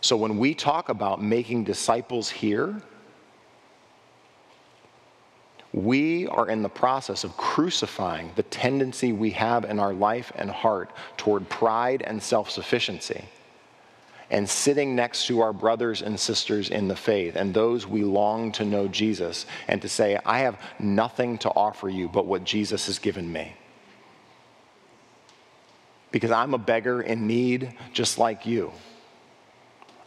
So 0.02 0.14
when 0.18 0.36
we 0.36 0.52
talk 0.52 0.90
about 0.90 1.22
making 1.22 1.64
disciples 1.64 2.28
here, 2.28 2.82
we 5.74 6.28
are 6.28 6.48
in 6.48 6.62
the 6.62 6.68
process 6.68 7.24
of 7.24 7.36
crucifying 7.36 8.30
the 8.36 8.44
tendency 8.44 9.12
we 9.12 9.30
have 9.30 9.64
in 9.64 9.80
our 9.80 9.92
life 9.92 10.30
and 10.36 10.48
heart 10.48 10.92
toward 11.16 11.48
pride 11.48 12.00
and 12.02 12.22
self 12.22 12.48
sufficiency 12.48 13.24
and 14.30 14.48
sitting 14.48 14.94
next 14.94 15.26
to 15.26 15.40
our 15.40 15.52
brothers 15.52 16.00
and 16.00 16.18
sisters 16.18 16.70
in 16.70 16.86
the 16.86 16.94
faith 16.94 17.34
and 17.34 17.52
those 17.52 17.88
we 17.88 18.04
long 18.04 18.52
to 18.52 18.64
know 18.64 18.86
Jesus 18.86 19.46
and 19.66 19.82
to 19.82 19.88
say, 19.88 20.16
I 20.24 20.38
have 20.40 20.60
nothing 20.78 21.38
to 21.38 21.50
offer 21.50 21.88
you 21.88 22.08
but 22.08 22.24
what 22.24 22.44
Jesus 22.44 22.86
has 22.86 23.00
given 23.00 23.30
me. 23.30 23.52
Because 26.12 26.30
I'm 26.30 26.54
a 26.54 26.58
beggar 26.58 27.02
in 27.02 27.26
need 27.26 27.74
just 27.92 28.16
like 28.16 28.46
you. 28.46 28.70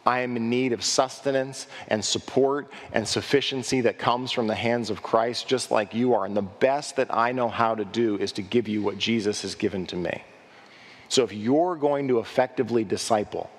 I 0.06 0.20
am 0.20 0.36
in 0.36 0.48
need 0.48 0.72
of 0.72 0.82
sustenance 0.82 1.66
and 1.88 2.04
support 2.04 2.72
and 2.92 3.06
sufficiency 3.06 3.82
that 3.82 3.98
comes 3.98 4.32
from 4.32 4.46
the 4.46 4.54
hands 4.54 4.90
of 4.90 5.02
Christ, 5.02 5.46
just 5.46 5.70
like 5.70 5.94
you 5.94 6.14
are. 6.14 6.24
And 6.24 6.36
the 6.36 6.42
best 6.42 6.96
that 6.96 7.14
I 7.14 7.32
know 7.32 7.48
how 7.48 7.74
to 7.74 7.84
do 7.84 8.16
is 8.16 8.32
to 8.32 8.42
give 8.42 8.68
you 8.68 8.82
what 8.82 8.98
Jesus 8.98 9.42
has 9.42 9.54
given 9.54 9.86
to 9.86 9.96
me. 9.96 10.22
So 11.08 11.24
if 11.24 11.32
you're 11.32 11.76
going 11.76 12.08
to 12.08 12.18
effectively 12.20 12.84
disciple, 12.84 13.50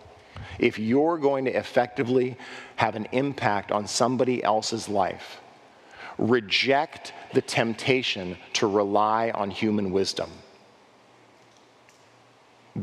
if 0.58 0.80
you're 0.80 1.18
going 1.18 1.46
to 1.46 1.52
effectively 1.52 2.38
have 2.76 2.96
an 2.96 3.08
impact 3.12 3.72
on 3.72 3.88
somebody 3.88 4.44
else's 4.44 4.90
life, 4.90 5.40
reject 6.18 7.14
the 7.34 7.42
temptation 7.42 8.38
to 8.54 8.68
rely 8.68 9.32
on 9.32 9.50
human 9.52 9.92
wisdom. 9.92 10.30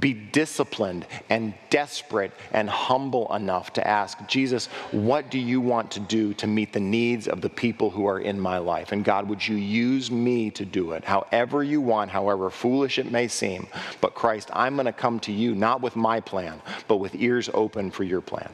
Be 0.01 0.15
disciplined 0.15 1.07
and 1.31 1.55
desperate 1.71 2.33
and 2.53 2.69
humble 2.69 3.33
enough 3.35 3.73
to 3.75 3.87
ask, 3.87 4.19
Jesus, 4.27 4.67
what 4.91 5.31
do 5.31 5.39
you 5.39 5.61
want 5.61 5.91
to 5.93 6.01
do 6.01 6.35
to 6.35 6.47
meet 6.47 6.73
the 6.73 6.81
needs 6.81 7.29
of 7.29 7.41
the 7.41 7.49
people 7.49 7.91
who 7.91 8.07
are 8.07 8.19
in 8.19 8.39
my 8.39 8.59
life? 8.59 8.93
And 8.93 9.05
God, 9.05 9.29
would 9.29 9.47
you 9.47 9.57
use 9.57 10.11
me 10.11 10.51
to 10.51 10.65
do 10.65 10.93
it 10.93 11.05
however 11.05 11.63
you 11.63 11.81
want, 11.81 12.11
however 12.11 12.51
foolish 12.51 12.99
it 12.99 13.11
may 13.13 13.29
seem? 13.29 13.69
But 14.01 14.15
Christ, 14.15 14.51
I'm 14.53 14.75
going 14.75 14.87
to 14.87 14.93
come 14.93 15.21
to 15.21 15.33
you 15.33 15.55
not 15.55 15.81
with 15.81 15.95
my 15.97 16.21
plan, 16.21 16.61
but 16.89 16.97
with 16.97 17.15
ears 17.15 17.49
open 17.55 17.91
for 17.91 18.03
your 18.03 18.21
plan. 18.21 18.51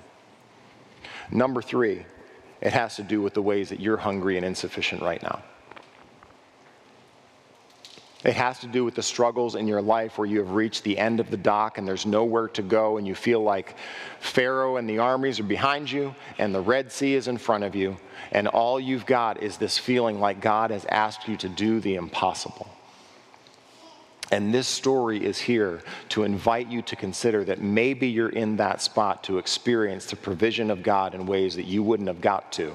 Number 1.30 1.62
three, 1.62 2.05
it 2.61 2.72
has 2.72 2.97
to 2.97 3.03
do 3.03 3.22
with 3.22 3.34
the 3.34 3.43
ways 3.43 3.70
that 3.70 3.80
you're 3.80 3.97
hungry 3.97 4.36
and 4.36 4.47
insufficient 4.47 5.03
right 5.03 5.22
now. 5.22 5.43
It 8.25 8.35
has 8.35 8.61
to 8.61 8.68
do 8.68 8.85
with 8.85 8.95
the 8.95 9.03
struggles 9.03 9.57
in 9.57 9.66
your 9.66 9.83
life 9.83 10.16
where 10.16 10.29
you 10.29 10.39
have 10.39 10.53
reached 10.53 10.85
the 10.85 10.97
end 10.97 11.18
of 11.18 11.31
the 11.31 11.37
dock 11.37 11.77
and 11.77 11.87
there's 11.87 12.07
nowhere 12.07 12.49
to 12.49 12.62
go, 12.62 12.97
and 12.97 13.07
you 13.07 13.16
feel 13.16 13.43
like 13.43 13.75
Pharaoh 14.20 14.77
and 14.77 14.89
the 14.89 14.99
armies 14.99 15.41
are 15.41 15.45
behind 15.45 15.91
you, 15.91 16.14
and 16.39 16.55
the 16.55 16.61
Red 16.61 16.93
Sea 16.93 17.14
is 17.14 17.27
in 17.27 17.37
front 17.37 17.64
of 17.64 17.75
you, 17.75 17.97
and 18.31 18.47
all 18.47 18.79
you've 18.79 19.07
got 19.07 19.43
is 19.43 19.57
this 19.57 19.77
feeling 19.77 20.20
like 20.20 20.41
God 20.41 20.70
has 20.70 20.85
asked 20.87 21.27
you 21.27 21.37
to 21.39 21.49
do 21.49 21.81
the 21.81 21.97
impossible. 21.97 22.68
And 24.31 24.55
this 24.55 24.68
story 24.68 25.23
is 25.23 25.39
here 25.39 25.83
to 26.11 26.23
invite 26.23 26.68
you 26.68 26.81
to 26.83 26.97
consider 26.97 27.45
that 27.45 27.61
maybe 27.61 28.09
you're 28.09 28.31
in 28.31 28.57
that 28.57 28.81
spot 28.81 29.25
to 29.25 29.37
experience 29.37 30.07
the 30.07 30.16
provision 30.16 30.70
of 30.70 30.83
God 30.83 31.14
in 31.14 31.27
ways 31.27 31.57
that 31.57 31.66
you 31.66 31.83
wouldn't 31.83 32.09
have 32.09 32.23
got 32.23 32.51
to 32.53 32.73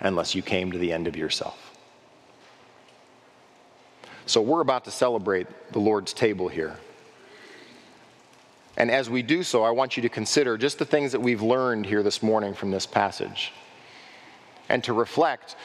unless 0.00 0.34
you 0.34 0.42
came 0.42 0.72
to 0.72 0.78
the 0.78 0.92
end 0.92 1.06
of 1.06 1.16
yourself. 1.16 1.69
So 4.30 4.40
we're 4.40 4.60
about 4.60 4.84
to 4.84 4.92
celebrate 4.92 5.48
the 5.72 5.80
Lord's 5.80 6.12
table 6.12 6.46
here. 6.46 6.76
And 8.76 8.88
as 8.88 9.10
we 9.10 9.22
do 9.22 9.42
so, 9.42 9.64
I 9.64 9.70
want 9.70 9.96
you 9.96 10.04
to 10.04 10.08
consider 10.08 10.56
just 10.56 10.78
the 10.78 10.84
things 10.84 11.10
that 11.10 11.20
we've 11.20 11.42
learned 11.42 11.84
here 11.84 12.04
this 12.04 12.22
morning 12.22 12.54
from 12.54 12.70
this 12.70 12.86
passage 12.86 13.52
and 14.68 14.84
to 14.84 14.92
reflect 14.92 15.56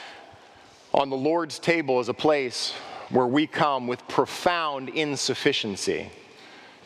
on 0.95 1.11
the 1.11 1.15
Lord's 1.15 1.59
table 1.59 1.99
as 1.99 2.09
a 2.09 2.13
place 2.15 2.73
where 3.11 3.27
we 3.27 3.45
come 3.45 3.85
with 3.85 4.05
profound 4.07 4.89
insufficiency 4.89 6.09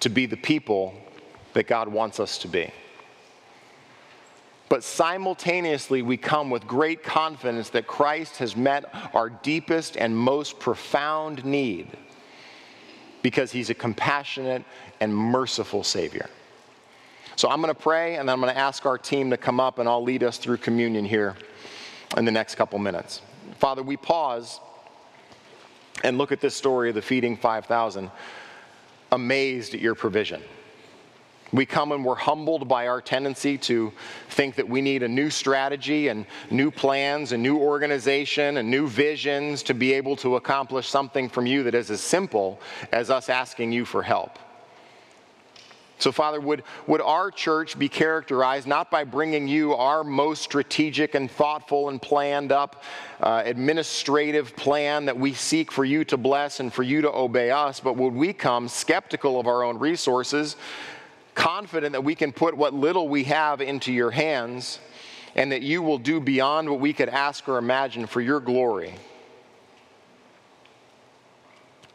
to 0.01 0.09
be 0.09 0.25
the 0.25 0.35
people 0.35 0.93
that 1.53 1.65
God 1.65 1.87
wants 1.87 2.19
us 2.19 2.37
to 2.39 2.49
be. 2.49 2.73
But 4.69 4.83
simultaneously, 4.83 6.03
we 6.03 6.15
come 6.15 6.51
with 6.51 6.67
great 6.67 7.03
confidence 7.03 7.69
that 7.71 7.87
Christ 7.87 8.37
has 8.37 8.55
met 8.55 8.93
our 9.15 9.29
deepest 9.29 9.97
and 9.97 10.15
most 10.15 10.59
profound 10.59 11.43
need 11.43 11.89
because 13.23 13.51
he's 13.51 13.71
a 13.71 13.73
compassionate 13.73 14.63
and 14.99 15.15
merciful 15.15 15.83
Savior. 15.83 16.29
So 17.35 17.49
I'm 17.49 17.61
going 17.61 17.73
to 17.73 17.79
pray 17.79 18.17
and 18.17 18.29
I'm 18.29 18.39
going 18.39 18.53
to 18.53 18.59
ask 18.59 18.85
our 18.85 18.97
team 18.97 19.31
to 19.31 19.37
come 19.37 19.59
up 19.59 19.79
and 19.79 19.89
I'll 19.89 20.03
lead 20.03 20.23
us 20.23 20.37
through 20.37 20.57
communion 20.57 21.03
here 21.03 21.35
in 22.15 22.25
the 22.25 22.31
next 22.31 22.55
couple 22.55 22.77
minutes. 22.79 23.21
Father, 23.57 23.81
we 23.81 23.97
pause 23.97 24.59
and 26.03 26.17
look 26.17 26.31
at 26.31 26.41
this 26.41 26.55
story 26.55 26.89
of 26.89 26.95
the 26.95 27.01
feeding 27.01 27.35
5,000, 27.35 28.11
amazed 29.11 29.73
at 29.73 29.79
your 29.79 29.95
provision. 29.95 30.41
We 31.51 31.65
come 31.65 31.91
and 31.91 32.05
we're 32.05 32.15
humbled 32.15 32.67
by 32.67 32.87
our 32.87 33.01
tendency 33.01 33.57
to 33.59 33.91
think 34.29 34.55
that 34.55 34.69
we 34.69 34.81
need 34.81 35.01
a 35.01 35.07
new 35.07 35.29
strategy 35.29 36.09
and 36.09 36.25
new 36.51 36.69
plans 36.69 37.31
and 37.31 37.41
new 37.41 37.57
organization 37.57 38.57
and 38.57 38.69
new 38.69 38.87
visions 38.87 39.63
to 39.63 39.73
be 39.73 39.93
able 39.93 40.15
to 40.17 40.35
accomplish 40.35 40.87
something 40.87 41.27
from 41.27 41.47
you 41.47 41.63
that 41.63 41.73
is 41.73 41.89
as 41.89 42.01
simple 42.01 42.59
as 42.91 43.09
us 43.09 43.29
asking 43.29 43.71
you 43.71 43.83
for 43.83 44.03
help. 44.03 44.37
So, 45.97 46.13
Father, 46.13 46.39
would, 46.39 46.63
would 46.87 47.01
our 47.01 47.29
church 47.29 47.77
be 47.77 47.89
characterized 47.89 48.65
not 48.65 48.89
by 48.89 49.03
bringing 49.03 49.49
you 49.49 49.73
our 49.73 50.01
most 50.01 50.43
strategic 50.43 51.13
and 51.13 51.29
thoughtful 51.29 51.89
and 51.89 52.01
planned 52.01 52.53
up 52.53 52.83
uh, 53.19 53.41
administrative 53.43 54.55
plan 54.55 55.05
that 55.05 55.19
we 55.19 55.33
seek 55.33 55.73
for 55.73 55.83
you 55.83 56.05
to 56.05 56.15
bless 56.15 56.61
and 56.61 56.71
for 56.71 56.83
you 56.83 57.01
to 57.01 57.11
obey 57.11 57.51
us, 57.51 57.81
but 57.81 57.97
would 57.97 58.13
we 58.13 58.31
come 58.31 58.69
skeptical 58.69 59.41
of 59.41 59.47
our 59.47 59.63
own 59.63 59.77
resources 59.77 60.55
confident 61.39 61.93
that 61.93 62.03
we 62.03 62.15
can 62.15 62.33
put 62.33 62.55
what 62.55 62.73
little 62.73 63.07
we 63.07 63.23
have 63.23 63.61
into 63.61 63.93
your 63.93 64.11
hands 64.11 64.77
and 65.35 65.53
that 65.53 65.61
you 65.61 65.81
will 65.81 65.97
do 65.97 66.19
beyond 66.19 66.69
what 66.69 66.81
we 66.81 66.91
could 66.91 67.07
ask 67.07 67.47
or 67.47 67.57
imagine 67.57 68.05
for 68.05 68.19
your 68.19 68.41
glory. 68.41 68.93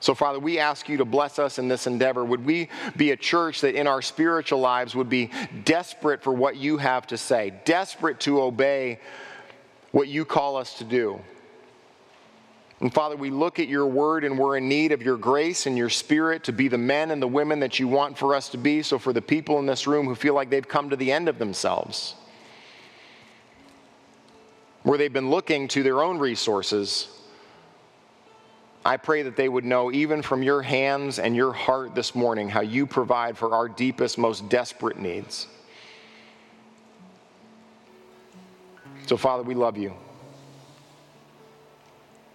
So, 0.00 0.14
Father, 0.14 0.38
we 0.38 0.58
ask 0.58 0.88
you 0.88 0.96
to 0.96 1.04
bless 1.04 1.38
us 1.38 1.58
in 1.58 1.68
this 1.68 1.86
endeavor. 1.86 2.24
Would 2.24 2.46
we 2.46 2.70
be 2.96 3.10
a 3.10 3.16
church 3.18 3.60
that 3.60 3.74
in 3.74 3.86
our 3.86 4.00
spiritual 4.00 4.60
lives 4.60 4.94
would 4.94 5.10
be 5.10 5.30
desperate 5.64 6.22
for 6.22 6.32
what 6.32 6.56
you 6.56 6.78
have 6.78 7.06
to 7.08 7.18
say, 7.18 7.52
desperate 7.66 8.20
to 8.20 8.40
obey 8.40 8.98
what 9.92 10.08
you 10.08 10.24
call 10.24 10.56
us 10.56 10.78
to 10.78 10.84
do? 10.84 11.20
And 12.80 12.92
Father, 12.92 13.16
we 13.16 13.30
look 13.30 13.58
at 13.58 13.68
your 13.68 13.86
word 13.86 14.24
and 14.24 14.38
we're 14.38 14.56
in 14.56 14.68
need 14.68 14.92
of 14.92 15.00
your 15.02 15.16
grace 15.16 15.66
and 15.66 15.78
your 15.78 15.88
spirit 15.88 16.44
to 16.44 16.52
be 16.52 16.68
the 16.68 16.78
men 16.78 17.10
and 17.10 17.22
the 17.22 17.28
women 17.28 17.60
that 17.60 17.78
you 17.78 17.88
want 17.88 18.18
for 18.18 18.34
us 18.34 18.48
to 18.50 18.58
be. 18.58 18.82
So, 18.82 18.98
for 18.98 19.12
the 19.12 19.22
people 19.22 19.58
in 19.58 19.66
this 19.66 19.86
room 19.86 20.06
who 20.06 20.14
feel 20.14 20.34
like 20.34 20.50
they've 20.50 20.66
come 20.66 20.90
to 20.90 20.96
the 20.96 21.12
end 21.12 21.28
of 21.28 21.38
themselves, 21.38 22.14
where 24.82 24.98
they've 24.98 25.12
been 25.12 25.30
looking 25.30 25.68
to 25.68 25.82
their 25.82 26.02
own 26.02 26.18
resources 26.18 27.08
I 28.86 28.98
pray 28.98 29.22
that 29.22 29.36
they 29.36 29.48
would 29.48 29.64
know, 29.64 29.90
even 29.90 30.20
from 30.20 30.42
your 30.42 30.60
hands 30.60 31.18
and 31.18 31.34
your 31.34 31.52
heart 31.52 31.94
this 31.94 32.14
morning, 32.14 32.50
how 32.50 32.60
you 32.60 32.86
provide 32.86 33.38
for 33.38 33.54
our 33.54 33.66
deepest, 33.66 34.18
most 34.18 34.50
desperate 34.50 34.98
needs. 34.98 35.46
So, 39.06 39.16
Father, 39.16 39.42
we 39.42 39.54
love 39.54 39.78
you. 39.78 39.94